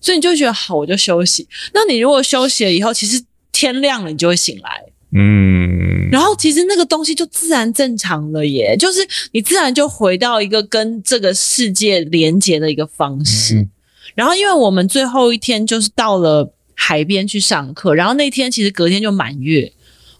[0.00, 1.46] 所以你就觉得好，我就休息。
[1.72, 4.82] 那你如果休息了以后，其实天亮了你就会醒来，
[5.14, 13.54] 嗯，然后其实那个东西就自然正常了耶，就是你自然就回到一个跟这个世界连接的一个方式。
[13.54, 13.70] 嗯、
[14.14, 19.72] 然后因为我们最后一天就是到了海边去上课，然后那天其实隔天就满月。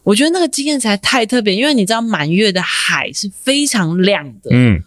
[0.02, 4.82] 我觉得那个经验才太特别，因为你知道满月的海是非常亮的，嗯，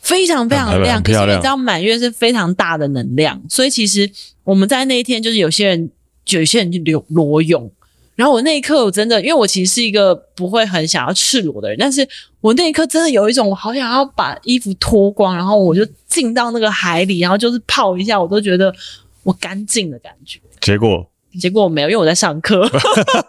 [0.00, 1.02] 非常非常亮。
[1.02, 4.08] 可是你知道满月是非常大的能量，所以其实
[4.44, 5.90] 我们在那一天就是有些人
[6.24, 7.72] 就，有些人就裸裸泳。
[8.14, 12.06] 然后我那一刻我真的，因为我其实是一个不会很想要赤裸的人，但是
[12.40, 18.74] 我那一刻真的有一种我好想要把衣服脱光，然后我就进到那个海里，然后就是泡一下，我都觉得
[19.22, 20.38] 我干净的感觉。
[20.60, 21.06] 结果。
[21.40, 22.68] 结果我没有，因为我在上课，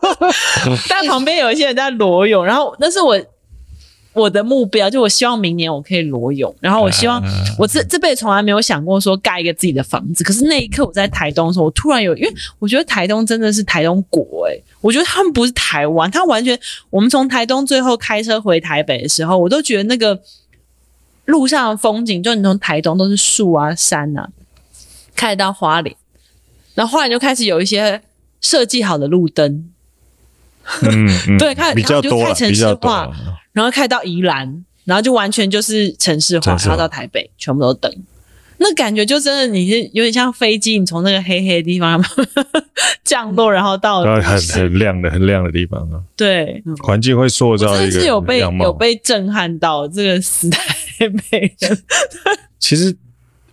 [0.89, 3.15] 但旁边有一些人在裸泳，然后那是我
[4.13, 7.23] 我的目标，就我希望明年我可以裸泳，然后我希望
[7.57, 16.59] 我这这辈子从来没有想过说盖一个自己的房子，可是那一刻我在台东的时候，我突然有，因为我觉得台东真的是台东国诶、欸，我觉得他们不是台湾，他完全
[16.89, 20.19] 我们从台东最后开车回台北的时候，我都觉得那个
[21.25, 24.29] 路上的风景，就你从台东都是树啊山啊，
[25.15, 25.95] 开到花莲。
[26.73, 28.01] 然后后来就开始有一些
[28.41, 29.70] 设计好的路灯，
[30.83, 31.37] 嗯，嗯。
[31.37, 33.09] 对，开比较多，开城市化，
[33.53, 37.91] 然后开到宜兰，然后就完全就是城市化，然后到台北全部都等，
[38.57, 42.03] 那感觉就真的你是有点像飞机，你从那个黑黑的地方
[43.03, 50.57] 降落，然后到很很亮的很亮的地方啊，对，环境会塑造一个是有被有被震撼到这个时代
[51.31, 51.77] 美人，
[52.59, 52.95] 其实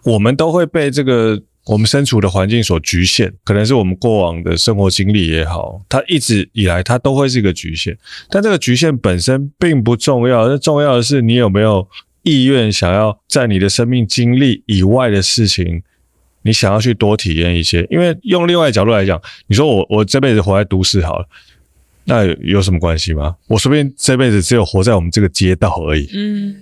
[0.02, 1.42] 我们都会被这个。
[1.68, 7.96] 我们身处的环境所局限，可能是我们过往的生活经历也好，它一直以来它都会是一个局限。
[8.30, 11.86] 但这个局限本身并不重要，那重要的是你有没有
[12.22, 15.82] 意愿想要在你的生命经历以外的事情，
[16.40, 17.86] 你想要去多体验一些。
[17.90, 21.28] 因为用另外一个角度来讲，你说我我这辈子活在都市好了，
[22.04, 23.36] 那有什么关系吗？
[23.46, 26.08] 我说不定这辈子只有活在我们这个街道而已。
[26.14, 26.56] 嗯，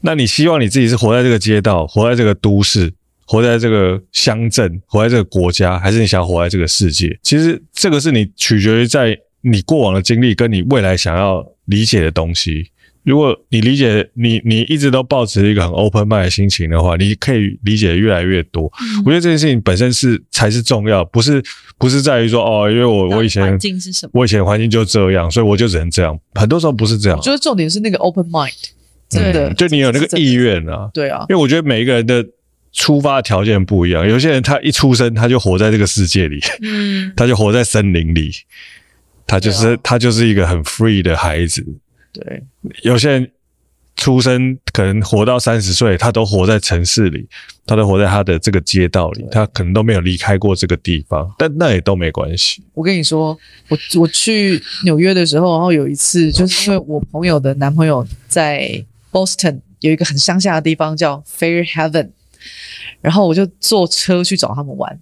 [0.00, 2.94] 那你希望你自己是活在这个街道，活在这个都市？
[3.26, 7.18] 活在这个乡镇，活在这个国家，还是你想要活在这个世界？
[7.22, 12.70] 其实这个是你取决于在你过往的经历，跟你未来想要理解的东西。
[13.04, 18.64] 如果你理解，你你一直都抱持一个很 open mind 的心情的话，你可以理解越来越多。
[18.80, 21.40] 嗯、我觉得这件事情本身是才是重要，不是
[21.78, 26.18] 不是在于说哦，因为我我以前环境是什么，我以前环境就这样，所以我就只能这样。
[26.34, 27.16] 很多时候不是这样。
[27.16, 28.52] 我觉得重点是那个 open mind，
[29.08, 30.90] 真的，嗯、就你有那个意愿啊。
[30.92, 32.24] 对啊，因为我觉得每一个人的。
[32.76, 38.30] 出发的条件不一样，有些人他一出生他就活在这个世界里，嗯， 他就活在森林里，
[39.26, 41.66] 他就是、啊、他就是一个很 free 的孩子。
[42.12, 42.42] 对，
[42.82, 43.30] 有些人
[43.96, 47.26] 出生可能活到三十岁，他都活在城市里，
[47.64, 52.62] 他都活在他的这个街道里，他可能都没有离开过这个地方，但那也都没关系。
[52.74, 53.36] 我跟你说，
[53.68, 62.10] 我我去纽约的时候，然后有一次就是因为我朋友的男朋友在 Boston 有一个很乡下的地方叫 Fairhaven。
[63.00, 64.98] 然后我就坐车去找他们玩。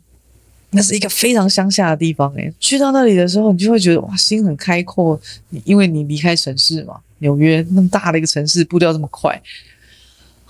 [0.77, 5.21] 那是一个非常乡下的地方，诶，去到那里的时候，你就会觉得哇，心很开阔，
[5.65, 9.41] 因为你离开城市嘛，纽约那么大的一个城市，步调这么快，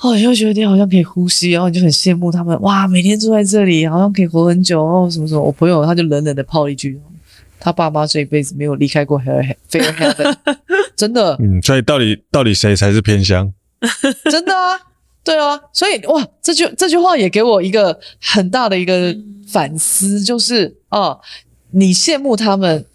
[0.00, 5.42] 哦，你就觉得你好像可以呼吸，然后你就很羡慕他们，哇，每天住在这里，好像可以活很久哦，什么什么。
[5.42, 6.98] 我朋友他就冷冷的抛了一句，
[7.60, 10.34] 他爸妈这一辈子没有离开过 Fair Heaven，
[10.96, 11.36] 真的。
[11.38, 13.52] 嗯，所以到底到底谁才是偏乡？
[14.32, 14.80] 真的啊，
[15.24, 19.16] 对啊，所以哇，这句这句话也给我一个很大的一个。
[19.46, 21.20] 反思就是哦，
[21.72, 22.86] 你羡慕他们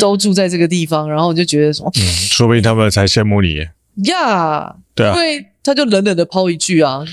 [0.00, 3.72] 都住在这个地方，嗯、然后我就觉得说，嗯，说不定他们才羡慕你呀。
[3.96, 7.04] Yeah, 对啊，因为他就冷冷的抛一句啊，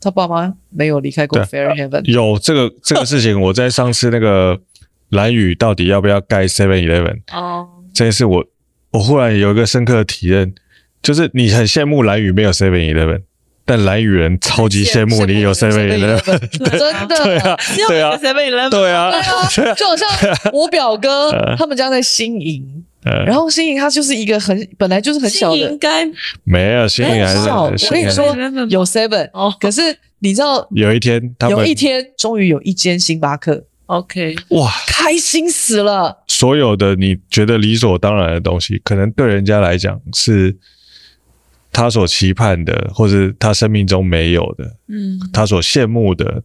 [0.00, 2.04] 他爸妈没有离开过 Fair Heaven，。
[2.04, 4.58] 有这个这个事情，我在上次那个
[5.10, 8.44] 蓝宇到底要不要盖 Seven Eleven 哦，这件事我
[8.92, 10.54] 我忽然有一个深刻的体验，
[11.02, 13.22] 就是你很羡慕蓝宇没有 Seven Eleven。
[13.64, 17.56] 但兰屿人超级羡慕你有 Seven Eleven，真的，对啊，
[17.88, 19.12] 对啊，Seven Eleven，对啊，
[19.76, 20.08] 就好像
[20.52, 26.04] 我表哥他们家在新营，然后新营它就是一个很本来就是很小的，应该
[26.42, 27.62] 没有新营还是小。
[27.64, 28.26] 我跟你说
[28.68, 29.30] 有 Seven，
[29.60, 36.24] 可是你知道有一天，有一天终于有一间星巴克，OK，哇，开心死了。
[36.26, 40.56] 所有的你觉得理所当然的东西，可能对人家来讲是。
[41.72, 46.42] 他所期盼的，或者他生命中没有的，嗯，他所羡慕的，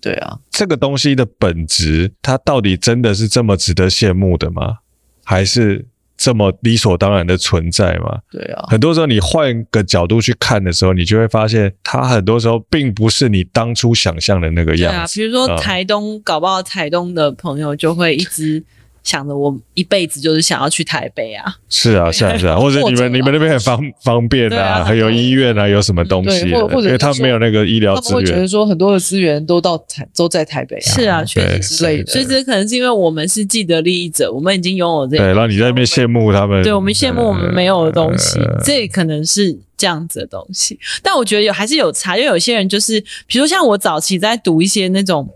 [0.00, 4.76] 对啊，这个东西的本质，它到底真的是这么值得羡慕的吗？
[5.24, 5.84] 还是
[6.16, 8.20] 这么理所当然的存在吗？
[8.30, 15.18] 对啊，很多时候你换个角度去看的时候，你就会发现，它很多时候并不是你当初想象的那个样子。
[15.18, 18.64] 对啊，比如说台东，嗯，搞不好台东的朋友就会一直。
[19.08, 21.56] 想着我一辈子就是想要去台北啊！
[21.70, 26.52] 是啊，是啊，是啊， 或者你们你们那边很方 方便啊，还有医院啊，有什么东西？
[26.52, 30.92] 或或者因为他们没有那个医疗资源，他们会觉得说很多的资源都到台都在台北啊。
[30.92, 32.12] 是啊，确实之类的。
[32.12, 35.24] 所以这可能是因为我们是既得利益者，我们已经拥有这个。
[35.24, 40.78] 对，然后你在那边羡慕他们，对我们羡慕我们没有的东西，这可能是这样子的东西。
[41.02, 45.26] 但我觉得有还是有差，因为有些人就是，比如像我早期在读一些那种。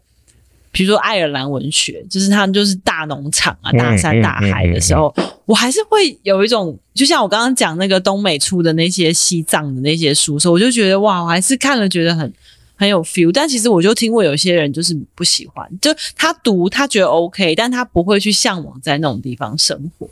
[0.73, 12.33] 比如说爱尔兰文学，就是他们就是大农场啊、大山大海的时候，我还是会有一种，就像我刚刚讲那个东美出的那些西藏的那些书，时候我就觉得哇，我还是看了觉得很
[12.75, 13.31] 很有 feel。
[13.31, 20.09] 但其实我就听过有些人就是不喜欢，就他读他觉得 OK，但他不会去向往在那种地方生活。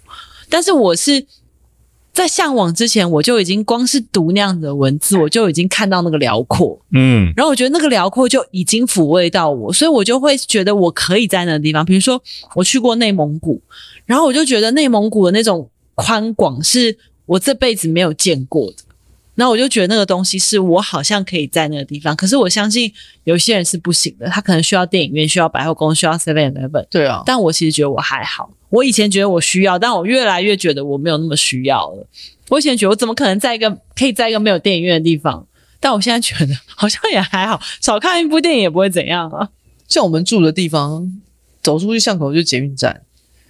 [0.49, 1.27] 但是我是。
[2.13, 11.85] 在向往之前，我就已经光是读那样子的文字，我就已经看到那个辽阔，嗯，然后我觉得那个辽阔就已经抚慰到我，所以我就会觉得我可以在那个地方。
[11.85, 12.21] 比如说，
[12.55, 13.61] 我去过内蒙古，
[14.05, 18.77] 然后我就觉得内蒙古的那种宽广是我这辈子没有见过的。
[19.41, 22.93] 那我就觉得那个东西是我好像可以在那个地方，可是我相信
[23.25, 26.87] 有些人是不行的，他可能需要电影院，需要百货公司，需要 Seven Eleven。
[26.91, 28.53] 对啊，但我其实觉得我还好。
[28.69, 32.07] 我以前觉得我需要，但我越来越觉得我没有那么需要了。
[32.51, 35.47] 我以前觉得我怎么可能在一个可以在一个没有电影院的地方，
[35.81, 39.49] 但我现在觉得好像也还好，少看一部电影也不会怎样啊。
[39.89, 41.11] 像我们住的地方，
[41.63, 43.01] 走出去巷口就是捷运站，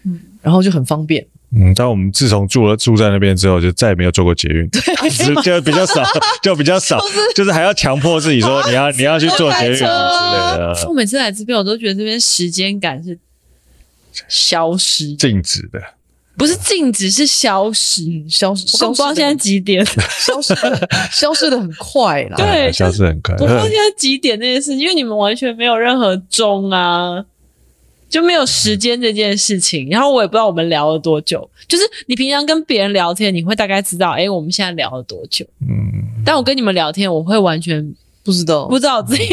[0.04, 1.26] 嗯，然后就很方便。
[1.52, 4.80] 嗯，但我们自从住了住在那边之后，就再也没有坐过捷运，对，
[5.42, 6.04] 就比较少，
[6.40, 10.84] 就比较少，就是、就是还要强迫自己说 你要你要去坐捷运之类的。
[10.88, 13.18] 我每次来这边，我都觉得这边时间感是
[14.28, 15.82] 消失、静止的，
[16.36, 18.84] 不是静止，是消失，消失。
[18.84, 20.54] 我不知道现在几点，消失，
[21.10, 22.36] 消失的很快啦。
[22.36, 23.34] 对，消失很快。
[23.34, 27.24] 我不知道现在几点那件事，因为你们完全没有任何钟啊。
[28.10, 31.48] 就没有时间这件事情，然后我也不知道我们聊了多久。
[31.68, 35.46] 就是你平常跟别人聊天，你会大概知道，哎，我们现在聊了多久？
[35.60, 35.78] 嗯。
[36.24, 39.24] 但我跟你们聊天，我会完全不知道，不知道自己。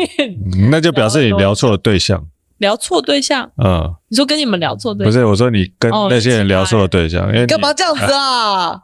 [0.70, 2.26] 那就表示你聊错了对象。
[2.60, 3.52] 聊错对象？
[3.58, 3.94] 嗯。
[4.08, 5.12] 你说跟你们聊错对象？
[5.12, 8.80] 不是，我说你跟那些人聊错了对象，因为干嘛这样子啊？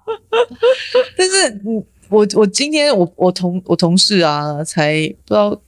[1.15, 5.59] 但是，你，我我今天我我同我同事啊，才不知道不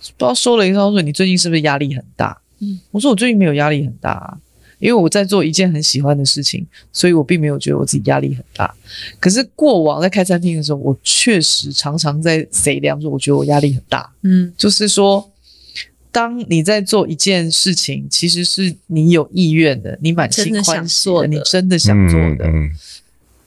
[0.00, 2.38] 知道说了一句话，说你最近是不是压力很大？
[2.62, 4.38] 嗯，我说我最近没有压力很大啊，
[4.78, 8.72] 因为我在做一件很喜欢的事情，所以我并没有觉得我自己压力很大。
[9.18, 14.12] 可是过往在开餐厅的时候，我确实常常在 say 这样说，我觉得我压力很大。
[14.22, 15.28] 嗯，就是说，
[16.12, 22.70] 当你在做一件事情，其实是你有意愿的，你满心欢喜的，你真的想做的，嗯嗯、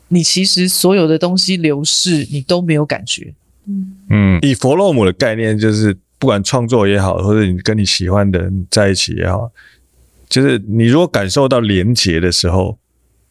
[0.10, 3.34] 你其实所有的东西流逝，你都没有感觉。
[3.68, 5.98] 嗯嗯，以弗洛姆的概念就是。
[6.18, 9.52] 不管创作也好，或者你跟你喜欢的人在一起也好，
[10.30, 12.78] 就是你如果感受到连结的时候，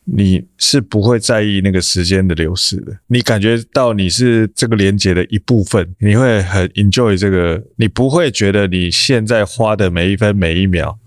[0.05, 2.95] 你是不会在意那个时间的流逝的。
[3.07, 10.99] 你感觉到你是这个连接的一部分，你会很 enjoy 这个，你不会觉得你现在花的每一分每一秒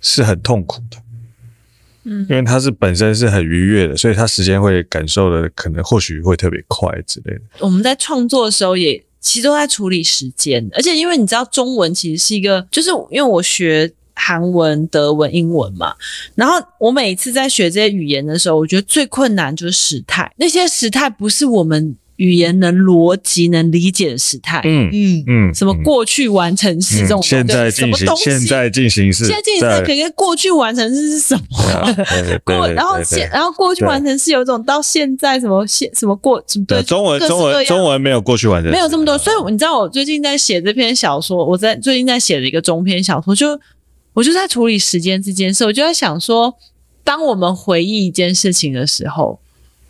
[0.00, 0.98] 是很痛苦的。
[2.04, 7.40] 嗯，因为它是本身是很愉悦的，所以它时间会感受的可能或许会特别快之类的。
[7.58, 13.92] 我们在创作的时候也其实都在处理时间，而且因为你知道中文其实是一个，就是因为我学。
[14.20, 15.94] 韩文、德文、英文嘛，
[16.34, 20.28] 然后我每次在学这些语言的时候，我觉得最困难就是时态。
[20.36, 24.60] 那些时态不是我们语言能逻辑能理解的时态。
[24.62, 31.96] 嗯嗯嗯，什么过去完成式这种，现在进行，现在进行式，现在进行式，可是过去完成式是什么？
[32.44, 36.64] 过，然后现，然后过去完成式有一种到现在什么现什么过什么？
[36.68, 39.18] 对，中文中文中文没有过去完成，没有这么多。
[39.18, 43.58] 所以你知道，我最近在写这篇小说，我在最近在写的一个中篇小说就。
[44.14, 46.52] 我就在处理时间这件事，我就在想说，
[47.04, 49.38] 当我们回忆一件事情的时候，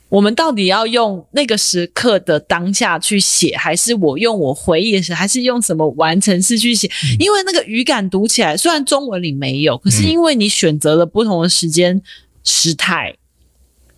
[0.08, 6.90] 我们到底要用那个时刻的当下去写，还是我用我回忆的时候，还是用什么完成式去写？
[7.18, 12.00] 因为那个语感读起来，虽然中文里没有，可是因为你选择了不同的时间
[12.42, 13.14] 时态，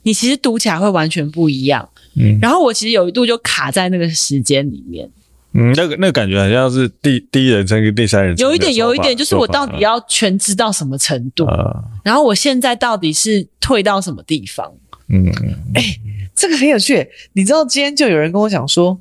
[0.03, 1.89] 你其实读起来会完全不一样。
[2.16, 5.09] 嗯，然后我其实有一度就卡在那个时间里面。
[5.53, 14.73] 嗯，那个那个感觉好像是第第一人称跟第三人称，有一点有一点，就是我到底要全知到什么程度，啊、然后我现在到底是退到什么地方？
[15.11, 15.27] 嗯，
[15.74, 16.01] 哎、欸，
[16.35, 17.07] 这个很有趣。
[17.32, 18.99] 你知道今天就有人跟我讲说，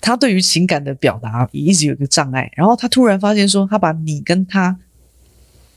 [0.00, 4.76] 他对于情感的表达也一直有一个障碍，然后他突然发现说，他把你跟他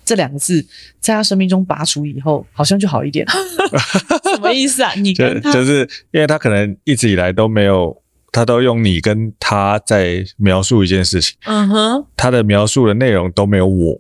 [0.04, 0.66] 这两个字
[1.00, 3.26] 在他生命中拔除以后，好像就好一点。
[4.36, 4.94] 什么意思啊？
[4.96, 8.02] 你跟他就，就是因为他可能一直以来都没有。
[8.32, 14.00] 他都用你跟他在描述一件事情，嗯哼，他的描述的内容都没有我，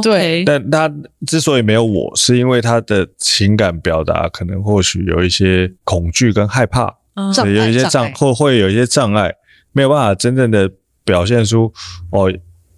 [0.00, 0.92] 对，但他
[1.26, 9.34] 之所以没有我，是因为他的情感表达可能或许有一些恐惧跟害怕，嗯，有一些障或会有一些障碍，
[9.72, 10.70] 没有办法真正的
[11.04, 11.72] 表现出
[12.10, 12.32] 哦，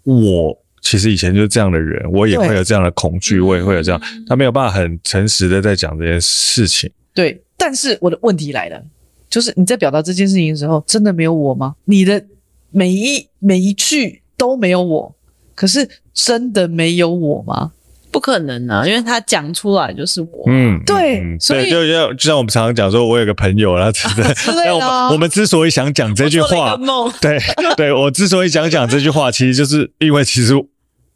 [0.04, 8.82] 我其实以前就是这样的人，我也会有这样的恐惧，我也会有这样，他没有办法很诚实的在讲这件事情，对，但是我的问题来了。
[9.30, 11.74] 就是你在表达这件事情的时候，真的没有我吗？
[11.86, 12.24] 你的
[12.70, 15.12] 每一每一句都没有我，
[15.54, 17.72] 可是真的没有我吗？
[18.10, 20.44] 不可能啊，因为他讲出来就是我。
[20.46, 26.78] 嗯，对，嗯、所以就像就像我们常常讲说，我有个朋友， 然后真的，我们我们之所以想讲这句话，
[27.20, 27.38] 对
[27.76, 30.54] 对，我之所以想讲这句话，其实就是因为其实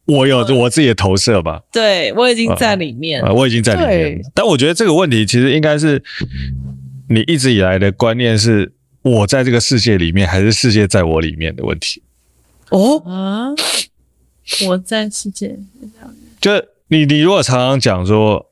[0.07, 1.61] 我有我自己的投射吧。
[1.73, 4.21] 对，我已经在里面、呃呃，我已经在里面。
[4.35, 6.03] 但我觉得这个问题其实应该是。
[7.11, 8.71] 你一直以来的观念是
[9.01, 12.03] 我在这个世界里面，还是世界在我里面的问题？
[12.69, 13.49] 哦，啊，
[14.67, 15.59] 我在世界，
[16.41, 18.51] 就是你，你如果常常讲说，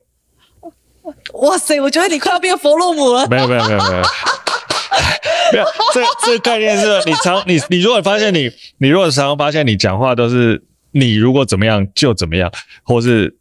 [1.35, 3.27] 哇塞，我觉得你快要变佛洛姆了。
[3.29, 3.91] 没有，没有，没有，没有，
[5.53, 5.65] 没有。
[5.95, 10.63] 这这个概念是你常你你如果发现你你如果常常发现你讲话都是
[10.93, 12.53] 你如果怎么样就怎么样，
[12.83, 13.37] 或是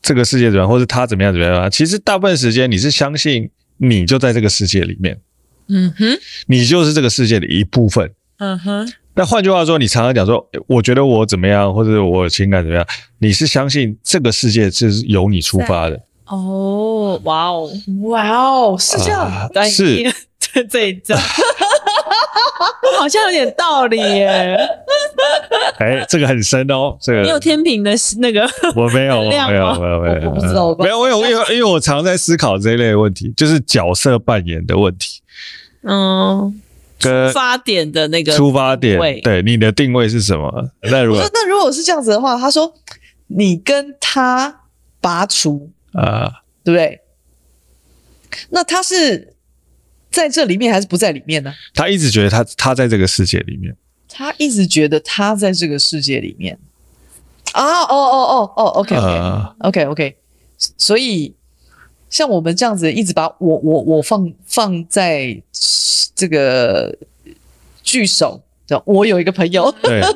[0.00, 3.50] 这个世界怎么样，或是他怎么样怎么样，其实大部分时间你是相信。
[3.76, 5.20] 你就在这个世界里面，
[5.66, 6.16] 嗯哼，
[6.46, 8.08] 你就是这个世界的一部分，
[8.38, 8.92] 嗯哼。
[9.14, 12.86] 那换句话说，你常常讲说，我觉得我怎么样，或者我情感怎么样，
[13.18, 16.00] 你是相信这个世界是由你出发的。
[16.26, 17.70] 哦，哇哦，
[18.04, 20.02] 哇哦，是这样，呃、是
[20.40, 21.18] 这这一张，
[22.98, 24.58] 好像有点道理耶。
[25.78, 28.48] 哎、欸，这个很深哦，这个你有天平的那个？
[28.74, 35.20] 我没有，没有，没有，没有，没有，不知道，没有，我有，因为因为我常在思考这一类的问题，就是角色扮演的问题。
[35.82, 36.60] 嗯，
[37.04, 40.70] 跟出发点的那个出发点，对，你的定位是什么？
[40.82, 42.72] 那如果那如果是这样子的话，他说
[43.26, 44.62] 你跟他
[45.00, 47.00] 拔除啊，对不对？
[48.50, 49.34] 那他是
[50.10, 51.52] 在这里面还是不在里面呢？
[51.74, 53.76] 他一直觉得他他在这个世界里面。
[54.16, 56.56] 他一直觉得他在这个世界里面
[57.52, 60.16] 啊，哦哦哦哦，OK，OK，OK，OK，
[60.78, 61.34] 所以
[62.08, 65.42] 像我们这样子一直把我我我放放在
[66.14, 66.96] 这个
[67.82, 68.42] 句首，
[68.84, 69.74] 我有一个朋友，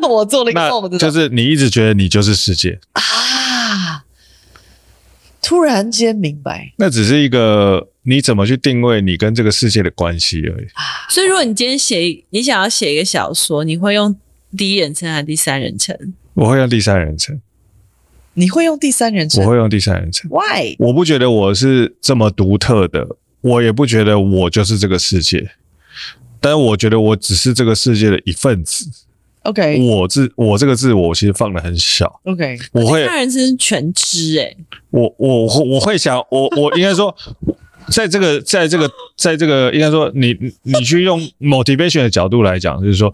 [0.08, 4.04] 我做了一个梦，就是你一直觉得你就是世界啊，
[5.42, 7.88] 突然间明白，那只是一个。
[8.04, 10.66] 你怎么去定位你跟这个世界的关系而已？
[11.10, 14.16] 所以，如果你今天写，你想要写一个小说，你会用
[14.56, 16.14] 第一人称还是第三人称？
[16.32, 17.38] 我会用第三人称。
[18.32, 19.44] 你会用第三人称？
[19.44, 20.30] 我会用第三人称。
[20.30, 20.74] Why？
[20.78, 23.06] 我不觉得我是这么独特的，
[23.42, 25.50] 我也不觉得我就是这个世界，
[26.40, 28.86] 但我觉得我只是这个世界的一份子。
[29.42, 32.20] OK，我字我这个字我其实放的很小。
[32.24, 34.56] OK，我会第三人是全知诶、欸。
[34.90, 37.14] 我我我会想我我应该说。
[37.90, 43.10] 在这个，在这个，在这个，应该说你，你你去用 motivation 的角度来讲，就是说，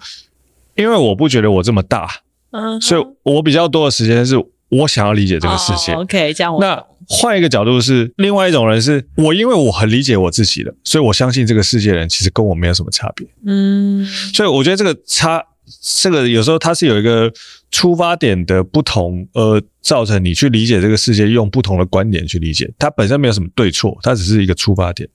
[0.75, 2.11] 因为我不觉得我这么大，
[2.51, 4.35] 嗯，所以我比较多的时间是
[4.71, 5.93] 我想要理解这个世界。
[5.93, 6.61] 哦、OK，这样我。
[6.61, 13.27] 那换一个角度是，另外一种人是我，因为我很理解我自己的，所以我相信这个世界人其实跟我没有什么差别。
[13.47, 15.45] 嗯，所以我觉得这个差。
[15.81, 17.33] 这个有时候它是有一个
[17.71, 25.09] 出发点的不同，呃，造成你去理解这个世界，用不同的观点去理解，它本身没有什么对错，它只是一个出发点。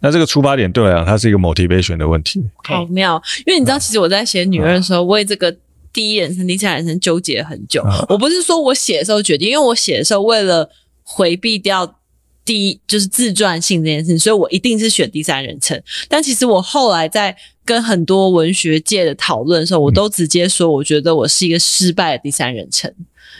[0.00, 2.44] 那这个出发点对我来讲，它是一个 motivation 的问题。
[2.64, 5.56] 好妙，因为你知道，其实我在写女二的时候，为这个
[5.92, 7.80] 第一人称、第三人称纠结很久。
[8.08, 10.68] 我不是说我写的时候决定，因为我写的时候为了
[11.12, 11.98] 回避掉。
[12.44, 15.80] 第一就是自传性这件事情，所以我一定是选第三人称。
[16.08, 22.92] 但其实我后来在跟很多文学界的讨论的时候，我都直接说，我觉得我是一个失败的第三人称，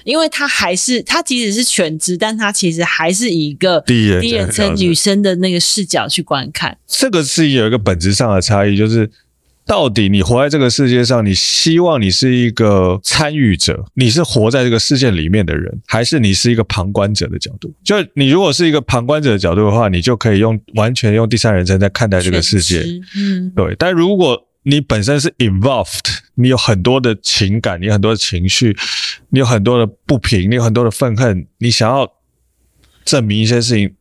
[0.04, 6.78] 因为他还是他即使是全职，但他其实还是以一个第一人称女生的那个视角去观看。
[6.86, 9.10] 这个是有一个本质上的差异，就是。
[9.64, 17.72] 到底你活在这个世界上，你希望你是一个参与者，你是活在这个世界里面的人，还是你是一个旁观者的角度？
[17.84, 22.84] 就你如果是一个旁观者的角度的话，你就可以用完全用第三人称在看待这个世界。
[23.16, 23.74] 嗯，对。
[23.78, 28.76] 但如果你本身是 involved，你有很多的情感，你有很多的情绪，
[29.30, 32.12] 你有很多的不平，你有很多的愤恨，你想要
[33.04, 33.94] 证明一些事情。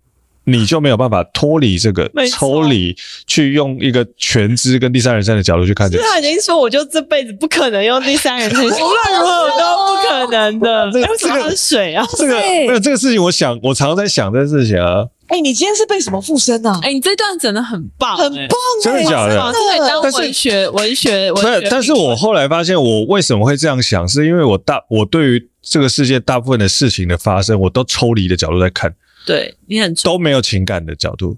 [0.46, 2.96] 你就没有办法脱离这个抽离，
[3.28, 6.04] 去用一个全知跟第三人称的角度去看这个。
[6.04, 10.90] 他已经说，我就这辈子不可能用第三人称， 无论如何都不可能的。
[10.92, 15.06] 这个这个水啊，这个没有这个事情，我想我常常在想这个事情啊。
[15.28, 16.78] 哎，你今天是被什么附身啊？
[16.84, 18.50] 哎，你这段真的很棒，很棒，
[18.84, 19.38] 真的假的？
[19.38, 21.70] 当文学文学文学。
[21.70, 28.94] 但是我后来发现，我为什么会这样想，是因为我大我对于这个世界大部分的事情的发生，我都抽离的角度在看。
[29.26, 31.38] 对你很都没有情感的角度，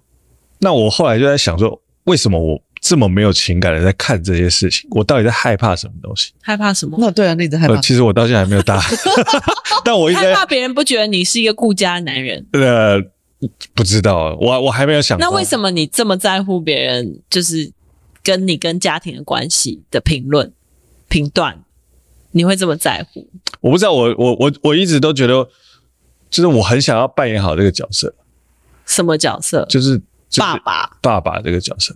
[0.59, 4.87] 那我后来就在想说，为什么我这么没有情感的在看这些事情？
[4.91, 6.31] 我到底在害怕什么东西？
[6.41, 6.97] 害怕什么？
[6.99, 7.75] 那对啊，那你在害怕。
[7.77, 8.83] 其实我到现在还没有答案，
[9.83, 12.45] 但我一直害怕别人不觉得你是一个顾家的男人。
[12.53, 13.01] 呃，
[13.73, 15.17] 不知道，我我还没有想。
[15.19, 17.21] 那为什么你这么在乎别人？
[17.29, 17.71] 就是
[18.23, 20.51] 跟你跟家庭的关系的评论
[21.09, 21.63] 评断，
[22.31, 23.27] 你会这么在乎？
[23.61, 25.47] 我不知道，我我我我一直都觉得。
[26.33, 28.11] 就是我很想要扮演好这个角色，
[28.87, 29.63] 什么角色？
[29.69, 30.01] 就是
[30.35, 31.93] 爸爸，爸爸这个角色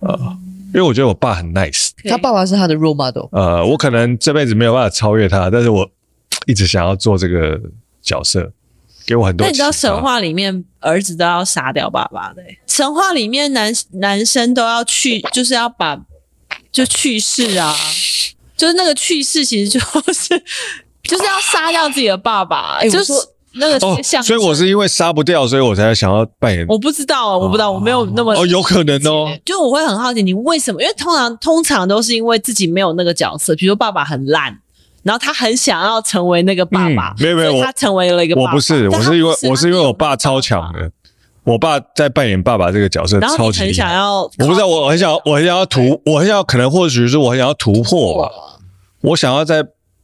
[0.00, 0.36] 啊，呃，
[0.74, 3.28] 因为我觉得我爸很 nice，他爸爸是他的 role model。
[3.30, 5.88] 呃，我可能这辈子没有办法超越他，但是我
[6.46, 7.60] 一直想要做这个
[8.02, 8.50] 角色，
[9.06, 9.46] 给我很多。
[9.46, 12.42] 那你知道神话里面儿子都要杀掉爸爸的？
[12.66, 15.96] 神话里面男男生都要去，就是要把
[16.72, 17.72] 就去世啊，
[18.56, 19.78] 就是那个去世，其实就
[20.12, 20.42] 是
[21.04, 23.12] 就是要杀掉自己的爸爸，就是。
[23.58, 26.66] 那个像、哦，所以我是因为杀不掉，所以我才想要扮演。
[26.68, 29.28] 我不知道，我不知道，我没有那么哦，有可能哦。
[29.44, 30.80] 就我会很好奇，你为什么？
[30.82, 34.56] 因为通常通常都是因为自己没有那个角色，比如说爸爸很烂，
[35.02, 37.10] 然后他很想要成为那个爸爸。
[37.10, 38.48] 嗯、没有没有，他成为了一个爸爸。
[38.48, 40.90] 我不是，我是因为我是因为我爸超强的，
[41.44, 43.60] 我爸在扮演爸爸这个角色超级。
[43.60, 48.30] 很想要，我不知道，我很想，我很想要突，我很想要，可能或许是我很想要突破吧。
[49.02, 49.62] 我想要在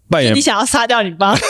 [0.09, 1.37] 扮演，你想要杀掉你爸。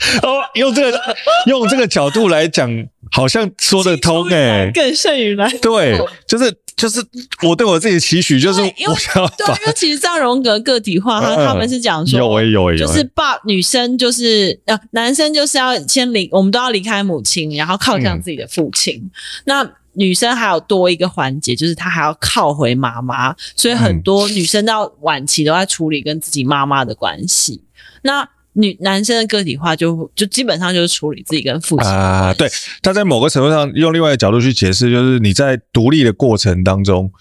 [0.22, 1.00] 哦，用这个
[1.46, 2.70] 用这个角度来讲，
[3.10, 5.50] 好像说得通诶、欸，更胜于来。
[5.58, 7.04] 对，就是就是
[7.42, 18.94] 我对我自己的期许，就是我想要对，因为其实像荣格个体化，他他们是讲说，有诶有诶，就是爸女生就是呃男生就是要先离，我们都要离开母亲，然后靠向自己的父亲。
[18.96, 19.10] 嗯、
[19.44, 27.62] 那女生还有多一个环节，就是她还要靠回妈妈，所以很多女生到晚期都在处理跟自己妈妈的关系。
[28.02, 32.48] 那女男生的个体化就就基本上就是处理自己跟父亲啊，对，
[32.82, 37.12] 他在某个程度上用另外一个角度去解释，就是你在独立的过程当中，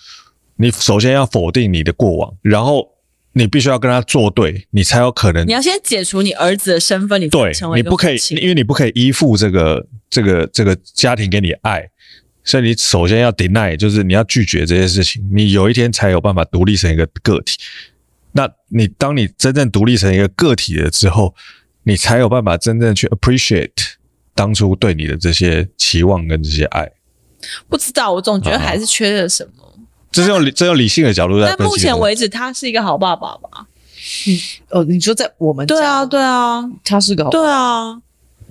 [0.56, 2.88] 你首先要否定你的过往，然后
[3.34, 5.46] 你必须要跟他作对，你才有可能。
[5.48, 11.88] 你要先解除你儿子的身份，你对，你不可以，因为你不可以依附这个这个这个家庭给你爱，
[12.44, 17.60] 所以你首先要 deny，就是你要拒绝这些事情，你有一天才有办法独立成一个个体。
[18.40, 21.36] 那你当你真正独立成一个个体了之后，
[21.84, 23.96] 你才有办法真正去 appreciate
[24.34, 26.90] 当初对你的这些期望跟这些爱。
[27.68, 29.52] 不知道，我总觉得还是缺了什么。
[30.10, 31.54] 这是用理，这用理性的角度在。
[31.58, 33.68] 但目前为止，他是一个好爸爸吧？
[34.26, 34.40] 嗯，
[34.70, 38.02] 哦，你说在我们家对啊，对啊，他是个好对啊，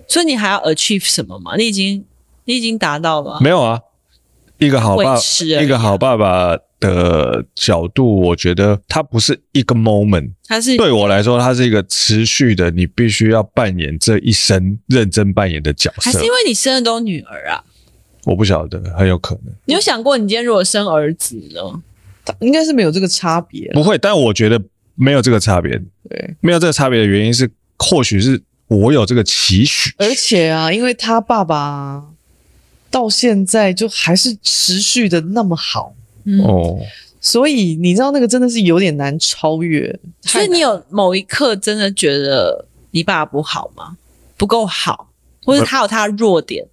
[0.06, 1.56] 所以你还要 achieve 什么吗？
[1.56, 2.05] 你已经
[2.44, 3.39] 你已经达到了？
[3.40, 3.81] 没有啊，
[4.59, 5.16] 一个好爸，
[5.62, 6.59] 一个好爸爸。
[6.80, 16.02] 的角度，我觉得它不是一个 moment，它是对我来说，它是一个持续的，你必须要扮演这一生认真扮演的角色。
[16.02, 17.64] 还是因为你生的都女儿啊？
[18.24, 19.55] 我不晓得，很有可能。
[19.64, 21.82] 你有想过，你今天如果生儿子呢？
[22.40, 23.70] 应该是没有这个差别。
[23.72, 24.62] 不会，但我觉得
[24.94, 25.80] 没有这个差别。
[26.10, 29.94] 对，没有这个差别的原因是，或许是我有这个期许。
[29.96, 32.05] 而且啊，因为他爸爸
[32.90, 35.94] 到现在就还是持续的那么好，
[36.28, 36.78] 嗯、哦，
[37.20, 39.98] 所以你知道那个真的是有点难超越。
[40.20, 43.96] 所以你有某一刻真的觉得你爸爸不好吗？
[44.36, 45.09] 不够好，
[45.44, 46.64] 或者他有他的弱点？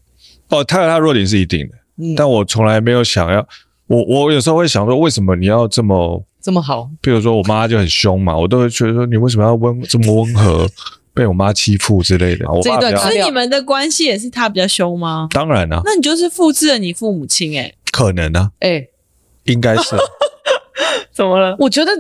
[0.50, 3.48] 哦，他有他的弱点是一定的，嗯、但我从来没有想要。
[3.88, 6.90] 我我有时候会想说，为什么你要这么这么好？
[7.02, 10.68] 比如说我妈就很凶嘛，我都会觉得说，你为什么要温这么温和，
[11.14, 12.52] 被我妈欺负之类的。
[12.52, 15.28] 我爸比较，所以你们的关系也是他比较凶吗？
[15.30, 18.90] 当然啦、啊，那你就是复制了你父母亲诶、欸、可能啊，诶、欸、
[19.46, 19.96] 应该是。
[21.12, 21.56] 怎么了？
[21.58, 21.92] 我觉得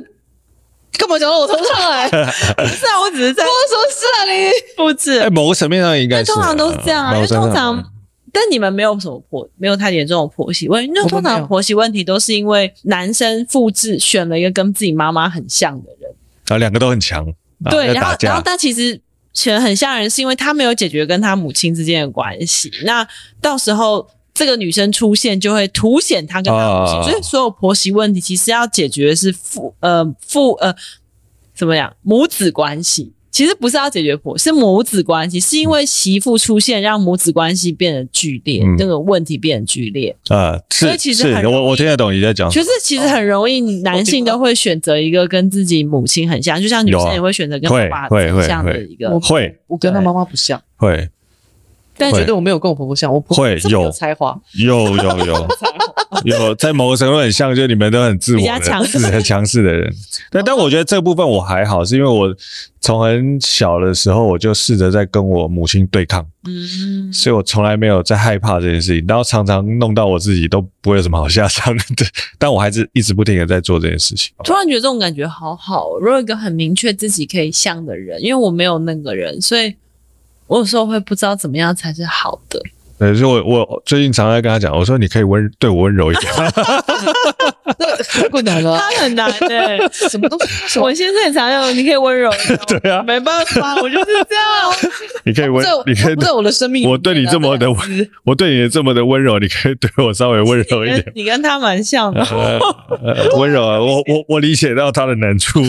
[0.97, 2.09] 干嘛讲到我头上来？
[2.09, 3.43] 不是啊，我只是在。
[3.43, 5.19] 我说是啊，你复制。
[5.19, 6.35] 哎，某个层面上应该是、啊。
[6.35, 7.91] 通常都是这样啊，因为通常。
[8.33, 10.91] 但你们没有什么婆，没有太严重的婆媳问题。
[10.93, 16.11] 那通常婆媳问题都是因为男生复制选了一个跟自己妈妈很像的人，
[16.49, 17.25] 啊，两个都很强。
[17.69, 18.99] 对，然后然后但其实
[19.33, 22.69] 选很像的人，是因为他没有解决跟他母亲之间的关系。
[22.83, 23.07] 那
[23.39, 24.05] 到时候
[24.35, 27.11] 这个女生出现，就会凸显她跟他母亲。
[27.11, 30.75] 所以所有婆媳问题，其实要解决的是父呃父呃
[31.55, 33.13] 怎么样母子关系。
[33.31, 40.57] 其实不是要解决婆，是母子关系，是因为媳妇出现让母子关系变得剧烈，嗯、这个问题变得剧烈啊。
[40.69, 42.49] 所以其实很我我听得懂你在讲。
[42.49, 49.19] 就是其实很容易，男性都会选择一个跟自己母亲很像，就像女生也会选择跟爸爸很像的一个。
[49.19, 50.61] 会，我跟他妈妈不像。
[50.77, 51.09] 会。
[51.97, 55.47] 但觉得我没有跟我婆婆像，我婆婆会有才华，有 有有
[56.23, 58.49] 有，在某个程度很像，就你们都很自我的、
[59.11, 59.93] 很强势的人。
[60.31, 62.33] 但但我觉得这部分我还好，是因为我
[62.79, 72.05] 从很小的时候我就试着在跟我母亲对抗，嗯，所以我从来没有在害怕这件事情，然后常常弄到我自己都不会有什么好下场的，
[72.39, 74.33] 但我还是一直不停的在做这件事情。
[74.43, 79.75] 突然觉得这种感觉好好，如果有一个很明确自己可以像的人，因为我没有那个人，所以。
[80.47, 82.59] 我有时候会不知道怎么样才是好的。
[82.97, 86.31] 对，所以我我最近常常跟他讲，我说你可以温对我温柔一点。
[87.77, 90.79] 那太困难了， 他很难对， 什么东西？
[90.79, 92.57] 我先生也常用，你可以温柔一点。
[92.81, 94.93] 对啊，没办法，我就是这样。
[95.25, 101.11] 你可以温，你可以在我的生命，我对你这么的温，我对你这么的温柔，你可以对我稍微温柔一点。
[101.15, 102.25] 你跟他蛮像的，
[103.35, 103.77] 温柔啊！
[103.81, 105.59] 我我我理解到他的难处，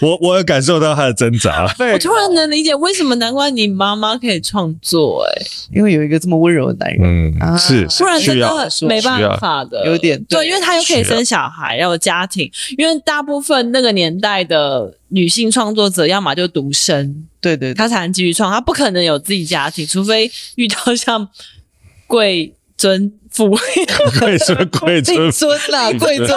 [0.06, 1.64] 我我有感受到他的挣扎。
[1.92, 6.36] 我突然能理解为什么，难怪你妈妈可以创作哎，因为有一个这么。
[6.36, 12.48] 温柔的男人，嗯，是，不然真的没办法的，有点对，因为他又可以生小孩，要有家庭。
[12.76, 21.26] 因为大部分那个年代的女性创作者，要么就独生，对对，他才能继续创，他不可能有自己家庭，除非遇到像
[22.06, 23.58] 贵尊父贵
[24.38, 26.28] 尊 贵尊尊啦，贵尊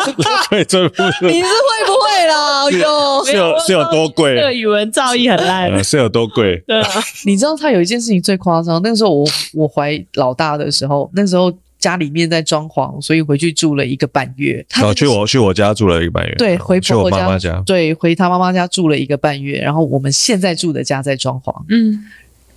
[0.49, 2.63] 贵尊富， 你是会不会啦？
[2.71, 4.35] 哟，是有是有多贵？
[4.35, 6.61] 这个语文造诣很烂，是有多贵？
[6.65, 6.89] 对啊，
[7.25, 14.65] 你知道他有一件事情最夸张，那个时候我我怀老大的时候，那时候家里面在装潢，所以回去住了一个半月。
[14.69, 22.05] 他去我去我家住了一个半月，对，回婆婆家，妈妈家，对，回他妈妈家住了一个半月，然后我们现在住的家在装潢，嗯。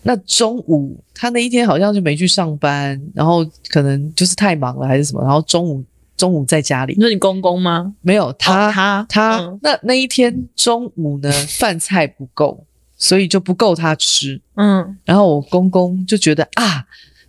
[0.05, 5.85] 那中午他那一天好像就没去上班，然后可能就是太忙了还是什么，然后中午
[6.17, 6.95] 中午在家里。
[6.95, 7.95] 你说你公公吗？
[8.01, 12.65] 没有，他、哦、他他、嗯、那那一天中午呢，饭菜不够，
[12.97, 14.41] 所以就不够他吃。
[14.57, 16.85] 嗯，然后我公公就觉得啊，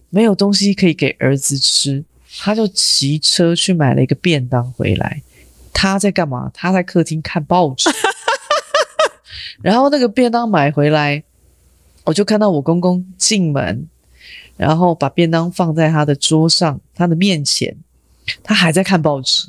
[0.09, 2.03] 没有东西可以给儿子吃，
[2.39, 5.21] 他就骑车去买了一个便当回来。
[5.71, 6.49] 他在干嘛？
[6.53, 7.89] 他在客厅看报纸。
[9.61, 11.23] 然后那个便当买回来。
[12.05, 13.87] 我就看到我公公进门，
[14.57, 17.75] 然后把便当放在他的桌上，他的面前，
[18.43, 19.47] 他还在看报纸，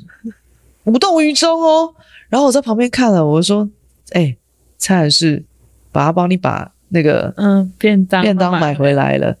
[0.85, 1.93] 无动于衷哦。
[2.29, 3.69] 然后我在旁边看了，我就说
[4.11, 4.37] ：“哎、欸，
[4.77, 5.43] 蔡老师，
[5.91, 9.37] 爸爸帮你把那个嗯便当便当买回来了。”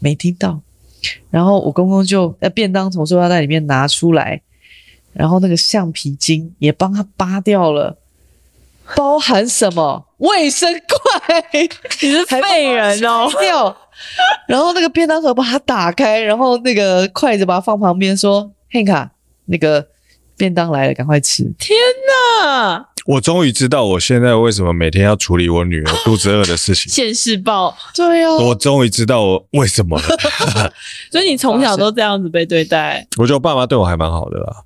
[0.00, 0.60] 没听到。
[1.30, 4.40] 然后我公公就呃便当从塑料袋里面拿出来，
[5.12, 7.97] 然后那个橡皮筋也帮他扒掉了。
[8.96, 10.06] 包含什么？
[10.18, 11.44] 卫生筷？
[12.00, 13.28] 你是废人哦！
[14.48, 19.08] 然后那个便当盒把它打开，然后那个筷子把它放旁边，说：“Hank，
[19.46, 19.86] 那个
[20.36, 21.76] 便当来了，赶快吃。”天
[22.42, 22.88] 哪！
[23.06, 26.92] 我终于知道我现在为什么每天要处理我女儿 肚子饿的事情。
[26.92, 28.36] 现世报，对呀、啊。
[28.36, 30.04] 我终于知道我为什么了。
[31.10, 33.06] 所以你从小都这样子被对待？
[33.16, 34.64] 我觉得我爸妈对我还蛮好的啦。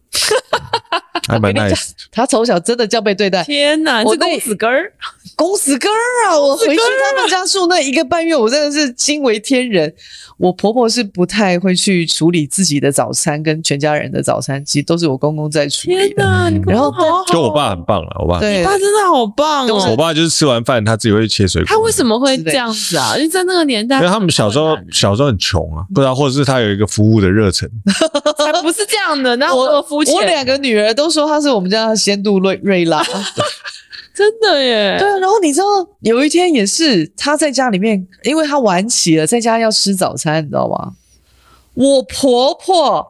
[1.28, 3.44] 还蛮 nice，他从小真的这样被对待。
[3.44, 4.93] 天哪，我是公子哥儿。
[5.36, 6.38] 公子哥儿啊！
[6.38, 9.92] 我回去他们家住那一个半月，我真的是惊为天人。
[10.38, 16.09] 我婆婆是不太会去处理自己的早餐跟全家人的早餐，其实都是我公公在处理的。
[16.09, 19.86] 天哪，你公公好好，就我爸很棒了，我爸，对，你爸真的好棒哦。
[19.90, 21.68] 我爸就是吃完饭他自己会切水果。
[21.68, 23.14] 他为什么会这样子啊？
[23.16, 27.70] 因为在那个年代，因为他们小时候小时候很穷啊，不知道，或者是他有一个服务的热忱，
[28.38, 29.36] 才不是这样的。
[29.36, 33.02] 那我我两个女儿都说他是我们家的仙度瑞瑞拉。
[34.14, 35.64] 真的耶，对啊，然后你知道
[36.01, 40.93] 有一天也是他在家里面，因为他晚起了，在家要吃早餐，你知道吗？
[41.74, 43.06] 我婆婆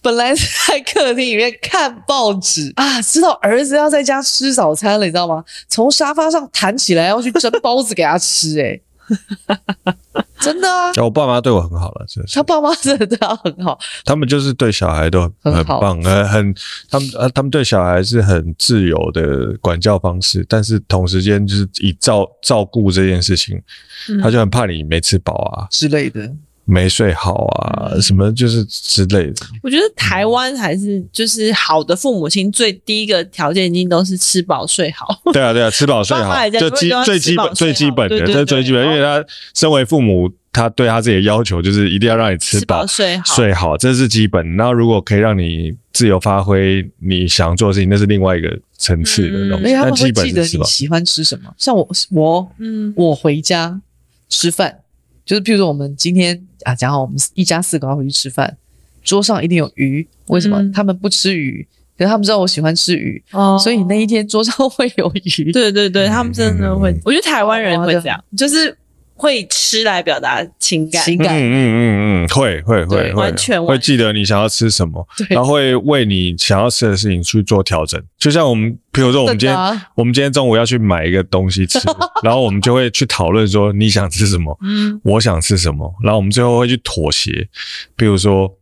[0.00, 5.44] 本来在客厅里面看报纸啊，知道儿子要在家吃早餐了，你知道吗？
[5.68, 8.82] 从沙发上弹起来要去蒸包子给他吃，欸，诶
[10.40, 10.90] 真的啊！
[11.00, 12.34] 我爸妈对我很好了，真是。
[12.34, 16.54] 他爸妈真的对他很好，他们就是对小孩都很，很棒，很很，
[16.90, 23.62] 他们呃，他们对小孩是很自由的管教方式，但是同时间就是以照照顾这件事情，
[24.08, 26.28] 嗯，他就很怕你没吃饱啊之类的。
[26.72, 29.34] 没睡好啊，嗯、什么就是之类的。
[29.62, 35.06] 我觉得台湾还是就是好的父母亲最第一个条件一定都是吃饱睡好。
[35.32, 38.82] 对啊，对啊，吃饱睡好， 就基最基本最基本的，这是最基本。
[38.84, 39.22] 因为他
[39.54, 44.56] 身为父母，他对他自己的要求就是一定要让你吃饱睡好，睡好，这是基本。
[44.56, 49.72] 那如果可以让你自由发挥你想做的事情，那是另外一个层次的东西。
[49.74, 51.52] 但基本是记得你喜欢吃什么？
[51.58, 53.80] 像我，我，嗯，我回家
[54.28, 54.78] 吃饭。
[55.24, 58.56] 就是，譬如说，我们今天啊，讲好我们一家四口要回去吃饭，
[59.02, 60.06] 桌上一定有鱼。
[60.26, 60.60] 为什么？
[60.60, 61.66] 嗯、他们不吃鱼，
[61.98, 65.52] 可是他们知道我喜欢吃鱼，哦、所以那一天桌上 会有鱼。
[65.52, 66.90] 对对对，他们真的会。
[66.92, 68.76] 嗯、我觉得台湾人会这样，就是。
[69.22, 78.02] 会吃来表达情感，情感，嗯嗯嗯嗯，会会会会，完全会记得你想要吃什么，然后会为你想要吃的事情去做调整。
[78.18, 79.56] 就像我们，比如说我们今天，
[79.94, 81.78] 我们今天中午要去买一个东西吃，
[82.24, 87.48] 然后我们就会去讨论说你想吃什么，嗯，我想吃什么，然后我们最后会去妥协。
[87.94, 88.52] 比如说，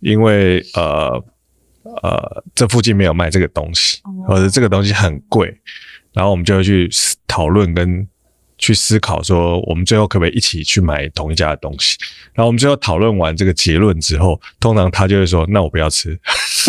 [0.00, 1.24] 因为呃
[2.02, 5.56] 呃，这附近没有卖这个东西，或者这个东西很贵，
[6.12, 6.90] 然后我们就会去
[7.28, 8.04] 讨论跟。
[8.58, 11.96] 去思考说，我们最后可不可以一起去买同一家的东西？
[12.34, 16.18] 然后我们最后讨论完这个结论之后，通常他就会说：“那我不要吃。”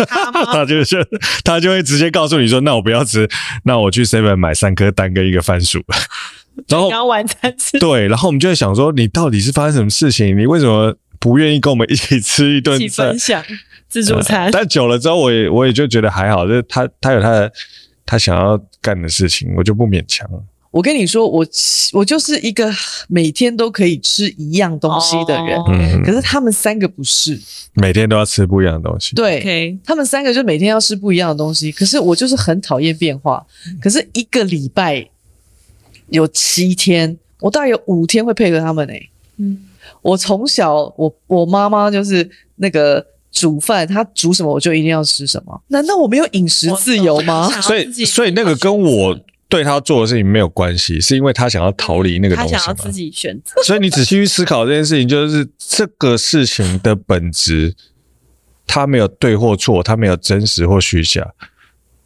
[0.52, 1.06] 他就是
[1.44, 3.28] 他就会直接告诉你说：“那我不要吃，
[3.64, 5.82] 那我去 Seven 买三颗蛋跟一个番薯。
[6.68, 10.38] ”然后刚晚餐吃对，然后我们就会想说：“你到底是发生什么事情？
[10.38, 12.76] 你为什么不愿意跟我们一起吃一顿？
[12.76, 13.42] 一起分享
[13.88, 17.52] 自助餐？”但久了之后，我也我也就觉得还好，就是他他有他的
[18.06, 20.28] 他想要干的事情，我就不勉强。
[20.70, 21.44] 我跟你说，我
[21.92, 22.70] 我就是一个
[23.08, 25.64] 每天都可以吃一样东西的人，哦、
[26.04, 27.40] 可是他们三个不是，
[27.74, 29.16] 每天都要吃不一样的东西。
[29.16, 33.44] 对.他们三个就每天要吃不一样的东西，可是我就是很讨厌变化。
[33.80, 35.04] 可是一个礼拜
[36.10, 39.10] 有七天，我大概有五天会配合他们诶、欸。
[39.38, 39.58] 嗯，
[40.02, 45.60] 我从小我我妈妈就是那个煮饭，她煮什么我就一定要吃什么。
[45.66, 47.50] 难道我没有饮食自由吗？
[47.60, 49.18] 所以所以那个跟我。
[49.50, 52.52] 对他做的事情没有关系，是因为他想要逃离那个东西。
[52.52, 53.60] 他想要自己选择。
[53.66, 57.74] 所以你仔细去思考这件事情，就是这个事情的本质，
[58.66, 61.34] 它没有对或错，它没有真实或虚假。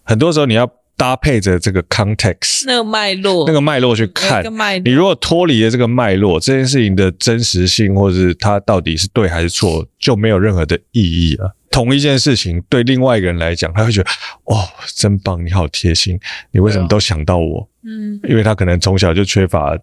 [0.03, 4.43] 很多时候你要搭配着这个 context，那个脉络，那个脉络去看。
[4.85, 11.55] 你如果脱离了这个脉络，这件事情的真实性，或者是它到底是对还是错，就没有任何的意义了。
[11.75, 14.09] 同一件事情对另外一个人来讲，他会觉得
[14.45, 14.63] 哦，
[14.95, 16.17] 真棒，你好贴心，
[16.53, 17.69] 你为什么都想到我？
[17.83, 19.77] 嗯，因为他可能从小就缺乏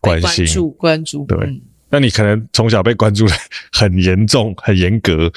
[0.00, 0.70] 关心、关注。
[0.70, 1.60] 关注对，嗯、
[1.90, 3.34] 那你可能从小被关注的
[3.70, 5.30] 很严重、很严格，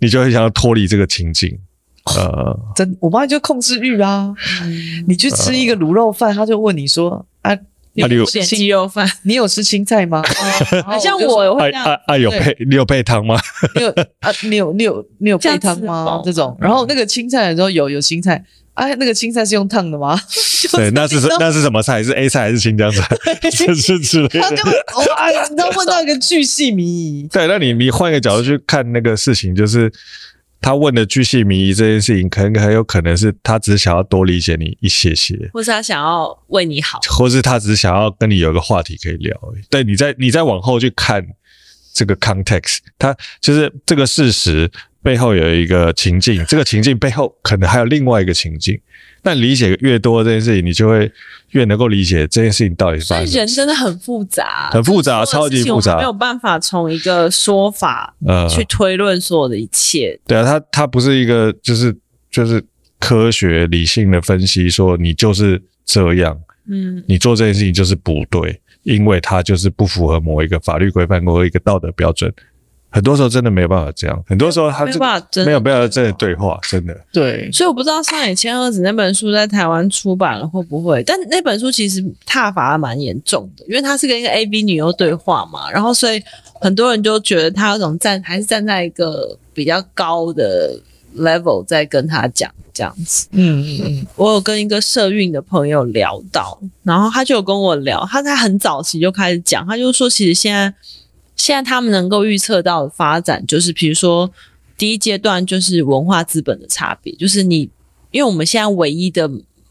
[0.00, 1.56] 你就会想要脱离这个情境。
[2.06, 7.56] 哦、呃，真，我妈就控制欲啊，嗯、你去吃一个卤肉饭，他就问你说啊。
[7.94, 9.08] 你有吃鸡肉饭？
[9.22, 10.22] 你有吃青菜吗？
[10.84, 11.84] 好像我会这样。
[11.84, 13.38] 啊啊，有配你有配汤吗？
[13.76, 13.88] 你有
[14.20, 14.30] 啊？
[14.42, 16.20] 你有你有你有配汤吗？
[16.24, 18.42] 这种，然后那个青菜的时候有有青菜，
[18.74, 20.20] 哎，那个青菜是用烫的吗？
[20.72, 22.02] 对，那是那是什么菜？
[22.02, 23.06] 是 A 菜还是新疆菜？
[23.50, 24.28] 是是是。
[24.28, 27.28] 他就哇，你知道问到一个巨细靡遗。
[27.30, 29.92] 对，那你你换一个角度去看那个事情，就是。
[30.64, 39.38] 他问的巨细靡遗这件事情，可能很有可能是他只是想要多理解你一些些，或是他想要为你好，或是他只是想要跟你有个话题可以聊。
[39.68, 41.22] 对，你在你再往后去看
[41.92, 44.70] 这个 context，他就是这个事实
[45.02, 48.80] 背后有一个情境，这个情境背后可能还有另外一个情境。
[49.24, 51.10] 但理解越多这件事情，你就会
[51.52, 53.34] 越能够理解这件事情到底是发生。
[53.34, 60.20] 人真的很复杂，很复杂，超级复杂，没有办法从一个说法呃去推论所有的一切。
[60.26, 61.96] 对啊，它它不是一个就是
[62.30, 62.62] 就是
[63.00, 66.38] 科学理性的分析，说你就是这样，
[66.70, 72.30] 嗯，你做这件事情就是不对，因为它就是不符合某一个法律规范或一个道德标准。
[72.94, 77.50] 很多时候真的没有办法这样，很多时候他没有办法真的没有办法真的对话，真的对。
[77.50, 86.22] 所以我不知道上野千鹤子那本书在台湾出版了会不会，但那本书其实踏伐蛮严重的，因为他是跟一个 A B 女优对话嘛，然后所以
[86.60, 90.78] 很多人就觉得他有种站还是站在一个比较高的
[91.16, 93.26] level 在跟他讲这样子。
[93.32, 100.72] 嗯嗯嗯，我有跟一个社运的朋友聊到，然后他就有跟我聊，他在很早期就开始讲，他就说其实现在。
[101.36, 104.30] 现在他们能够预测到的发展，就是比如说
[104.76, 107.68] 第一阶段就是文化资本的差别，就是你，
[108.10, 109.30] 因为我们现在唯一的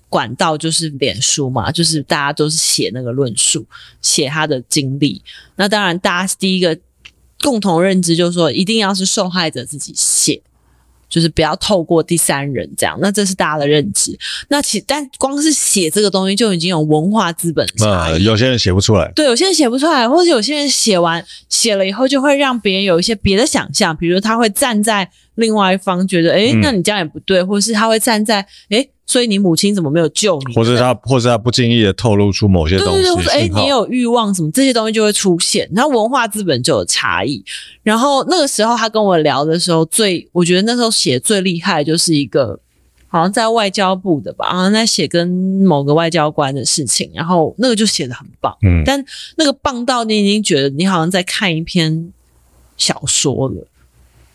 [0.09, 3.65] 管道就是脸书嘛，就是大家都是写那个论述，
[4.01, 5.21] 写他的经历。
[5.55, 6.77] 那当然，大家第一个
[7.41, 10.12] 共同认知就是说，一定要是受害者自己写。
[11.13, 14.17] 就是不要透过第三人这样，那这是大家的认知。
[14.47, 18.23] 那其但光是写这个东西就已经有文化资本差异。
[18.23, 28.89] 有些人写不出来，对，有些人写不出来，或者有些人写完写了以后，就会让别人有一些别的想象，比如他会站在另外一方，觉得诶，那你这样也不对，或者是他会站在诶。
[29.05, 30.55] 所以你母亲怎么没有救你？
[30.55, 32.93] 或者他，或者他不经意的透露出某些东西。
[32.93, 35.69] 对对对，或者诶，你有欲望什么这些东西就会出现。
[35.73, 37.43] 然后文化资本就有差异。
[37.83, 42.57] 然后那个时候他跟我聊的时候，最我觉得那时候写最厉害的就是一个
[43.07, 47.11] 好像在外交部的吧，好像在写跟某个外交官的事情。
[47.13, 49.03] 然后那个就写得很棒，嗯，但
[49.35, 52.11] 那个棒到你已经觉得你好像在看一篇
[52.77, 53.67] 小说了。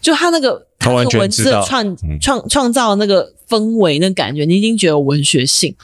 [0.01, 5.75] 就他那个他那个文字的创创创造那个氛围，那感觉你已经觉得有文学性，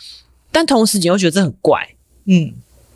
[0.53, 1.89] 但同时你又觉得这很怪，
[2.27, 2.53] 嗯，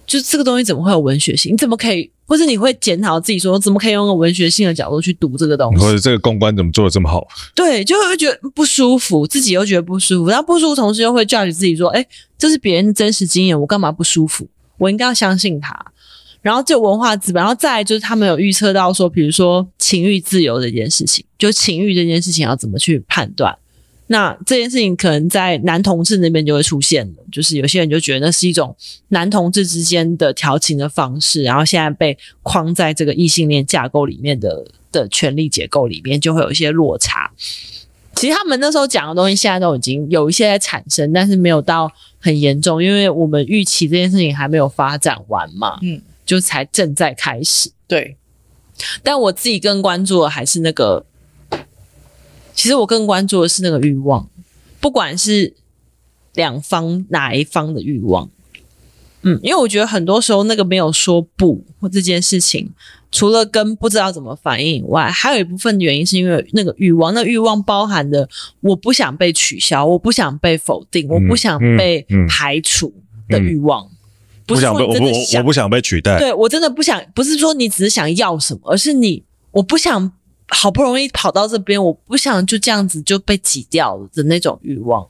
[0.07, 1.53] 就这个东西怎么会有文学性？
[1.53, 5.85] 你怎么可以，或者你会检讨自己说，怎么可以用个文学性的角度去读这个东西？
[5.85, 7.27] 或者这个公关怎么做的这么好？
[7.55, 12.07] 对，就会觉得不舒服，自己又觉得不舒服，然后不舒服，同时又会 judge 自己说，哎，
[12.39, 14.47] 这是别人的真实经验，我干嘛不舒服？
[14.77, 15.77] 我应该要相信他。
[16.40, 23.55] 然后就文化资本，然后再来就是他们有预测到说，比如说情欲自由这件事情，就情欲这件事情要怎么去判断？
[24.09, 28.74] 那这件事情可能在男同志那边就会出现了，就是有些人就觉得那是一种
[29.09, 37.30] 男同志之间的调情的方式，然后现在被框在这个异性恋架构里面的的权力结构里面，就会有一些落差。
[38.14, 45.78] 其实他们那时候讲的东西，现在都已经有一些在产生，但是没有到很严重，因为我们预期这件事情还没有发展完嘛。
[45.82, 46.02] 嗯。
[46.26, 48.14] 就才正在开始，对。
[49.02, 51.06] 但我自己更关注的还是那个，
[52.59, 54.28] 其实我更关注的是那个欲望，
[54.80, 55.55] 不管是
[56.35, 58.28] 两方哪一方的欲望。
[59.22, 62.68] 嗯，因为我觉得很多时候那个没有说不或这件事情，
[63.12, 68.28] 除了跟不知道怎么反应以外，还有一部分原因是因为那个欲望，那欲望包含的
[68.60, 72.93] 我不想被取消，我不想被否定，我不想被排除
[73.28, 73.85] 的欲望。
[73.85, 73.94] 嗯嗯嗯
[74.48, 76.18] 不是说真的想，被我，我不想被取代。
[76.18, 79.22] 对，我真的不想，不是说你只是想要什么，而是你
[79.52, 80.10] 我不想
[80.49, 85.07] 好不容易跑到这边，我不想就这样子就被挤掉了的那种欲望。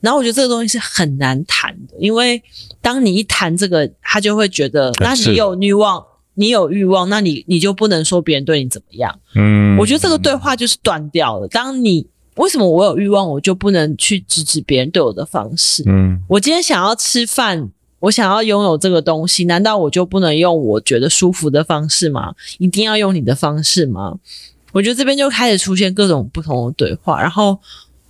[0.00, 2.42] 然后我觉得这个东西是很难谈的，因为
[2.82, 6.04] 当你一谈这个，他就会觉得，那你有欲望，
[6.34, 9.18] 你有欲望，那你你就不能说别人对你怎么样。
[9.34, 11.48] 嗯，我觉得这个对话就是断掉了。
[11.48, 12.06] 当你
[12.36, 15.82] 为什么我有欲望，我就不能去制止别人对我的方式？
[15.86, 17.70] 嗯，我今天想要吃饭。
[18.00, 22.34] 我想要拥有这个东西，难道我就不能用我觉得舒服的方式吗？
[22.58, 24.18] 一定要用你的方式吗？
[24.74, 27.56] 我觉得这边就开始出现各种不同的对话，然后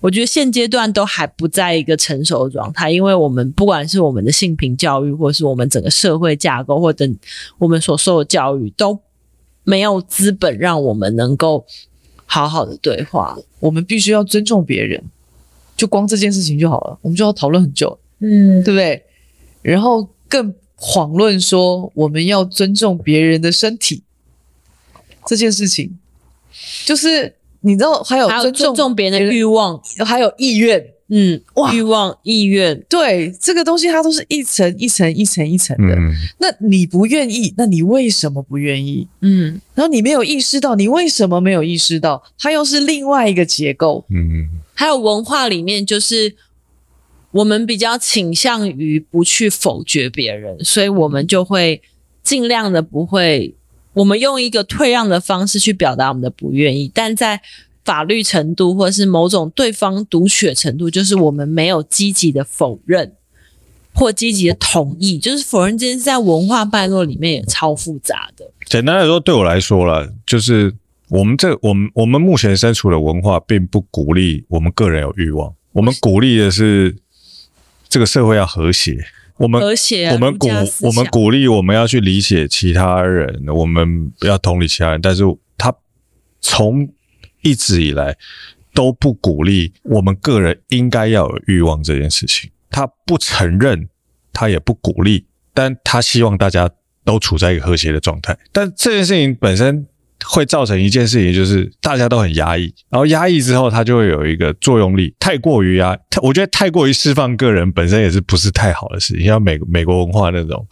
[0.01, 7.07] 我觉得现阶段都还不在一个成熟的状态，因为我们不管是我们的性平教育，或是我们整个社会架构，或者
[7.59, 8.99] 我们所受的教育，都
[9.62, 11.66] 没有资本让我们能够
[12.24, 13.36] 好好的对话。
[13.61, 15.05] 我们必须要尊重别人，
[15.77, 19.03] 就光这件事情就好了，我们就要讨论很久，嗯，对不对？
[19.61, 24.03] 然后更遑论说我们要尊重别人的身体
[25.27, 25.99] 这件事情，
[26.85, 35.94] 就是你知道还有尊重，尊重别人的欲望，还有意愿，嗯，哇，欲望、意愿，对，这个东西它都是一层一层一层一层的。
[35.94, 39.06] 嗯，那你不愿意，那你为什么不愿意？
[39.20, 42.22] 嗯，然后你没有意识到，你为什么没有意识到？
[42.39, 44.05] 它又是另外一个结构。
[44.10, 46.35] 嗯，还有文化里面就是。
[47.35, 51.82] 我们比较倾向于不去否决别人，所以我们就会
[52.22, 53.52] 尽量的不会，
[53.95, 57.41] 我们用一个退让的方式去表达我们的不愿意，但在
[57.85, 63.12] 法律程度或者是某种对方读取的程度，就是我们没有积极的否认
[63.95, 68.51] 或积极的同意，就是否认这件事在文化脉络里面也超复杂的。
[68.66, 70.75] 简单来说，对我来说了，就是
[71.09, 76.97] 我们这我们我们目前身处的文化，并不鼓励我们个人有欲望，我们鼓励的是。
[77.87, 78.99] 这个社会要和谐，
[79.36, 80.48] 我们和谐、我们鼓
[80.82, 85.23] 我们鼓励我们要去理解其他人，我们不要同理其他人，但是
[85.59, 85.74] 他
[86.40, 86.89] 从
[87.43, 88.16] 一直以来
[88.73, 93.89] 都不鼓励我们个人应该要有欲望这件事情，他不承认，
[94.32, 96.70] 他也不鼓励，但他希望大家
[97.05, 98.39] 都处在一个和谐的状态。
[98.52, 99.86] 但这件事情本身。
[100.24, 105.15] 会造成一件事情，就是大家都很压抑，然后压抑之后，它就会有一个作用力。
[105.19, 109.24] 太过于压，我觉得太过于释放个人本身也是不是太好的事情。
[109.27, 110.66] 像美美国文化那种，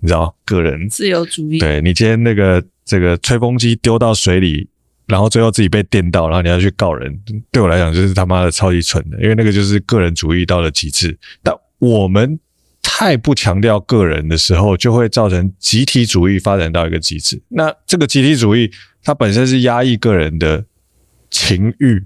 [0.00, 1.58] 你知道，个人自由主义。
[1.58, 4.68] 对，你今天那个这个吹风机丢到水里，
[5.06, 7.18] 然后最后自己被电到，然后你要去告人，
[7.50, 11.18] 对我来讲就是他妈的超级蠢的，因为那个就是个人主义到了极致。
[11.42, 12.38] 但我们。
[12.88, 17.42] 太不强调个人的时候，就会造成集体主义发展到一个极致。
[17.48, 18.70] 那这个集体主义，
[19.02, 20.64] 它本身是压抑个人的
[21.28, 22.02] 情欲、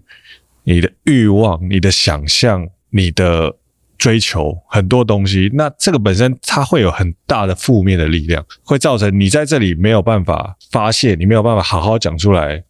[0.65, 3.55] 你的欲望、你的想象、你的
[3.99, 5.51] 追求很多东西。
[5.53, 12.65] 那这个本身它会有很大的负面的力量，会造成你在这里没有办法发泄，你没有办法好好讲出来。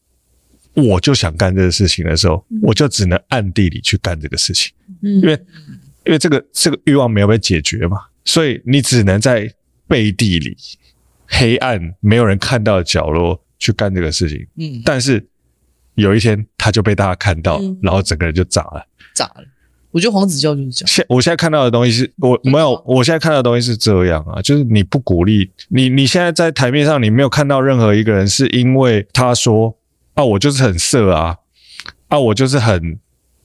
[0.74, 5.40] 我就想干这个事情的时候，我就只能暗地里去干这个事情，因为。
[6.04, 9.52] 因为这个这个欲望没有被解决嘛，所以你只能在
[9.86, 10.56] 背地里、
[11.26, 14.46] 黑暗、没有人看到的角落去干这个事情。
[14.56, 15.24] 嗯，但是
[15.94, 18.86] 有一天他就被大家看到，嗯、然后整个人就炸了。
[19.14, 19.44] 炸了！
[19.90, 20.88] 我觉得黄子佼就是这样。
[20.88, 29.76] 现我现在看到的东西是我没有，我现在看到的东西是这样啊，就是你不鼓励你，你现在在台面上你没有看到任何一个人是因为他说
[30.14, 31.36] 啊，我就是很色啊，
[32.08, 32.98] 啊，我就是很。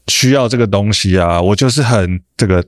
[0.08, 2.64] 需要这个东西啊，我就是很这个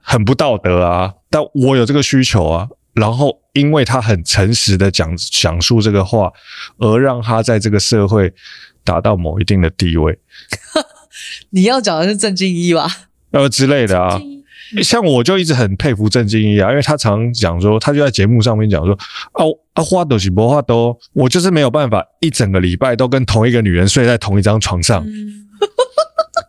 [0.00, 6.32] 很不道德啊，但我有这个需求啊，然后因为他很诚实的讲讲述这个话，
[6.78, 8.32] 而让他在这个社会
[8.84, 10.18] 达到某一定的地位。
[11.50, 12.86] 你要讲的是郑敬一吧？
[13.32, 14.20] 呃之类的啊，
[14.82, 18.94] 像我就一直很佩服郑敬一啊，因为他常讲说，他就在节目上面讲说，
[19.32, 25.04] 啊啊花都是不花都，我就是没有办法一整个礼拜都跟同一个女人睡在同一张床上。
[25.04, 25.40] 嗯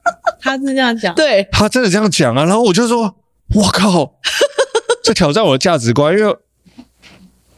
[0.39, 3.15] 他是这样讲，对，他真的这样讲啊，然后我就说，
[3.55, 4.15] 我靠，
[5.03, 6.35] 这挑战我的价值观，因为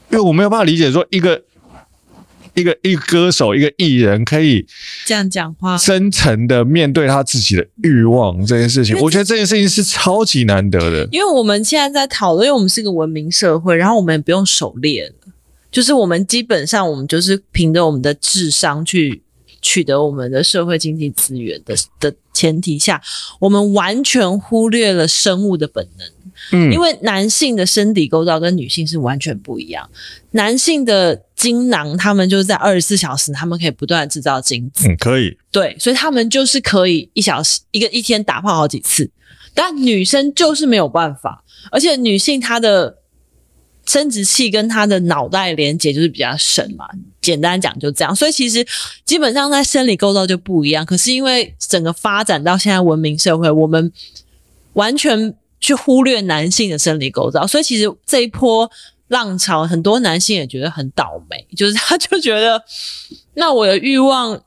[0.10, 1.44] 因为我没有办法理解说一个
[2.54, 4.66] 一个一个歌手一个艺人可以
[5.06, 15.14] 这样讲话，真诚的面对他自己的欲望这件事情，我觉得这件事情是超级难得的，因为我们现在在讨论，因为我们是一个文明社会，然后我们也不用狩猎了，
[15.70, 19.24] 就是我们基本上我们就是凭着我们的智商去。
[19.68, 23.02] 取得我们的社会经济资源的的前提下，
[23.38, 26.08] 我们完全忽略了生物的本能。
[26.54, 29.90] 嗯，因为男性的身体构造跟女性是完全不一样。
[30.32, 34.88] 男性的精囊，他们就是在二十四小时，他们可以不断制造精子。
[34.88, 35.36] 嗯，可以。
[35.52, 39.10] 对，所以他们就是可以一小时一个一天打炮好几次，
[39.54, 41.44] 但女生就是没有办法。
[41.72, 42.96] 而且女性她的
[43.88, 46.88] 生殖器跟他的脑袋连接就是比较深嘛。
[47.22, 48.66] 简单讲就这样，所以其实
[49.04, 50.86] 基本上在生理构造就不一样。
[50.86, 53.92] 可是因为整个发展到现在文明社会，我们
[54.74, 58.70] 完全去忽略男性的生理构造，所以其实这一波
[59.08, 62.64] 浪潮，很多男性也觉得很倒霉，就是他就觉得，
[63.34, 64.40] 那我的欲望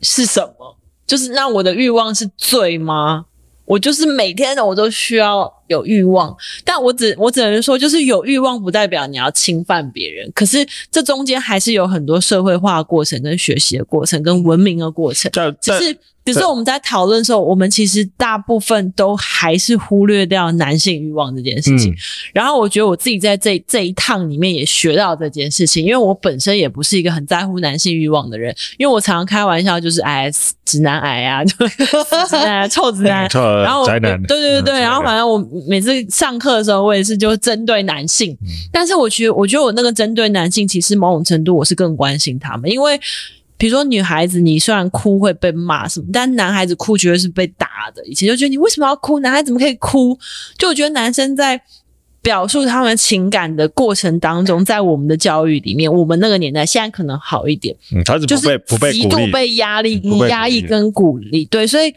[0.00, 0.76] 是什么？
[1.06, 3.26] 就是那我的欲望是罪吗？
[3.66, 10.30] 我就是每天我都需要有欲望，但我只我只能说，就是有欲望不代表你要侵犯别人。
[10.34, 15.30] 可是这中间还是有很多社会化的过程、跟学习的过程、跟文明的过程。
[15.60, 21.92] 只是只是我们在讨论的时候，我们其实大部分都还是忽略掉男性欲望这件事情。
[21.92, 21.96] 嗯、
[22.34, 30.30] 然后我觉得我自己在这这一趟里面也学到这件事情，因为我本身也不是一个很在乎男性欲望的人，因为我常常开玩笑就是哎，
[30.64, 31.56] 直男癌啊， 就
[32.28, 33.26] 直男臭直男。
[33.64, 35.38] 然后，对对对对，然后反正我
[35.68, 38.36] 每次上课的时候，我也是就针对男性。
[38.72, 42.98] 但是我觉得，我觉得我那个针对男性，其实某种程度我是更关心他们，因为
[43.56, 48.04] 比如说女孩子，你虽然哭会被骂什么，但男孩子哭绝对是被打的。
[48.06, 49.20] 以前就觉得你为什么要哭？
[49.20, 50.18] 男孩子怎么可以哭？
[50.56, 51.60] 就我觉得男生在
[52.22, 61.94] 表述他们情感的过程当中，在我们的教育里面，我们那个年代现在可能好一点，嗯，他是不被不被极度被压力、压抑跟鼓励，对，所以。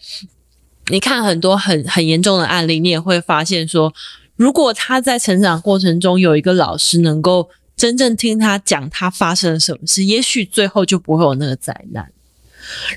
[0.90, 3.94] 你看很多很很严重的案例，你也会发现说，
[4.36, 12.12] 如果他在成长过程中有一个老师能够真正听他讲他发生了什么事，也许最后就不会有那个灾难。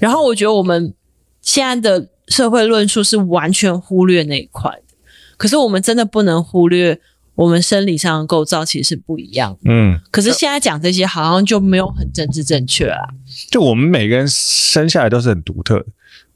[0.01, 0.93] 然后我觉得我们
[1.41, 4.95] 现在的社会论述是完全忽略那一块的，
[5.37, 7.01] 可是我们真的不能忽略
[7.35, 9.71] 我们生理上的构造其实是不一样的。
[9.71, 12.99] 嗯，可是现在讲这些好像就没有很政治正确啊。
[13.51, 15.87] 就我们每个人生下来都是很独特的，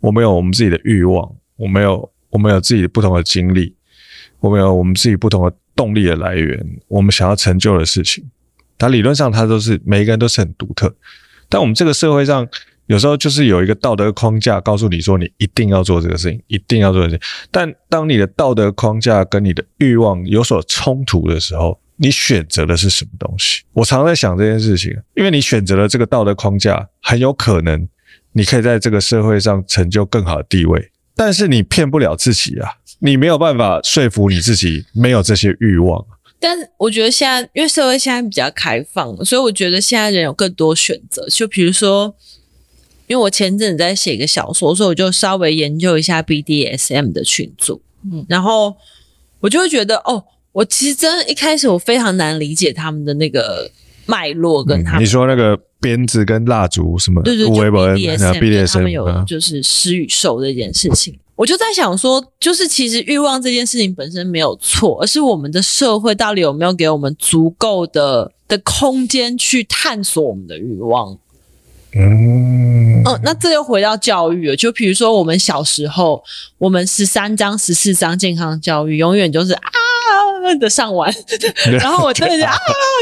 [0.01, 1.31] 我们有我们自己的欲望。
[1.57, 3.75] 我们有，我们有自己不同的经历，
[4.41, 6.59] 我们有我们自己不同的动力的来源，
[6.89, 8.25] 我们想要成就的事情，
[8.79, 10.91] 它理论上它都是每一个人都是很独特，
[11.51, 12.49] 但我们这个社会上
[12.87, 17.29] 有时候就是有一个道德框架告诉你说你一定要做这个事情，一定要做这个事情。
[17.51, 23.63] 但当你的道德框架跟你的欲望有所冲突的时候，你选择的是什么东西？
[23.75, 27.87] 我常在想这件事情，因为你选择了这个道德框架，很有可能
[28.33, 32.71] 你可以在这个社会上成就更好的地位，但是你骗不了自己啊。
[33.03, 36.05] 你没有办法说服你自己没有这些欲望，
[36.39, 41.27] 但是我觉得现在因为社会现在比较开放，所以我觉得现在人有更多选择。
[41.29, 42.15] 就比如说，
[43.07, 48.77] 因为我前阵子在写一个小说，所以我就稍微研究一下 BDSM 的群组，嗯，然后
[49.41, 53.71] 我就会觉得，哦，我其实真的一开始我非常难理解他们的那个
[54.11, 55.03] 脉络跟他们、嗯。
[55.03, 57.23] 你说那个鞭子跟蜡烛什么？
[57.23, 58.17] 对对对
[58.67, 61.17] 他们有就是施与受这件事情。
[61.37, 71.17] 我就在想说，就是其实欲望这件事情本身没有错，而是我们的社会到底有没有给我们足够的的空间去探索我们的欲望？
[71.93, 74.57] 嗯，哦，那这又回到教育了。
[74.57, 76.23] 就比如说我们小时候，
[76.59, 79.71] 我们十三章、十四章健康教育，永远就是啊
[80.59, 81.13] 的上完，
[81.81, 82.53] 然后我真的是啊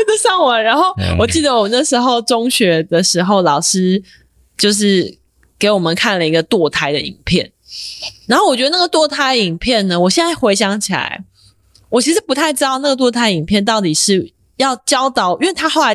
[0.06, 4.02] 的上完，然后我记得我那时候中学的时候，老师
[4.56, 5.18] 就是
[5.59, 7.51] 给我们看了一个堕胎的影片。
[8.26, 11.22] 然后我觉得那个堕胎影片呢，我现在回想起来，
[11.90, 15.94] 我其实不太知道那个堕胎影片到底是要教导，因为他后来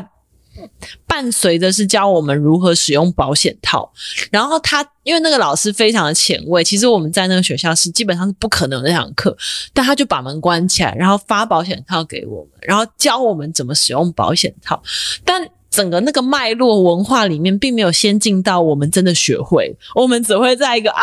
[1.05, 3.91] 伴随着是教我们如何使用保险套。
[4.31, 9.35] 然后他因为那个老师非常的前卫，其实我们在那个学校是基本上是不可能有那堂课，
[9.73, 14.81] 但他就把门关起来，然后发保险套给我们，然后教我们怎么使用保险套，
[15.25, 15.49] 但。
[15.73, 21.01] 整个那个脉络文化里面，并没有先进到我们真的学会，我们只会在一个啊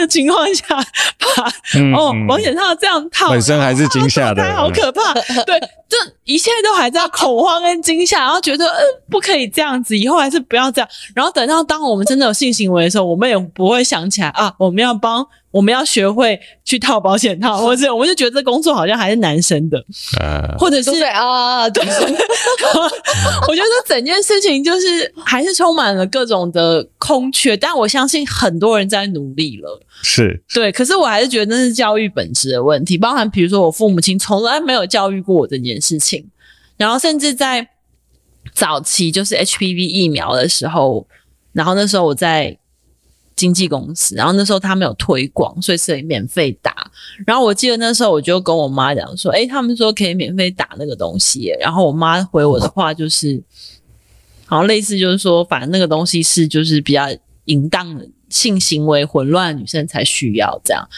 [0.00, 5.12] 的情况下把、嗯、哦保险套这样套，本身还是惊吓的，啊、好可怕。
[5.44, 10.88] 对，这一切都还在恐慌跟惊吓，然后觉得嗯、呃、不可以这样子，以后还是不要这样。
[11.14, 15.26] 然后等到当我们真的有性行为的时候，我们也不会想起来啊，我们要帮。
[15.50, 19.82] 我们要学会去套保险套， 或者我们就觉得这工作好像还是男生的，
[20.20, 21.82] 呃、或者是啊，对，
[23.48, 30.42] 我觉得整件事情就是还是充满了各种的空缺，但我相信很多人在努力了，是。
[30.52, 36.28] 对，可是我还是觉得那是教育本质的问题，包含比如说我父母亲从来没有教育过我这件事情，
[36.76, 37.66] 然后甚至在
[38.52, 41.06] 早期就是 HPV 疫苗的时候，
[41.52, 42.58] 然后那时候我在。
[43.36, 46.90] 经纪公司，然后那时候他没有推广，所以是以免费打。
[47.26, 53.42] 然后我记得那时候我就跟我妈讲说：“诶，他们说可以免费打那个东西。”然后我妈回我的话就是，
[54.46, 57.06] 好像类似就是说，反正那个东西是就是比较
[57.44, 58.00] 淫荡
[58.30, 60.88] 性行为混乱女生才需要这样。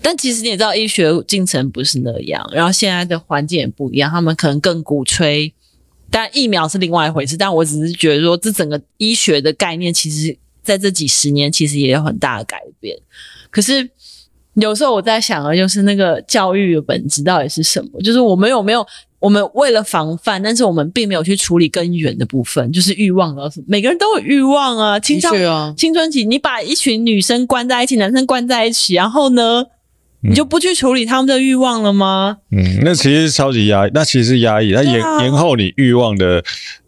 [0.00, 2.48] 但其实你也知道，医学进程不是那样。
[2.52, 5.52] 然后现在的环境也不一样，他们可能更鼓吹，
[6.10, 7.36] 但疫苗是另外一回事。
[7.36, 10.38] 但我只是觉得说，这整个医学的概念其实。
[10.64, 12.96] 在这几十年，其实也有很大的改变。
[13.50, 13.88] 可是
[14.54, 18.00] 有时候我在想啊，就是那个教育的本质到底是什么？
[18.02, 18.86] 就是我们有没有，
[19.18, 23.66] 我们为了防范，但是我们并没有去处理根源的部分，就是欲望啊什么。
[23.68, 29.64] 每个人都有欲望啊，青少年啊，青春期，你把一群女生关在一起，男生关在一起，然后呢，
[30.22, 32.38] 你就不去处理他们的欲望了吗？
[32.50, 36.42] 嗯，那其实超级压抑，那其实是压抑，它延延后你欲望的。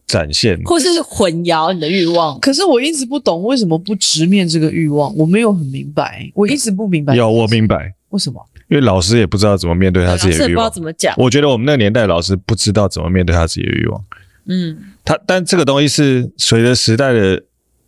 [0.07, 2.39] 展现，或是混淆你的欲望。
[2.39, 7.15] 可是我一直不懂为什么不直面这个欲望，我没有很明白，我一直不明白。
[7.17, 7.93] 有，我明白。
[8.11, 8.41] 为什么？
[8.69, 11.15] 因为老师也不知道怎么面对他自己的欲望，不知道怎么讲。
[11.19, 14.05] 我觉得我们那个年代老师不知道怎么面对他自己的欲望。
[14.47, 17.43] 嗯，他但这个东西是随着时代的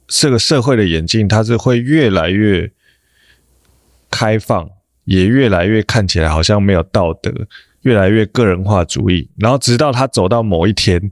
[0.08, 2.70] 这个社会的演进，它是会越来越
[4.10, 4.68] 开放，
[5.04, 7.32] 也越来越看起来好像没有道德，
[7.82, 11.10] 越来越个人化主义，然后直到他走到某一天。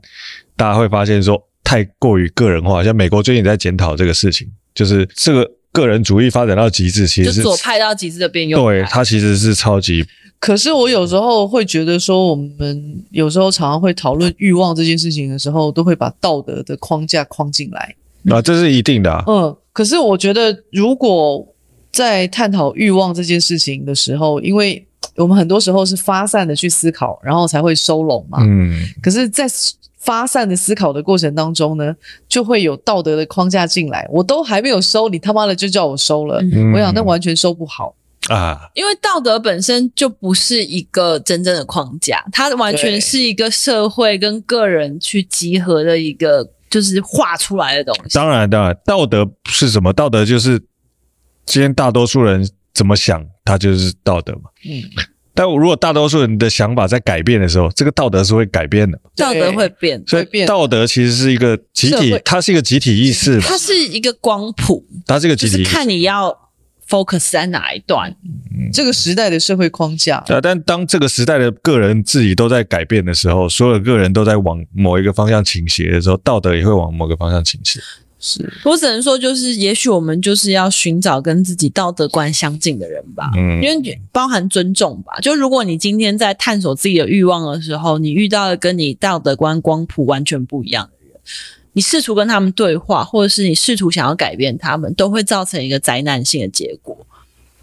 [0.57, 8.63] 大家会发现说太过于个人化，像美国最近也在检讨这个事情，就是这个个人主义发展到极致，其实是左派到极致的变右派。
[8.63, 10.05] 对，它其实是超级。
[10.39, 17.95] 可是我有时候会觉得说，我们有时候常常会讨论欲望这件事情的时候，都会把道德的框架框进来。
[18.29, 19.23] 啊，这是一定的啊。
[19.25, 21.47] 嗯，可是我觉得，如果
[21.91, 24.85] 在探讨欲望这件事情的时候，因为
[25.15, 28.37] 我们很多时候是发散的去思考，然后才会收拢嘛。
[28.41, 28.87] 嗯。
[29.01, 29.47] 可是，在
[29.97, 31.95] 发散的思考的过程当中呢，
[32.27, 34.07] 就会有道德的框架进来。
[34.11, 36.41] 我都还没有收，你他妈的就叫我收了。
[36.41, 37.95] 嗯、我想那完全收不好
[38.29, 48.13] 啊，因为道德本身就不是一个真正的框架，它完全是一个社会跟个人去集合的一个，就是画出来的东西。
[48.13, 49.91] 当然，当然，道德是什么？
[49.93, 50.59] 道德就是
[51.45, 54.49] 今天大多数人怎么想，它就是道德嘛。
[54.69, 54.83] 嗯。
[55.37, 60.03] 但如果大多数人的想法在改变的时候，这个道德是会改变的，道德会变。
[60.07, 66.35] 所以道德其实是一个集体，它是一个集体意识，它是一个光谱，它是一个集体意识，就是看你要
[66.89, 68.09] focus 在哪一段，
[68.51, 70.23] 嗯，这个时代的社会框架。
[70.25, 77.79] 对，但当这个时代的个人自己都在改变的时候，所有个人都在往某一个方向倾斜的时候，道德也会往某个方向倾斜。
[78.19, 85.19] 是我只能说，就是也许我们就是要寻找跟自己道德观相近的人吧，嗯，因为包含尊重吧。
[85.21, 91.21] 就如果你今天在探索自己的欲望的时候，你遇到了跟你道德观光谱完全不一样的人，
[91.73, 96.97] 你试图跟他们对话，或者是你试图想要改变他们，都会造成一个灾难性的结果。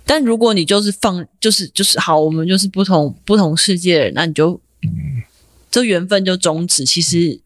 [0.06, 4.60] 但如果你就是放，就是就是好，我们就是不同不同世界的人，那你就，
[5.68, 6.84] 这缘分就终止。
[6.84, 7.40] 其实。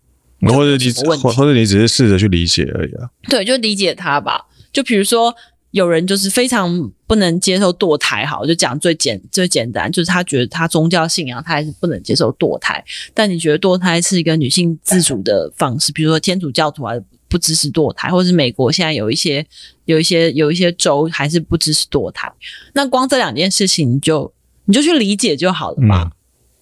[0.47, 3.09] 或者你，或或者你只是试着去理解而已啊。
[3.29, 4.47] 对，就理解他吧。
[4.73, 5.35] 就比如说，
[5.73, 12.83] 有人就是非常不能接受堕胎，好，就讲最简最简单，就是他觉得他宗教信仰他还是不能接受堕胎。
[13.13, 19.45] 但你觉得堕胎是一个女性自主的方式，比如说天主教徒还是不支持堕胎，或者是美国现在有一些
[19.87, 22.31] 有一些有一些州还是不支持堕胎。
[22.75, 24.33] 那光这两件事情，你就
[24.67, 26.11] 你就去理解就好了嘛。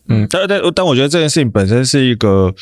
[0.08, 2.54] 嗯，嗯但但但我觉得这件事情本身是一个。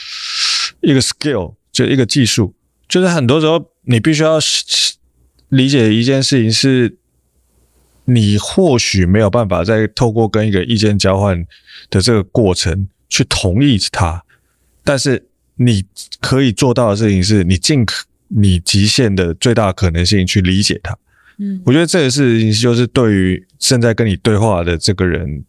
[0.84, 2.54] 一个 skill 就一个技术，
[2.88, 4.38] 就是很多时候你必须要
[5.48, 6.96] 理解一件事情，是
[8.04, 11.44] 你或许没有办法再透过跟一个意见交换
[11.90, 14.22] 的这个过程去同意他，
[14.82, 15.84] 但是你
[16.20, 20.96] 可以做到的事情是你尽可你极限的最大可能性去理解他。
[21.38, 25.44] 嗯，我觉得这个事情就是对于正在跟你对话的这个人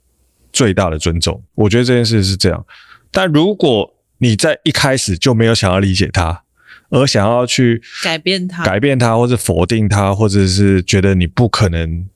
[0.54, 1.42] 最大的尊重。
[1.56, 2.66] 我觉得这件事是这样，
[3.12, 6.44] 但如果你在一开始就没有想要理解他，
[6.90, 12.08] 而想要去改变他、改变他，或者否定他，或者是觉得你不可能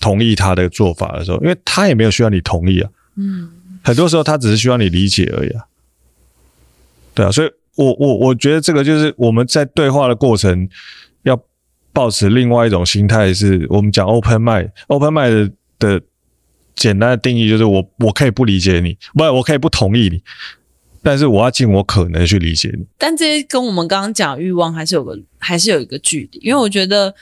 [0.00, 2.90] 同意他的做法的时候，因为他也没有需要你同意啊。
[3.16, 3.50] 嗯，
[3.82, 5.64] 很多时候他只是需要你理解而已啊。
[7.14, 10.68] 对啊，所以我我我觉得这个就是我们在对话的过程
[11.22, 11.40] 要
[11.92, 16.00] 保持另外一种心态，是我们讲 open mind，open mind 的
[16.76, 20.22] 简单的定义就是我我可以不理解你，不，我可以不同意你。
[21.08, 22.84] 但是我要尽我可能去理解你。
[22.98, 27.14] 但这些跟我们刚刚讲欲望还是有个还是有一个距离，因为我觉得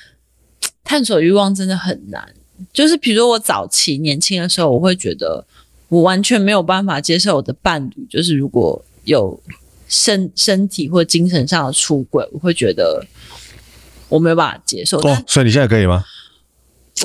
[0.83, 2.35] 探索欲望真的很难。
[2.73, 5.47] 就是比如说我早期年轻的时候，我会觉得
[5.89, 9.41] 我完全没有办法接受我的伴侣，就是如果有
[9.87, 13.07] 身身体或精神上的出轨，我会觉得
[14.09, 14.99] 我没有办法接受。
[14.99, 16.05] 哦，所以你现在可以吗？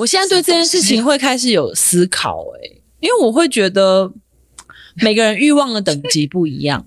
[0.00, 4.12] 我现在对这件事情会开始有思考，诶，因为我会觉得。
[4.94, 6.86] 每个人欲望的等级不一样，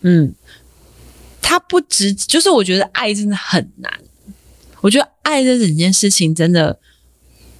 [0.00, 0.34] 嗯，
[1.40, 3.92] 他不只就是我觉得爱真的很难，
[4.80, 6.78] 我觉得爱这整件事情真的，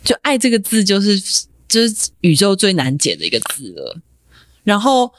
[0.02, 1.20] 就爱这个字就是
[1.68, 4.00] 就是宇宙最难解的一个字了。
[4.64, 5.12] 然后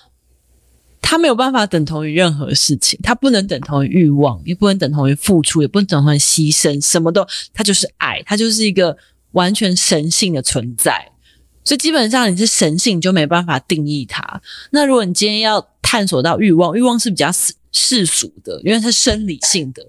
[1.02, 8.98] 他没有办法等同于任何事情，他不能等同于欲望，也不能等同于付出，也不能等同于牺牲，什么都，他就是爱，他就是一个
[9.32, 11.13] 完全神性的存在。
[11.64, 14.42] 所以基本上你是神性，你就没办法定义它。
[14.72, 19.86] 那如果你今天要探索到欲望，欲望是比较世世俗的，因为它是生理性的。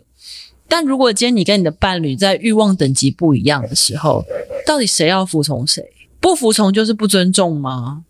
[0.69, 4.25] 但如果今天你跟你的伴侣在欲望等级不一样的时候，
[4.67, 5.85] 到底谁要服从谁？
[6.21, 8.05] 不服从就是不尊重吗？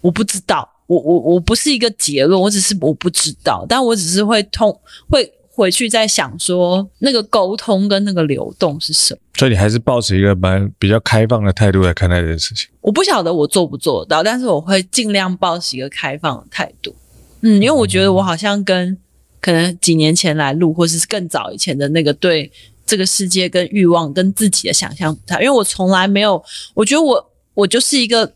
[0.00, 5.32] 我不知道，我我我不是一个结论，我只是我不知道，但我只是会痛会。
[5.54, 12.68] 回去再想说那个沟通跟那个流动是什么，所以你还是抱持一个蛮比较开放的态度来看待这件事情。
[12.80, 16.94] 我不晓得我做不做得到，但是我会尽量抱持一个开放的态度。
[17.42, 18.96] 嗯，因为我觉得我好像跟
[19.40, 22.50] 可能几年前来录，或是更早以前的那个对
[22.86, 26.42] 这个世界跟欲望跟自己的想象不太，因为我从来没有，
[26.72, 28.32] 我觉得我我就是一个，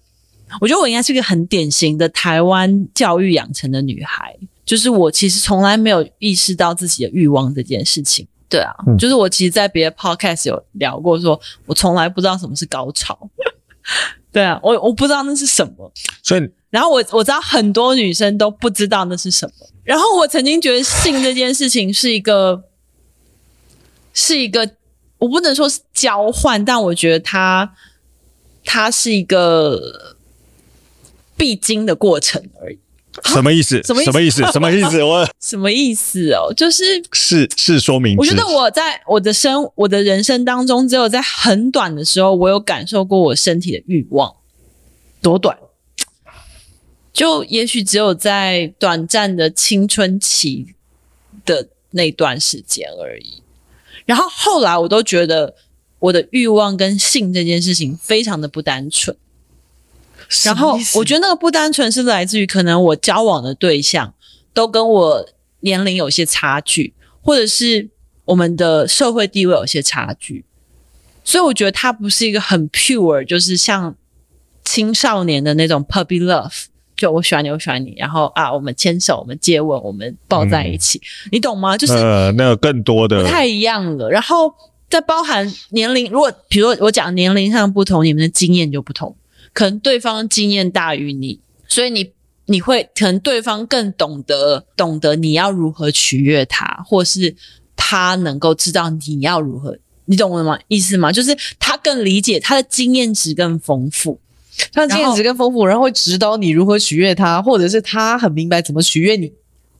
[0.61, 4.37] 我觉得我应该是一个很典型的台湾教育养成的女孩。
[4.67, 13.17] 就是我其实从来没有意识到自己的欲望这件事情，对啊，嗯、就是我其实，在别的 podcast 有聊过说，说我从来不知道什么是高潮，
[14.33, 15.91] 对啊，我我不知道那是什么，
[16.21, 22.65] 所以，然后我我知道很多女生都不知道那是什么，然后我曾经觉得性这件事情是一个，
[24.13, 24.69] 是一个，
[25.19, 27.73] 我不能说是交换，但我觉得它
[28.65, 30.17] 它是一个
[31.37, 32.79] 必经的过程而已。
[33.25, 33.83] 什么意思？
[33.83, 34.11] 什么意思？
[34.13, 34.43] 什么意思？
[34.53, 35.03] 什么意思？
[35.03, 36.53] 我 什么意思哦？
[36.55, 38.17] 就是是是说明。
[38.17, 44.33] 我觉得我在我的生我的人生当中，只有在很短的时候，我有感受过我身体的欲望。
[45.23, 45.57] 多短？
[47.13, 50.75] 就也许只有在短暂的青春期
[51.47, 53.43] 的那段时间而已。
[54.05, 55.55] 然后后来，我都觉得
[55.99, 59.17] 我的欲望跟性这件事情非常的不单纯。
[60.45, 64.13] 然后我觉得那个不单纯是来自于可能我交往的对象
[64.53, 65.29] 都跟我
[65.61, 67.89] 年龄有些差距，或者是
[68.25, 70.45] 我们的社会地位有些差距，
[71.23, 73.95] 所以我觉得它不是一个很 pure，就是像
[74.65, 76.65] 青少年的那种 puppy love，
[76.97, 81.77] 就我喜欢你，我喜欢你，然后啊，我们牵手，我们接吻，我们抱在一起，嗯、你懂吗？
[81.77, 84.11] 就是呃，那个更多的不太一样了。
[84.11, 84.53] 然后
[84.89, 89.15] 再包含年龄，如果比如说我讲年龄上不同，你们的经验就不同。
[89.57, 92.13] 可能对方经验大于你，所以你
[92.45, 97.35] 你会可能对方更懂得懂得你要如何取悦他，或是
[97.75, 99.75] 他能够知道你要如何，
[100.05, 100.59] 你懂我吗？
[100.69, 101.11] 意思吗？
[101.11, 104.21] 就是他更理解，他的经验值更丰富，
[104.75, 109.33] 他的经验值更丰富，然后会指导你如何取悦他，或者是他很明白怎么取悦你。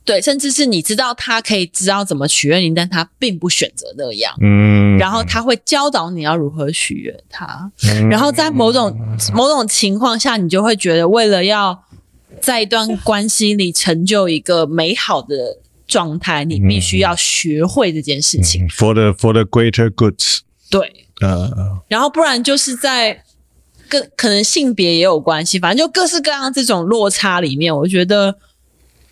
[0.07, 4.33] 对，甚至是你知道他可以知道怎么取悦你，但他并不选择那样。
[4.41, 7.69] 嗯，然后他会教导你要如何取悦他。
[7.83, 8.97] 嗯，然后在某种
[9.33, 11.83] 某种情况下，你就会觉得，为了要
[12.39, 18.65] 在一段关系里成就一个美好的状态，你必须要学会这件事情。
[18.69, 20.39] For the for the greater goods。
[20.69, 23.23] 对，呃，然后不然就是在
[23.89, 28.37] 跟可能性别也有关系，反正就各式各样这种落差里面，我觉得。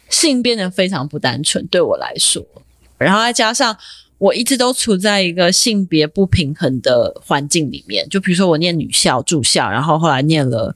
[0.10, 2.46] 性变得非常不单纯，对我来说，
[2.98, 3.76] 然后再加上
[4.18, 10.76] 我一直都处在一个性别不平衡的环境里面，就比如说我念女校住校，然后后来念了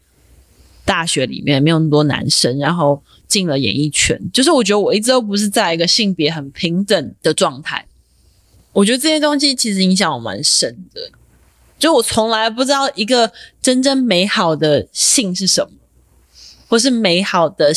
[0.84, 7.86] 大学里面没有那么多男生，然后进了演艺圈，就是我觉得我一直都不是在一个性别很平等的状态。
[8.74, 11.12] 我觉得这些东西其实影响我蛮深的，
[11.78, 13.32] 就我从来不知道一个
[13.62, 15.72] 真正美好的性是什么，
[16.68, 17.72] 或是美好的。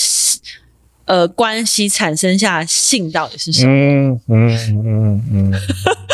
[1.12, 3.70] 呃，关系产生下性到底是什么？
[3.70, 5.52] 嗯嗯嗯嗯，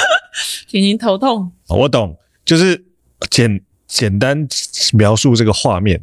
[0.69, 1.53] 婷婷头痛。
[1.69, 2.83] 我懂，就是
[3.31, 4.49] 简简单
[4.95, 6.01] 描述这个画面，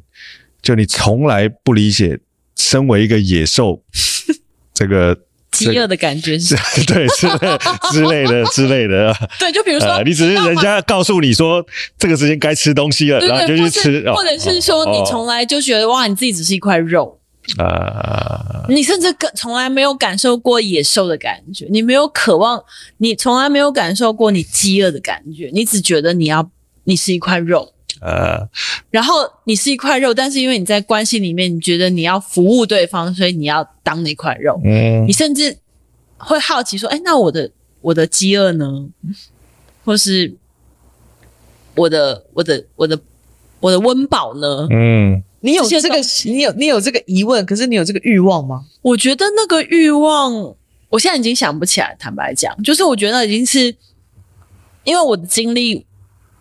[0.61, 2.17] 就你从来不理解，
[2.55, 3.83] 身为一个野兽，
[4.73, 5.17] 这个
[5.51, 6.55] 饥饿的感觉是，
[6.87, 7.27] 对，是
[7.91, 9.13] 之类的之类的。
[9.37, 11.61] 对，就比如说，呃、你只是人家告诉你说
[11.97, 17.19] 这个时间该吃东西了，然后就去吃，或者是说你从来就觉得哇，你自己只是一块肉。
[17.57, 18.65] 啊！
[18.67, 22.63] 你甚至更从来没有感受过野兽的感觉，你没有渴望，
[22.97, 26.49] 你从来没有感受过你饥饿的感觉，你只觉得你要
[26.85, 28.49] 你是一块肉，呃，
[28.89, 29.13] 然后
[29.43, 35.55] 你是一块肉，但是因为你在关系里面，你觉得你要服务对方，所以你要当那块肉，嗯，你甚至
[36.17, 37.51] 会好奇说，哎，那我的
[37.81, 38.87] 我的饥饿呢？
[39.83, 40.33] 或是
[41.75, 42.99] 我的我的我的
[43.59, 44.67] 我的温饱呢？
[44.71, 45.23] 嗯。
[45.45, 45.95] 你有这个，
[46.25, 48.65] 你有你有这个疑问，可是你有这个欲望吗？
[48.81, 50.33] 我觉得那个欲望，
[50.89, 51.95] 我现在已经想不起来。
[51.99, 53.75] 坦白讲，就是我觉得已经是，
[54.83, 55.85] 因为我的经历，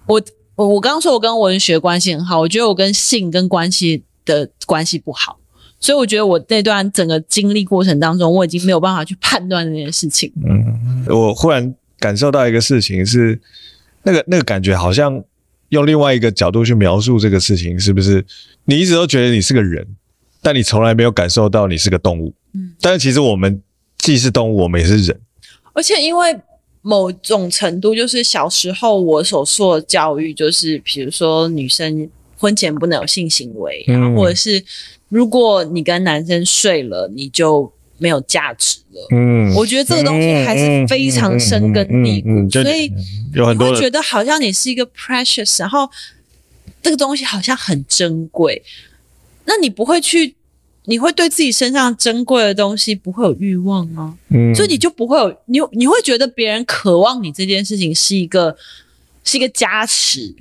[0.06, 0.22] 我
[0.56, 5.38] 我我刚刚说我跟文学关系很好，我觉得我跟性跟关系的关系不好，
[5.78, 10.32] 所以我觉得我那段整个经历过程当中，我已经没有办法去判断这件事情。
[10.46, 13.38] 嗯，我忽然感受到一个事情是，
[14.04, 15.22] 那个那个感觉好像。
[15.74, 18.24] 用另外一个角度去描述这个事情，是不是？
[18.64, 19.86] 你一直都觉得你是个人，
[20.40, 22.32] 但你从来没有感受到你是个动物。
[22.54, 23.60] 嗯，但是其实我们
[23.98, 25.20] 既是动物，我们也是人。
[25.74, 26.34] 而且因为
[26.80, 33.84] 某种程度，就是小时候我所受的教育，就是比如说女生婚前不能有性行为，
[34.16, 34.64] 或者是
[35.08, 37.70] 如果你跟男生睡了，你就。
[38.04, 39.08] 没有价值了。
[39.12, 42.92] 嗯，我觉得这个东西还是非常深根蒂固，嗯嗯嗯嗯嗯、所以
[43.32, 45.88] 有很多人觉得好像你是一个 precious，然后
[46.82, 48.62] 这个东西好像很珍贵。
[49.46, 50.34] 那你不会去，
[50.84, 54.18] 你会对自己身上珍贵的东西不会有欲望吗？
[54.28, 58.54] 嗯，所以你就不会有你，你会觉得别人渴望你这件事情是一个
[59.24, 60.34] 是一个加持，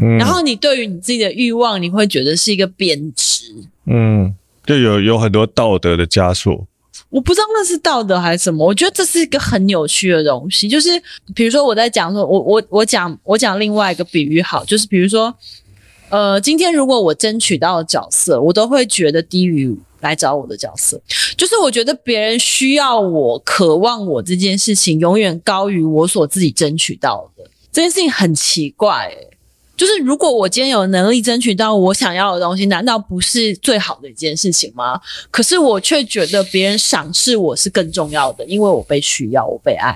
[0.00, 3.54] 嗯，然后你对于你自己的欲望，你会觉得是一个贬值，
[3.86, 4.34] 嗯，
[4.66, 6.66] 就有有很多道德的枷锁。
[7.12, 10.66] 我不知道那是道德还是什么，我觉得这是一个很扭曲的东西。
[10.66, 10.90] 就是
[11.34, 15.32] 比如说我在讲说，我我我讲我讲另外一个比喻好，就是比如说，
[16.08, 20.98] 呃，今天如果我争取到的角色，我都会觉得低于来找我的角色。
[21.36, 27.44] 就是我觉得别人需要我、渴望我这件事情，永远高于我所自己争取到的。
[27.70, 29.14] 这件事情很奇怪。
[29.82, 35.00] 就是如果我今天有能力争取到我想要的东西，难道不是最好的一件事情吗？
[35.28, 39.90] 可是我却觉得别人赏识我是更重要的，因为我被需要，我被爱。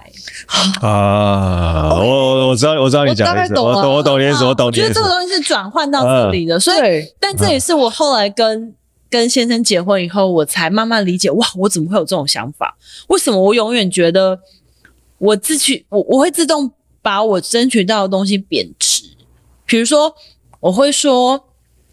[0.81, 8.75] 啊，我我知道，我知道你讲的意思，我懂，我懂你意思，我懂你觉得这个东西是转换到这里的，所以，但这也是我后来跟
[9.09, 12.77] 跟先生结婚以后，我才慢慢理解，哇，我怎么会有这种想法？
[13.07, 14.37] 为什么我永远觉得
[15.19, 18.86] 我自取，我我会自动把我争取到的东西贬值？
[19.67, 20.15] 比如说，
[20.61, 21.45] 我会说，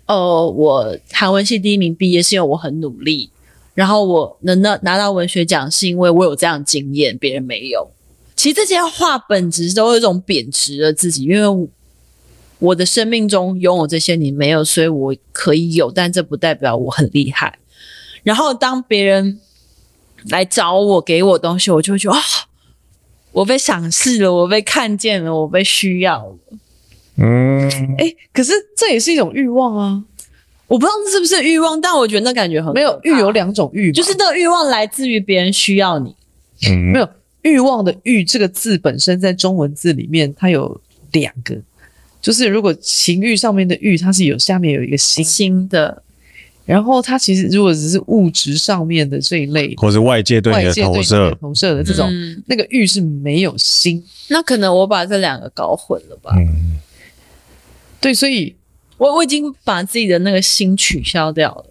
[0.06, 3.30] 呃，我韩文系第一名毕业是因为我很努力，
[3.74, 7.90] 然后我能拿拿到文学奖是因为我有这样经验，别人没有。
[8.36, 11.70] 其实这些话本质都有一种贬值了自己，因为
[12.60, 17.60] 我的生命中拥有这些你没有，所以我可以有，但这不代表我很厉害。
[18.24, 19.40] 然后当别人
[20.30, 22.24] 来找我给我东西，我就会觉得啊、
[23.32, 26.38] 我被赏识了，我被看见了，我被需要了。
[27.18, 30.04] 嗯，哎、欸，可是这也是一种欲望啊！
[30.66, 36.16] 我不知道这是不是欲望，但我觉得那感觉很没有欲有两种欲，就是那个欲望来自于别人需要你。
[36.68, 37.08] 嗯，没有
[37.44, 40.82] 欲望的欲这个字本身在中文字里面它有
[41.12, 41.56] 两个，
[42.20, 46.02] 就是如果情欲上面的欲，它是有下面有一个心心的，
[46.66, 54.04] 然后它其实如果只是物质上面的这一类，或是外界对你的投射投射的这种，嗯、那个欲是没有心。
[54.30, 56.34] 那可能我把这两个搞混了吧？
[56.36, 56.80] 嗯。
[58.04, 58.56] 对，所以
[58.98, 61.66] 我我已经把自己的那个心取消掉了。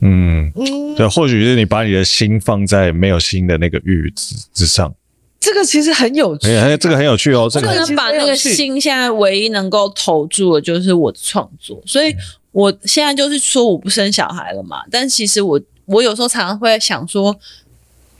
[0.00, 4.94] 嗯嗯，对，或许是你把你的心放在没有心的那个欲之之上。
[5.38, 7.48] 这个其实很有趣，哎，这个很有趣哦。
[7.50, 12.14] 这个能把那个心现在唯一能够投注的就是我的创作，所以
[12.52, 14.82] 我现在就是说我不生小孩了嘛。
[14.88, 17.36] 但其实我我有时候常常会想说，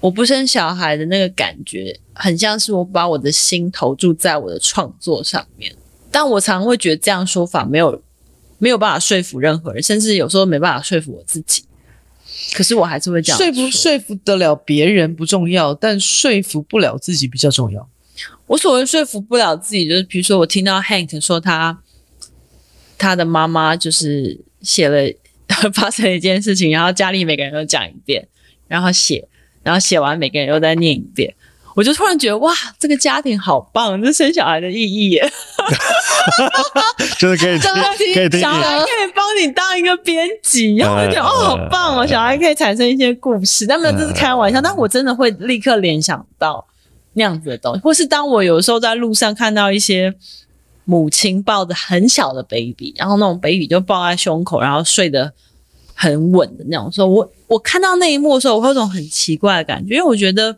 [0.00, 5.72] 我不生小孩的那个感觉，很像是我把我的心投注在我的创作上面。
[6.12, 8.00] 但我常常会觉得这样说法没有
[8.58, 11.64] 没有办法说服任何人，甚至有时候没办法说服我自己。
[12.54, 13.46] 可是我还是会这样说。
[13.46, 17.88] 说服说服得了别人不重要，但说服不了自己比较重要。
[18.46, 21.80] 我所谓说服不了自己，就是比如说我听到 Hank 说他
[22.98, 25.10] 他的妈妈就是写了
[25.72, 28.28] 发生了一件事情，然后家里每个人都讲一遍，
[28.68, 29.26] 然后写，
[29.62, 31.34] 然后写完每个人又再念一遍。
[31.74, 35.32] 我就突然觉得哇，这个家庭好棒，这生小孩的意义耶，
[37.18, 37.58] 就是可以
[38.14, 43.66] 可以听，小孩可以帮你当一个编辑，然后我就觉得哦，好棒哦，小孩可以产生一些故事。
[43.66, 46.66] 但没有，这是开玩笑，但我真的会立刻联想到
[47.14, 50.14] 那样子的东西，或是当我有时候在路上看到一些
[50.84, 55.32] 母亲抱着很小的 baby，然后那种 baby 就抱在胸口，然后睡得
[55.94, 60.54] 很稳的那种时候，我我看到那一幕的时候，我会有种很奇怪的感觉，因为我觉得。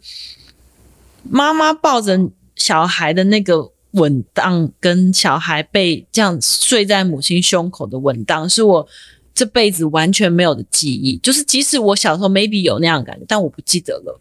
[1.28, 2.18] 妈妈抱着
[2.56, 8.86] 小孩的那个稳当，跟小孩被这样睡在母亲胸口的稳当，是我
[9.34, 11.16] 这辈子完全没有的记忆。
[11.18, 14.20] 就是即使我小时候 maybe 有那样感觉，但我不记得了。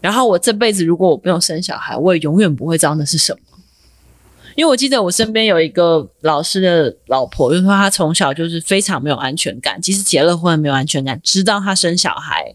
[0.00, 3.38] 然后我这辈子如果我没有生小孩，我也永远不会知道那是什么。
[4.54, 12.54] 因为我记得我身边有一个老师的老婆，就是说她从小就是非常没有安全感，即使结了婚没有安全感，直到她生小孩。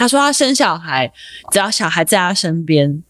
[0.00, 1.12] 他说：“他生小孩，
[1.52, 3.02] 只要小孩在他身边，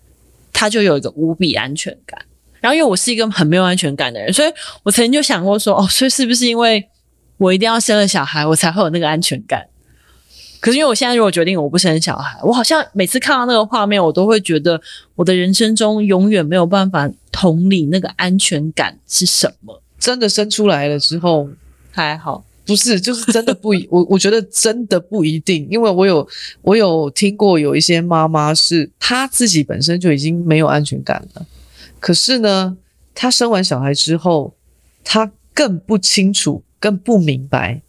[0.53, 2.21] 他就有一个无比安全感。
[2.61, 4.53] 然后，因为我是一个很没有安全感的人，所以
[4.83, 6.85] 我曾经就想过说，哦，所以是不是因为
[7.37, 9.65] 我一定要生了小孩，我才会有那个安全感？
[10.59, 14.81] 可是，因为我现在如果决定我不生小孩，我好像每次看到那个画面，我都会觉得
[15.15, 19.81] 我的人生中永远没有办法同理那个安全感是什么。
[19.97, 21.49] 真的生出来了之后，
[21.93, 26.29] 还好。”不是，就是真的不一，我我觉得真的不一定，因为我有
[26.63, 31.45] 我有听过有一些妈妈是她自己本身就已经没有安全感了，
[31.99, 32.77] 可是呢，
[33.13, 34.55] 她生完小孩之后，
[35.03, 37.83] 她更不清楚，更不明白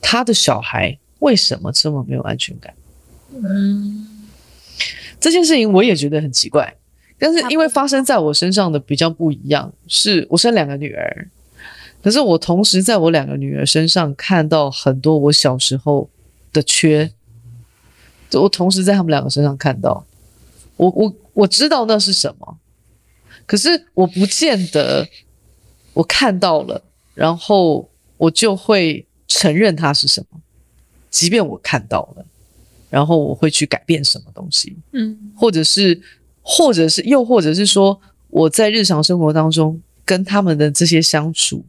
[0.00, 2.72] 她的小孩为什么这么没有安全感。
[3.32, 4.28] 嗯，
[5.18, 6.72] 这件事情我也觉得很奇怪，
[7.18, 11.28] 但是因为发生在我身上的比较不一样，是我生两个女儿。
[12.04, 16.10] 可是我同时在我两个女儿身上看到很多我小时候
[16.52, 17.10] 的缺，
[18.32, 20.04] 我同时在他们两个身上看到，
[20.76, 22.58] 我我我知道那是什么，
[23.46, 25.08] 可是我不见得
[25.94, 26.82] 我看到了，
[27.14, 30.38] 然后我就会承认它是什么，
[31.08, 32.26] 即便我看到了，
[32.90, 35.98] 然后我会去改变什么东西，嗯，或者是
[36.42, 41.64] 或者是又或者是说我在日常生活当中跟他们的这些相处。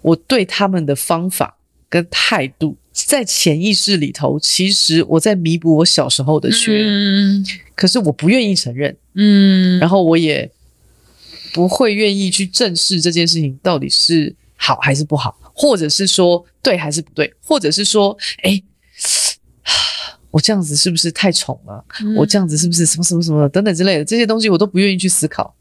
[0.00, 7.44] 我对他们的方法跟态度，在潜意识里头，其实我在弥补我小时候的缺，嗯，
[7.74, 10.50] 可是我不愿意承认，嗯，然后我也
[11.52, 18.62] 不会愿意去正视这件事情到底是好还是不好，或者是说对还是不对，或者是说，诶，
[20.30, 21.84] 我这样子是不是太宠了？
[22.02, 25.54] 嗯，我这样子是不是什么什么什么等等之类的这些东西，我都不愿意去思考，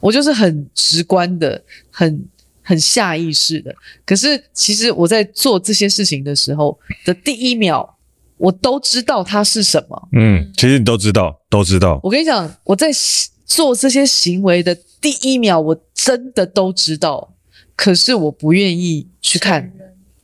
[0.00, 2.26] 我就是很直观的，很。
[2.66, 3.72] 很下意识的，
[4.04, 7.88] 可是其实我在做这些事情的时候的第一秒，
[8.36, 10.08] 我都知道它是什么。
[10.10, 12.00] 嗯，其实你都知道，都知道。
[12.02, 12.90] 我跟你讲，我在
[13.44, 17.32] 做这些行为的第一秒，我真的都知道，
[17.76, 19.72] 可是我不愿意去看，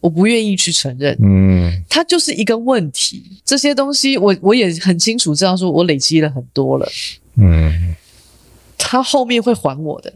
[0.00, 3.40] 我不愿意去承认，嗯，它就是一个问题。
[3.44, 6.90] 这些东西我我也很清楚知道，说我累积了很多了，
[7.36, 7.94] 嗯，
[8.76, 10.12] 他后面会还我的，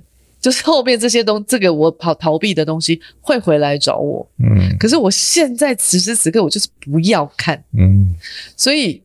[0.47, 8.15] 就是后面这些东，这个我跑逃避的东西会回来找我，嗯，可是我现在此时此刻我就是不要看，嗯，
[8.57, 9.03] 所以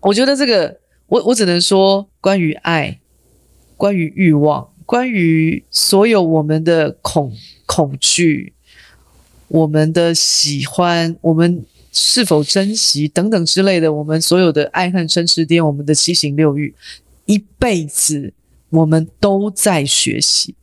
[0.00, 3.00] 我觉得这个，我我只能说，关于爱，
[3.78, 7.32] 关于欲望，关于所有我们的恐
[7.64, 8.52] 恐惧。
[9.48, 16.74] 我们的喜欢，我们是否珍惜等等之类的，我们所有的爱恨嗔痴颠，我们的七情六欲，
[17.24, 18.34] 一辈子
[18.70, 20.54] 我们都在学习，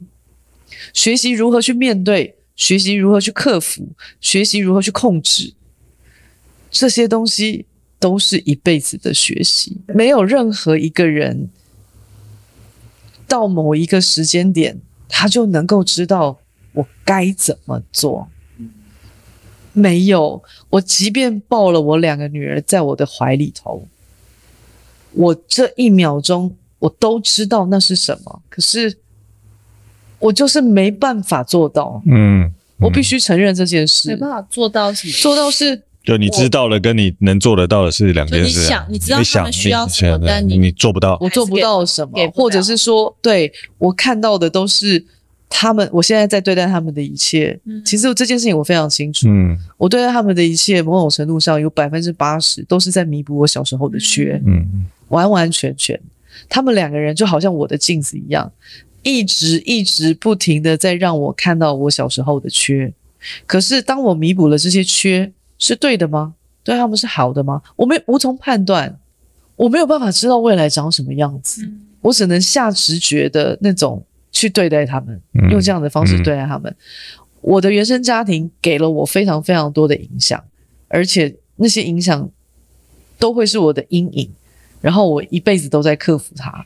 [0.94, 3.88] 学习如何去面对，学习如何去克服，
[4.20, 5.54] 学习如何去控制，
[6.70, 7.66] 这些东西
[8.00, 9.78] 都是一辈子的学习。
[9.88, 11.50] 没有任何一个人
[13.28, 16.40] 到某一个时间点，他就能够知道
[16.74, 18.28] 我该怎么做。
[19.72, 23.88] 没有，我即便抱了我两个女儿在我的怀里头，
[25.14, 28.94] 我这一秒钟我都知道那是什么，可是
[30.20, 32.02] 我就是没办法做到。
[32.06, 35.14] 嗯，嗯，我必须承认这件事，没办法做到什么？
[35.22, 38.60] 做到是，就你知道了，跟你能做得到的是两件事。
[38.60, 45.06] 你想，你知道想他们需要什么，你但你你做不到，我做不到什么，或者是说，对，我看到的都是。
[45.56, 49.28] 他们，我现在在对待他们的一切，嗯、其实这件事情我非常清楚。
[49.30, 54.42] 嗯，我对待他们的一切，某种程度上有百分之八十都是在弥补我小时候的缺。
[54.48, 56.00] 嗯，完完全全，
[56.50, 58.52] 他们两个人就好像我的镜子一样，
[59.02, 62.94] 一直一直不停的在让我看到我小时候的缺。
[63.46, 66.36] 可是当我弥补了这些缺，是对的吗？
[66.64, 67.62] 对他们是好的吗？
[67.76, 69.00] 我没无从判断，
[69.56, 74.04] 我没有办法知道未来长什么样子，嗯、我只能下直觉的那种。
[74.36, 75.22] 去对待他们，
[75.52, 76.76] 用这样的方式对待他们。
[77.40, 80.44] 我的原生家庭给了我非常非常多的影响，
[80.88, 82.28] 而且那些影响
[83.20, 84.28] 都会是我的阴影，
[84.84, 86.66] 然后我一辈子都在克服它。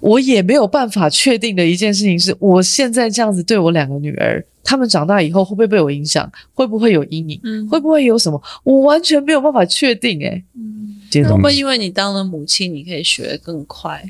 [0.00, 6.30] 我也没有办法确定的一件事情是，我现在这样子对我两个女儿，她们长大以后会不会被我影响？
[6.52, 7.40] 会不会有阴影？
[7.42, 8.40] 嗯、会不会有什么？
[8.64, 10.26] 我完全没有办法确定、欸。
[10.26, 14.04] 诶嗯，会不会因为你当了母亲，你可以学得更快？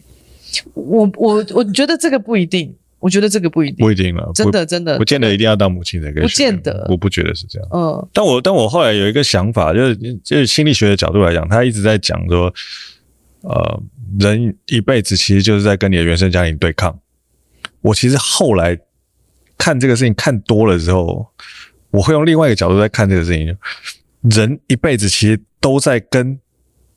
[0.75, 7.69] 我我我觉得这个不一定，我觉得这个不一定，不一定了，真的真的，不见得一定要当母亲才可以，不见得，我不觉得是这样。
[7.73, 12.53] 嗯，但我但我后来有一个想法，就是就是心理学的角度来讲，他一直在讲说，
[13.45, 13.83] 呃，
[14.19, 16.99] 人一辈子其实就是在跟你的原生家庭对抗。
[17.81, 18.79] 我其实后来
[19.57, 21.27] 看这个事情看多了之后，
[21.91, 23.57] 我会用另外一个角度在看这个事情，
[24.23, 26.41] 人一辈子其实都在跟。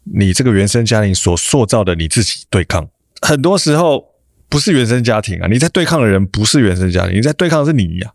[0.10, 2.90] 你这个原生家庭所塑造的你自己对抗，
[3.22, 4.06] 很多时候
[4.48, 8.14] 不是原生家庭啊，你在对抗的人不是原生家庭，你在对抗的是你呀。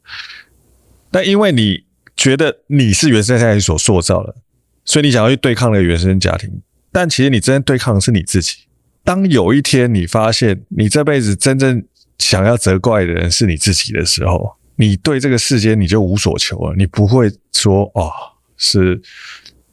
[1.10, 1.84] 但因为你
[2.16, 4.34] 觉得你是原生家庭所塑造的，
[4.86, 6.62] 所以你想要去对抗那个原生家庭，
[6.92, 8.54] 但其实你真正对抗的是你自己。
[9.02, 11.82] 当有一天你发现你这辈子真正
[12.18, 18.12] 想要责怪的人是你自己的时候，你对这个世间你就无所求了，你不会说哦，
[18.56, 19.00] 是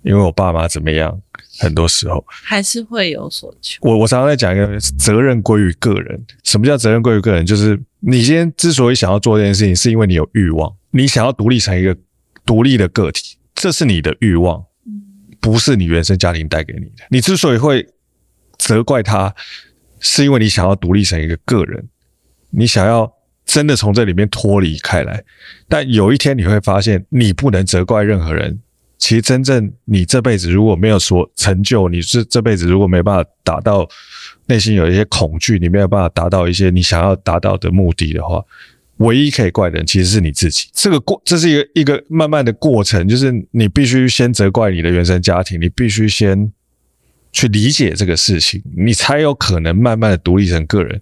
[0.03, 1.21] 因为我爸妈怎么样。
[1.61, 3.79] 很多时候还是会有所求。
[3.81, 6.25] 我我常常在讲一个责任归于个人。
[6.45, 7.45] 什么叫责任归于个人？
[7.45, 11.93] 就是你今天之所以想要做这件事情，是因为你有欲望，你想要独立成一个
[12.45, 14.63] 独立的个体，这是你的欲望，
[15.39, 17.03] 不是你原生家庭带给你的。
[17.09, 17.87] 你之所以会
[18.57, 19.33] 责怪他，
[19.99, 21.87] 是因为你想要独立成一个个人，
[22.49, 23.11] 你想要
[23.45, 25.23] 真的从这里面脱离开来。
[25.67, 28.59] 但有一天你会发现，你不能责怪任何人。
[28.97, 33.87] 其实，真正你这辈子如果没有所成就，你是这辈子如果没办法达到
[34.47, 38.43] 内心有一些恐惧，你没有办法达到一些你想要达到的目的的话，
[38.99, 40.69] 唯一可以怪的人其实是你自己。
[40.73, 46.51] 这个过，这是一个一个慢慢的过程，就是你必须先责怪你的原生家庭，你必须先
[47.31, 51.01] 去理解这个事情，你才有可能慢慢的独立成个人。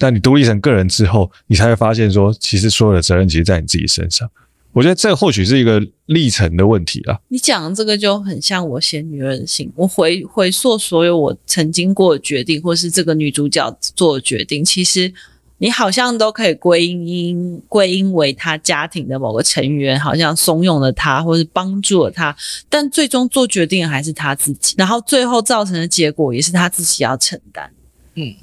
[0.00, 4.30] 但你独立成个人之后，你才会发现说，其实所有的责任其实在你自己身上。
[4.72, 7.18] 我觉得这或许是一个历程的问题啊。
[7.28, 15.12] 你讲的这个就很像我写女人的信，我回回溯所有我曾经过的决定，或是这个女主角做的决定，其实
[15.58, 22.34] 你好像都可以归因归因为他家庭的某个成员，好像怂恿了他，或是帮助了他，
[22.68, 27.70] 但最终做决定的还是他自己，然后最后造成的结果也是他自己要承担。
[28.14, 28.34] 嗯，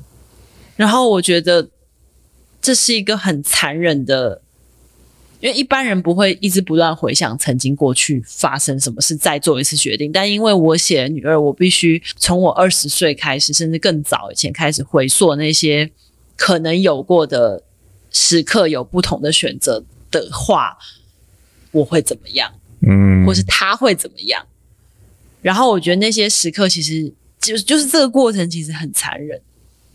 [0.76, 1.68] 然后我觉得
[2.62, 4.42] 这是一个很残忍的。
[5.42, 10.12] 因为一般人不会一直不断回想曾经过去发生什么事，再做一次决定。
[10.12, 15.88] 但因为我写了女二，我必须从我二十岁开始，甚至更早以前开始回溯那些
[16.36, 17.64] 可能有过的
[18.12, 20.78] 时刻，有不同的选择的话，
[21.72, 22.52] 我会怎么样？
[22.88, 24.46] 嗯，或是他会怎么样。
[25.42, 29.40] 然后我觉得那些时刻其实就就是这个过程其实很残忍，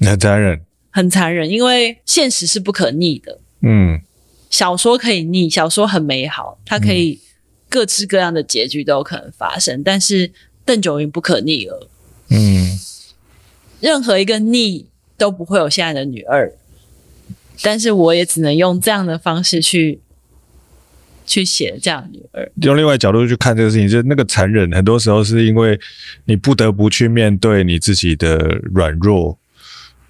[0.00, 0.60] 很残忍，
[0.90, 3.38] 很残忍，因为现实是不可逆的。
[3.62, 4.00] 嗯，
[4.48, 7.20] 小说可以逆，小说很美好，它可以
[7.68, 10.32] 各式各样的结局都有可能发生，嗯、但是
[10.64, 11.88] 邓九云不可逆了。
[12.28, 12.78] 嗯，
[13.80, 14.86] 任何一个逆
[15.20, 16.50] 都不会有现在的女二，
[17.62, 20.00] 但是我也只能用这样的方式去
[21.26, 22.50] 去写这样的女二。
[22.62, 25.78] 用另外角度去看这个事情，就是那个残忍，很多时候是因为
[26.24, 28.38] 你不得不去面对你自己的
[28.74, 29.36] 软弱。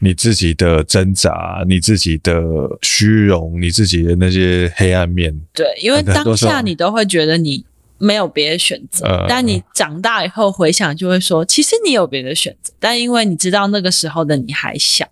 [0.03, 2.43] 你自己的挣扎，你自己的
[2.81, 5.39] 虚荣，你自己的那些黑暗面。
[5.53, 7.63] 对，因为当下你都会觉得你
[8.01, 15.07] 没有别的选择，呃、但你长大以后回想，就会说，其实你有别的选择，但因为你知道那个时候的你还小，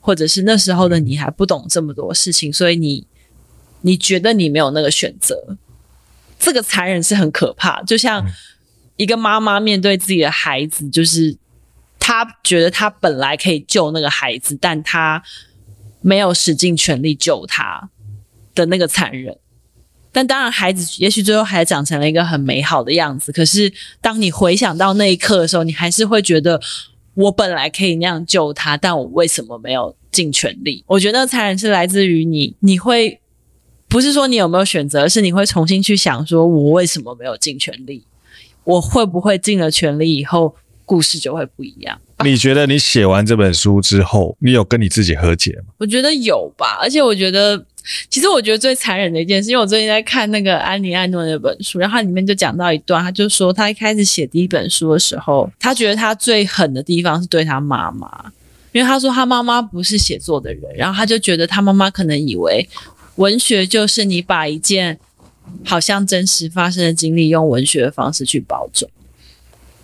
[0.00, 3.04] 或者是那时候的你还不懂这么多事情，所以你
[3.80, 5.56] 你觉得你没有那个选择。
[6.38, 8.24] 这个残忍是很可怕，就像
[8.96, 11.36] 一个妈妈面对自己的孩子，就是。
[12.02, 15.22] 她觉得她本来可以救那个孩子，但她
[16.00, 17.90] 没有使尽全力救他
[18.54, 19.36] 的那个残忍。
[20.12, 23.30] 但当然，孩子也许最后还长成了一个很美好的样子。
[23.30, 26.60] 可是，当你回想到那一刻的时候，你还是会觉得，
[27.14, 30.84] 我本来可以那样救他，但我为什么没有尽全力？
[30.86, 33.20] 我觉得残忍是来自于你，你会
[33.88, 38.04] 不是说你有没有选择，而是你会重新去想，说我为什么没有尽全力？
[38.64, 40.54] 我会不会尽了全力以后？
[40.90, 41.96] 故事就会不一样。
[42.24, 45.72] 你觉得你写完这本书之后，你有跟你自己和解吗？
[45.78, 47.64] 我觉得有吧，而且我觉得，
[48.08, 58.32] 其实我觉得最残忍的一件事，因为我最近在看那个安妮艾诺那本书，然后里面就讲到一段，他就说他一开始写第一本书的时候，他觉得他最狠的地方是对他妈妈，
[58.72, 62.68] 因为他说他妈妈不是写作的人，然后他就觉得他妈妈可能以为
[63.16, 64.98] 文学就是你把一件
[65.64, 68.90] 好像真实发生的经历用文学的方式去包装。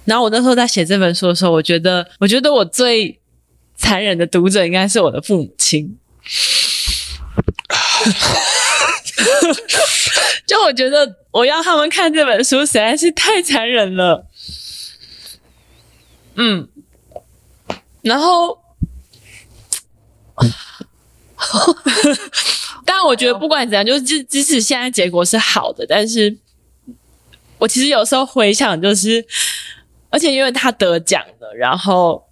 [0.05, 3.18] 然后我那时候在写这本书的时候，我觉得，我觉得我最
[3.76, 5.97] 残忍的读者应该是我的父母亲。
[10.47, 14.26] 就我觉得我要他们看这本书实在是太残忍了。
[16.35, 16.68] 嗯，
[18.02, 18.59] 然后，
[22.85, 26.36] 但我觉得不管怎样，就是即即使现在结果是好的，但是
[27.59, 29.26] 我其实有时候回想，就是。
[30.09, 32.25] 而且因为他得奖了，然后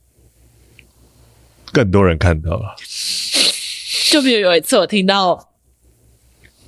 [1.70, 2.75] 更多人看到了。
[4.11, 5.53] 就比如有一次，我听到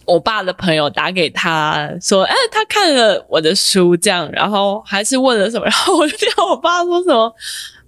[0.06, 7.34] 我爸的朋友打给他说：“哎，他看了我的书，这样，然后还是问了什么？”然后我就听到我爸说什么：“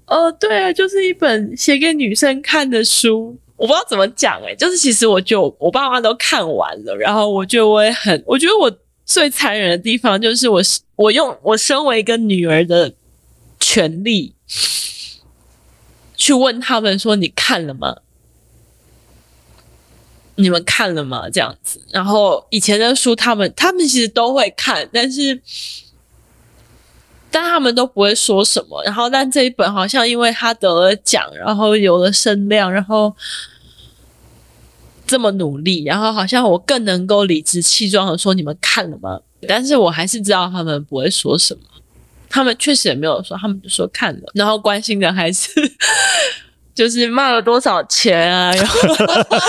[0.07, 8.71] 呃，对啊，就是一本写给女生看的书。”我不知道怎么讲，哎，就是其实我就我爸妈都看完了，然后我觉得我也很，我觉得我
[9.05, 10.61] 最残忍的地方就是我
[10.97, 12.93] 我用我身为一个女儿的。
[13.61, 14.33] 权利
[16.17, 17.97] 去问他们说：“你看了吗？
[20.39, 21.81] 你们看了吗？”这样子。
[21.91, 25.41] 然后以前的书，他们他们其实都会看，但是
[27.31, 28.83] 但他们都不会说什么。
[28.85, 33.15] 然后，但这一本好像因为他得了奖，然后有了声量，然后
[35.07, 41.61] 这么努力，然后好像我更能够理直气壮的说：“你们看了吗？”但是我还是知道他们不会说什么。
[42.31, 45.51] 他们确实也没有说，他们就说看了，然后关心的还是
[46.79, 48.79] 就是卖了多少钱啊， 然后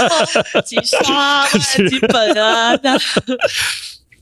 [0.66, 2.98] 几刷、啊、几本啊 这样，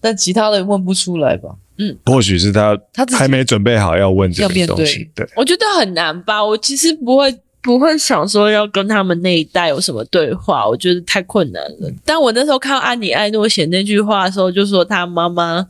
[0.01, 1.47] 但其他的问不出来吧？
[1.77, 5.09] 嗯，或许是他他还没准备好要问这个东西。
[5.15, 6.43] 对，我觉得很难吧。
[6.43, 11.89] 我其实不会不会想说要跟他们那一代有什么对话，我觉得太困难了。
[12.03, 15.65] 但我那时候看到安妮艾诺写那句话的时候，就说他妈妈。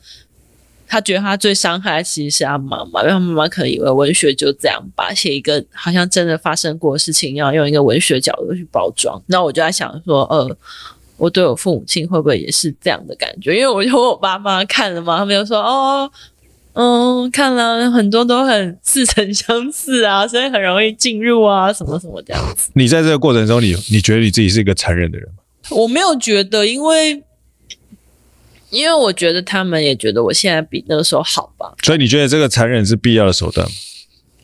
[0.88, 9.22] 他觉得他最伤害的其实是他妈妈，因为他妈妈可能以为文学就这样吧，写一个好像真的发生过的事情，要用一个文学角度去包装。
[9.28, 10.58] 那我就在想说，呃，
[11.18, 13.54] 我对我父母亲会不会也是这样的感觉？
[13.56, 15.18] 因为我就问我爸妈看了吗？
[15.18, 16.10] 他们就说，哦，
[16.74, 22.70] 嗯，看了很多都很似曾相似啊，所以很容易进入啊，什么什么这样子。
[22.74, 25.44] 你在这个过程中，你你觉得你自己是一个残忍的人吗？
[25.72, 27.24] 我没有觉得，因为。
[28.70, 33.74] 因为我觉得他们也觉得我现在比那个时候好吧，所以你觉得这个残忍是必要的手段吗？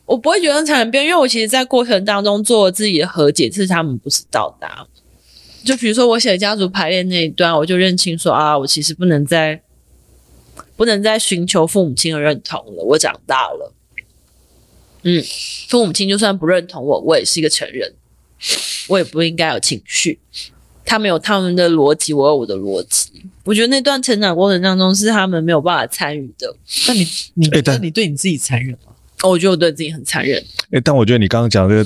[0.05, 4.85] 我不会觉得残忍，因为我其实，在过程当中做自己的和解，是他们不是到达。
[5.63, 9.61] 就比如说我写家族排列那一段，我就认清说啊，我其实不能再
[10.75, 13.73] 不能再寻求父母亲的认同了，我长大了。
[15.03, 15.23] 嗯，
[15.69, 17.93] 父母亲就算不认同我，我也是一个成人，
[18.89, 20.19] 我也不应该有情绪。
[20.85, 23.25] 他们有他们的逻辑，我有我的逻辑。
[23.43, 26.55] 我觉得那段成长过程当中是他们没有办法参与的。
[26.87, 28.93] 那你你欸但那你对你自己残忍吗？
[29.23, 30.43] 我觉得我对自己很残忍。
[30.71, 31.85] 哎、但我觉得你刚刚讲这个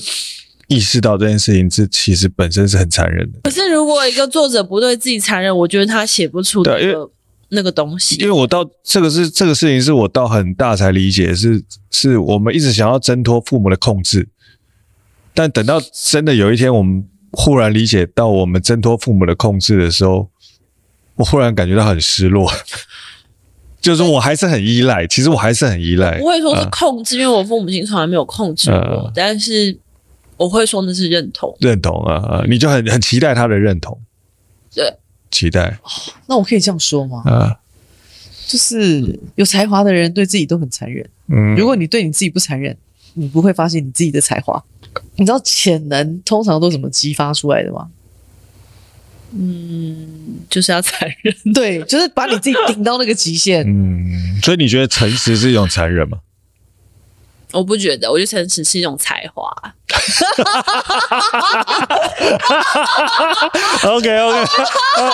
[0.68, 3.40] 意识到这件事情，是其实本身是很残忍的。
[3.44, 7.10] 可是如果一个作者不对自己残忍，我觉得他写不出那个
[7.50, 8.16] 那个东西。
[8.16, 14.27] 因为我到这个是这个事情，是我到很大才理解，是是我们一直想要挣脱父母的控制，
[15.34, 20.30] 但等到真的有一天，我们忽然理解到我们挣脱父母的控制的时候，
[21.17, 22.49] 我忽然感觉到很失落。
[23.79, 26.17] 就是说我还是很依赖，其实我还是很依赖。
[26.17, 29.77] 不会说是控制，啊、因为我父母亲从来没有控制过，啊、但是
[30.35, 31.55] 我会说那是认同。
[31.61, 33.97] 认同啊，你就很很期待他的认同。
[34.73, 34.93] 对，
[35.31, 35.77] 期待。
[36.25, 37.21] 那我可以这样说吗？
[37.25, 37.59] 啊，
[38.47, 41.07] 就是有才华的人对自己都很残忍。
[41.27, 42.75] 嗯，如果你对你自己不残忍，
[43.13, 44.61] 你不会发现你自己的才华。
[45.15, 47.87] 你知道潜能通常都怎么激发出来的吗？
[49.33, 53.65] 嗯，就是要残忍，对，就是把你自己顶到那个极限。
[53.67, 56.19] 嗯，所以你觉得诚实是一种残忍吗？
[57.53, 59.49] 我不觉得，我觉得诚实是一种才华。
[63.83, 64.39] OK OK，
[64.97, 65.11] 哦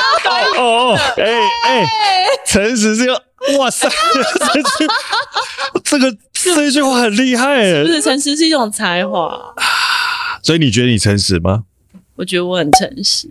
[0.57, 1.23] 哦哦，哎
[1.65, 1.85] 哎，
[2.45, 3.15] 诚实是用，
[3.59, 3.87] 哇塞，
[5.83, 9.53] 这个这句话很厉害哎，不是诚实是一种才华，
[10.41, 11.63] 所以你觉得你诚实吗？
[12.15, 13.29] 我觉得我很诚实。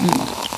[0.00, 0.53] 嗯。